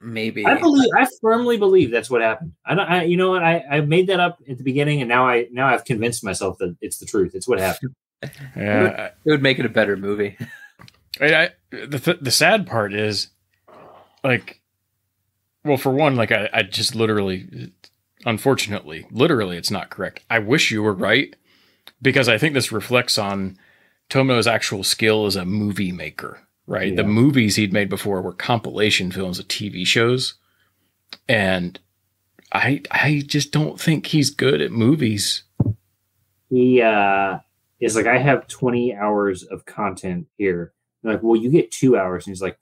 Maybe 0.00 0.44
I 0.46 0.58
believe, 0.58 0.90
I 0.96 1.06
firmly 1.20 1.56
believe 1.56 1.90
that's 1.90 2.10
what 2.10 2.22
happened. 2.22 2.52
I 2.64 2.74
don't, 2.74 2.90
I, 2.90 3.04
you 3.04 3.16
know 3.16 3.30
what? 3.30 3.42
I, 3.42 3.64
I 3.70 3.80
made 3.80 4.08
that 4.08 4.20
up 4.20 4.38
at 4.48 4.58
the 4.58 4.64
beginning, 4.64 5.00
and 5.00 5.08
now 5.08 5.26
I, 5.26 5.48
now 5.50 5.68
I've 5.68 5.84
convinced 5.84 6.24
myself 6.24 6.58
that 6.58 6.76
it's 6.80 6.98
the 6.98 7.06
truth. 7.06 7.34
It's 7.34 7.48
what 7.48 7.60
happened. 7.60 7.94
Yeah, 8.56 9.10
it 9.26 9.30
would 9.30 9.42
make 9.42 9.58
it 9.58 9.66
a 9.66 9.68
better 9.68 9.94
movie 9.94 10.38
I, 11.20 11.26
I, 11.26 11.50
the 11.70 12.18
the 12.20 12.30
sad 12.30 12.66
part 12.66 12.92
is, 12.92 13.28
like, 14.22 14.60
well, 15.64 15.76
for 15.76 15.90
one, 15.90 16.16
like 16.16 16.32
I, 16.32 16.48
I 16.52 16.62
just 16.62 16.94
literally, 16.94 17.72
unfortunately, 18.24 19.06
literally, 19.10 19.56
it's 19.56 19.70
not 19.70 19.90
correct. 19.90 20.20
I 20.28 20.38
wish 20.38 20.70
you 20.70 20.82
were 20.82 20.92
right 20.92 21.34
because 22.02 22.28
I 22.28 22.38
think 22.38 22.54
this 22.54 22.72
reflects 22.72 23.18
on 23.18 23.56
Tomino's 24.10 24.46
actual 24.46 24.84
skill 24.84 25.26
as 25.26 25.36
a 25.36 25.44
movie 25.44 25.92
maker. 25.92 26.40
Right, 26.68 26.96
the 26.96 27.04
movies 27.04 27.54
he'd 27.56 27.72
made 27.72 27.88
before 27.88 28.20
were 28.20 28.32
compilation 28.32 29.12
films 29.12 29.38
of 29.38 29.46
TV 29.46 29.86
shows, 29.86 30.34
and 31.28 31.78
I 32.52 32.82
I 32.90 33.22
just 33.24 33.52
don't 33.52 33.80
think 33.80 34.06
he's 34.06 34.30
good 34.30 34.60
at 34.60 34.72
movies. 34.72 35.44
he 36.50 36.82
uh 36.82 37.38
is 37.78 37.94
like 37.94 38.06
i 38.06 38.16
have 38.18 38.48
20 38.48 38.94
hours 38.94 39.42
of 39.44 39.64
content 39.66 40.26
here. 40.38 40.72
They're 41.02 41.12
like 41.14 41.22
well 41.22 41.36
you 41.36 41.50
get 41.50 41.70
two 41.70 41.96
hours. 41.96 42.26
And 42.26 42.32
he's 42.32 42.42
like 42.42 42.58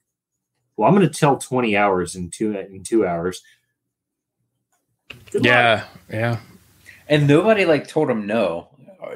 well 0.76 0.88
i'm 0.88 0.94
going 0.94 1.09
to 1.09 1.18
tell 1.18 1.38
20 1.38 1.76
hours 1.76 2.14
in 2.16 2.30
two 2.30 2.57
in 2.59 2.82
two 2.82 3.07
hours. 3.07 3.42
Good 5.30 5.42
luck. 5.42 5.44
Yeah, 5.46 5.84
yeah. 6.11 6.40
and 7.09 7.26
nobody 7.28 7.64
like 7.64 7.86
told 7.88 8.11
him 8.11 8.26
no. 8.26 8.68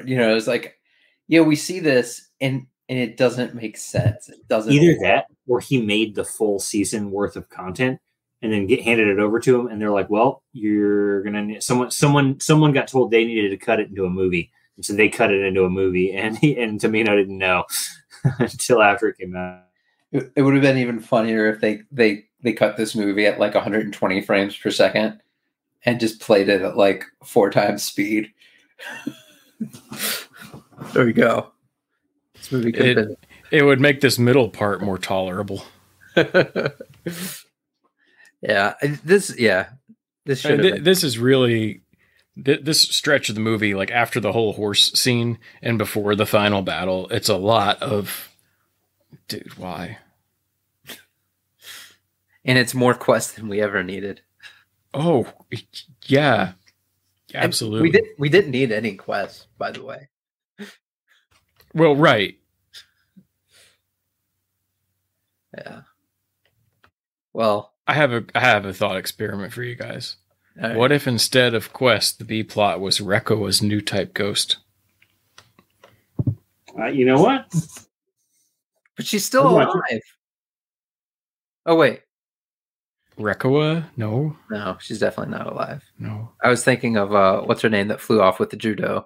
You 0.05 0.17
know 0.17 0.31
it 0.31 0.35
was 0.35 0.47
like 0.47 0.79
yeah 1.27 1.41
we 1.41 1.55
see 1.55 1.79
this 1.79 2.29
and 2.39 2.67
and 2.89 2.97
it 2.97 3.15
doesn't 3.15 3.53
make 3.53 3.77
sense. 3.77 4.27
It 4.29 4.45
doesn't 4.47 4.73
either 4.73 4.99
that 5.01 5.27
or 5.47 5.59
he 5.59 5.81
made 5.81 6.15
the 6.15 6.25
full 6.25 6.59
season 6.59 7.11
worth 7.11 7.35
of 7.35 7.47
content 7.49 7.99
and 8.41 8.51
then 8.51 8.65
get 8.65 8.81
handed 8.81 9.07
it 9.07 9.19
over 9.19 9.39
to 9.39 9.59
him 9.59 9.67
and 9.67 9.81
they're 9.81 9.91
like 9.91 10.09
well 10.09 10.43
you're 10.53 11.21
gonna 11.23 11.43
need 11.43 11.63
someone 11.63 11.91
someone 11.91 12.39
someone 12.39 12.71
got 12.71 12.87
told 12.87 13.11
they 13.11 13.25
needed 13.25 13.49
to 13.49 13.57
cut 13.57 13.79
it 13.79 13.89
into 13.89 14.05
a 14.05 14.09
movie 14.09 14.51
and 14.75 14.85
so 14.85 14.93
they 14.93 15.09
cut 15.09 15.31
it 15.31 15.41
into 15.41 15.65
a 15.65 15.69
movie 15.69 16.11
and 16.15 16.37
he 16.37 16.57
and 16.57 16.79
Tomino 16.79 17.15
didn't 17.15 17.37
know 17.37 17.63
until 18.39 18.81
after 18.81 19.07
it 19.07 19.17
came 19.17 19.35
out. 19.35 19.63
It 20.11 20.31
it 20.35 20.41
would 20.41 20.55
have 20.55 20.63
been 20.63 20.77
even 20.77 20.99
funnier 20.99 21.47
if 21.47 21.61
they 21.61 21.81
they 21.91 22.25
they 22.41 22.53
cut 22.53 22.77
this 22.77 22.95
movie 22.95 23.25
at 23.25 23.39
like 23.39 23.53
120 23.53 24.21
frames 24.21 24.57
per 24.57 24.71
second 24.71 25.21
and 25.85 25.99
just 25.99 26.19
played 26.19 26.49
it 26.49 26.61
at 26.61 26.77
like 26.77 27.05
four 27.23 27.49
times 27.51 27.83
speed. 27.83 28.31
There 30.93 31.05
we 31.05 31.13
go 31.13 31.51
this 32.49 32.51
movie 32.51 32.71
could 32.71 32.97
have 32.97 33.15
It 33.51 33.63
would 33.63 33.79
make 33.79 34.01
this 34.01 34.17
middle 34.19 34.49
part 34.49 34.81
more 34.81 34.97
tolerable. 34.97 35.63
yeah 38.41 38.73
this 39.03 39.35
yeah 39.37 39.69
this 40.25 40.41
should 40.41 40.61
been 40.61 40.83
this 40.83 41.03
is 41.03 41.17
really 41.17 41.81
thi- 42.43 42.59
this 42.61 42.81
stretch 42.81 43.29
of 43.29 43.35
the 43.35 43.41
movie, 43.41 43.73
like 43.73 43.91
after 43.91 44.19
the 44.19 44.31
whole 44.31 44.53
horse 44.53 44.91
scene 44.93 45.37
and 45.61 45.77
before 45.77 46.15
the 46.15 46.25
final 46.25 46.61
battle. 46.61 47.07
It's 47.09 47.29
a 47.29 47.37
lot 47.37 47.81
of, 47.81 48.29
dude. 49.27 49.57
Why? 49.57 49.97
and 52.45 52.57
it's 52.57 52.73
more 52.73 52.93
Quess 52.93 53.33
than 53.33 53.47
we 53.49 53.61
ever 53.61 53.83
needed 53.83 54.21
Oh, 54.93 55.27
yeah, 56.07 56.53
And 57.33 57.43
absolutely. 57.43 57.81
we 57.83 57.91
did 57.91 58.05
we 58.17 58.29
didn't 58.29 58.51
need 58.51 58.71
any 58.71 58.95
quests 58.95 59.45
by 59.57 59.71
the 59.71 59.83
way 59.83 60.07
Well, 61.73 61.95
right. 61.95 62.35
yeah 65.57 65.81
well 67.33 67.73
I 67.87 67.93
have 67.95 68.11
a 68.13 68.23
I 68.35 68.39
have 68.41 68.65
a 68.65 68.73
thought 68.73 68.97
experiment 68.97 69.51
for 69.51 69.63
you 69.63 69.75
guys. 69.75 70.17
all 70.61 70.69
right. 70.69 70.77
What 70.77 70.91
if 70.91 71.07
instead 71.07 71.55
of 71.55 71.73
Quess, 71.73 72.11
the 72.11 72.23
B 72.23 72.43
plot 72.43 72.79
was 72.79 72.99
Reccoa's 72.99 73.61
new 73.63 73.81
type 73.81 74.13
ghost? 74.13 74.57
uh, 76.77 76.85
you 76.85 77.03
know 77.05 77.19
what 77.19 77.51
but 78.95 79.05
she's 79.05 79.25
still 79.25 79.47
I'd 79.47 79.53
watch 79.65 79.73
alive 79.73 80.01
oh 81.65 81.75
wait 81.75 82.01
Rekoa? 83.17 83.85
No, 83.97 84.37
no 84.51 84.77
she's 84.79 84.99
definitely 84.99 85.35
not 85.35 85.47
alive 85.47 85.83
no. 85.97 86.29
I 86.43 86.49
was 86.49 86.63
thinking 86.63 86.95
of 86.95 87.13
uh 87.13 87.41
what's 87.41 87.61
her 87.61 87.69
name 87.69 87.87
that 87.87 87.99
flew 88.01 88.21
off 88.21 88.39
with 88.39 88.51
the 88.51 88.57
Judau 88.57 89.05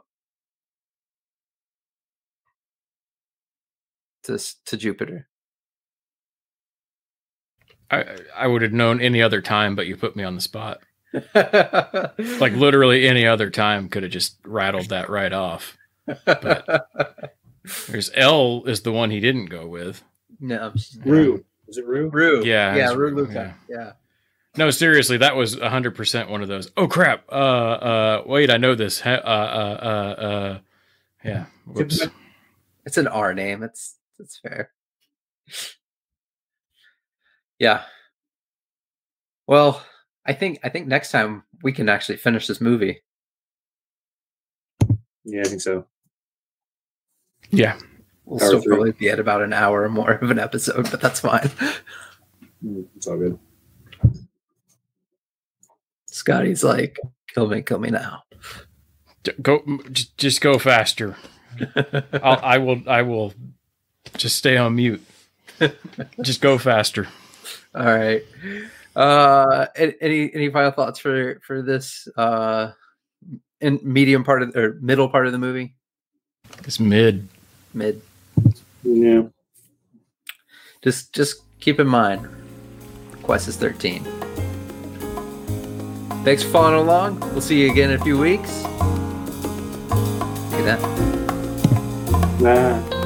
to 4.23 4.37
to 4.65 4.77
Jupiter. 4.77 5.27
I 7.91 8.05
I 8.35 8.47
would 8.47 8.61
have 8.61 8.73
known 8.73 9.01
any 9.01 9.21
other 9.21 9.41
time, 9.41 9.75
but 9.75 9.87
you 9.87 9.95
put 9.97 10.15
me 10.15 10.23
on 10.23 10.35
the 10.35 10.41
spot. 10.41 10.81
Like 11.13 12.53
literally 12.53 13.07
any 13.07 13.25
other 13.27 13.49
time 13.49 13.89
could 13.89 14.03
have 14.03 14.11
just 14.11 14.37
rattled 14.45 14.89
that 14.89 15.09
right 15.09 15.31
off. 15.33 15.77
But 16.25 17.35
there's 17.87 18.09
Elle 18.15 18.63
is 18.65 18.81
the 18.81 18.91
one 18.91 19.11
he 19.11 19.19
didn't 19.19 19.45
go 19.45 19.67
with. 19.67 20.03
no, 20.39 20.71
she's- 20.75 20.97
Rue. 21.05 21.45
Is 21.67 21.77
it 21.77 21.85
Rue? 21.87 22.09
Rue. 22.09 22.43
Yeah, 22.43 22.75
yeah, 22.75 22.93
Rue 22.93 23.15
Rue, 23.15 23.25
Louka. 23.27 23.53
Yeah. 23.69 23.93
No, 24.57 24.69
seriously, 24.69 25.17
that 25.17 25.35
was 25.35 25.55
100% 25.55 26.29
one 26.29 26.41
of 26.43 26.47
those. 26.47 26.69
Oh 26.77 26.87
crap. 26.87 27.23
Uh 27.31 27.35
uh 27.35 28.23
wait, 28.25 28.51
I 28.51 28.57
know 28.57 28.75
this. 28.75 29.03
Uh 29.03 29.09
uh 29.09 29.79
uh 29.81 30.21
uh 30.21 30.59
yeah. 31.23 31.45
Whoops. 31.65 32.05
It's 32.85 32.97
an 32.97 33.07
R 33.07 33.33
name. 33.33 33.63
It's 33.63 33.95
it's 34.23 34.39
fair. 34.39 34.71
Yeah. 37.59 37.83
Well, 39.47 39.83
I 40.25 40.33
think 40.33 40.59
I 40.63 40.69
think 40.69 40.87
next 40.87 41.11
time 41.11 41.43
we 41.61 41.71
can 41.71 41.89
actually 41.89 42.17
finish 42.17 42.47
this 42.47 42.61
movie. 42.61 43.01
Yeah, 45.25 45.41
I 45.41 45.47
think 45.49 45.61
so. 45.61 45.85
Yeah. 47.49 47.77
We'll 48.25 48.41
Hour 48.41 48.47
still 48.47 48.61
three. 48.61 48.75
probably 48.75 48.91
be 48.93 49.09
at 49.09 49.19
about 49.19 49.41
an 49.41 49.53
hour 49.53 49.83
or 49.83 49.89
more 49.89 50.11
of 50.13 50.31
an 50.31 50.39
episode, 50.39 50.89
but 50.89 51.01
that's 51.01 51.19
fine. 51.19 51.49
Mm, 52.65 52.85
It's 52.95 53.07
all 53.07 53.17
good. 53.17 53.37
Scotty's 56.07 56.63
like, 56.63 56.97
kill 57.33 57.47
me, 57.47 57.61
kill 57.61 57.79
me 57.79 57.89
now. 57.89 58.23
Go 59.41 59.63
just, 59.91 60.17
just 60.17 60.41
go 60.41 60.57
faster. 60.59 61.15
I'll, 62.13 62.39
I 62.41 62.57
will 62.57 62.81
I 62.87 63.01
will 63.03 63.33
just 64.17 64.37
stay 64.37 64.57
on 64.57 64.75
mute. 64.75 65.03
Just 66.21 66.41
go 66.41 66.57
faster. 66.57 67.07
All 67.75 67.85
right. 67.85 68.23
Uh, 68.95 69.65
any 69.75 70.33
any 70.33 70.49
final 70.49 70.71
thoughts 70.71 70.99
for 70.99 71.39
for 71.45 71.61
this 71.61 72.07
uh, 72.17 72.71
in 73.61 73.79
medium 73.81 74.23
part 74.23 74.43
of 74.43 74.55
or 74.55 74.77
middle 74.81 75.09
part 75.09 75.25
of 75.25 75.31
the 75.31 75.39
movie? 75.39 75.75
It's 76.65 76.79
mid. 76.79 77.27
Mid. 77.73 78.01
Yeah. 78.83 79.23
Just 80.83 81.13
just 81.13 81.41
keep 81.59 81.79
in 81.79 81.87
mind, 81.87 82.27
Quess 83.23 83.47
is 83.47 83.57
thirteen. 83.57 84.03
Thanks 86.23 86.43
for 86.43 86.49
following 86.49 86.79
along. 86.79 87.19
We'll 87.31 87.41
see 87.41 87.61
you 87.61 87.71
again 87.71 87.89
in 87.91 87.99
a 87.99 88.03
few 88.03 88.17
weeks. 88.17 88.61
Good 90.51 90.65
night. 90.65 90.81
Nah. 92.39 93.02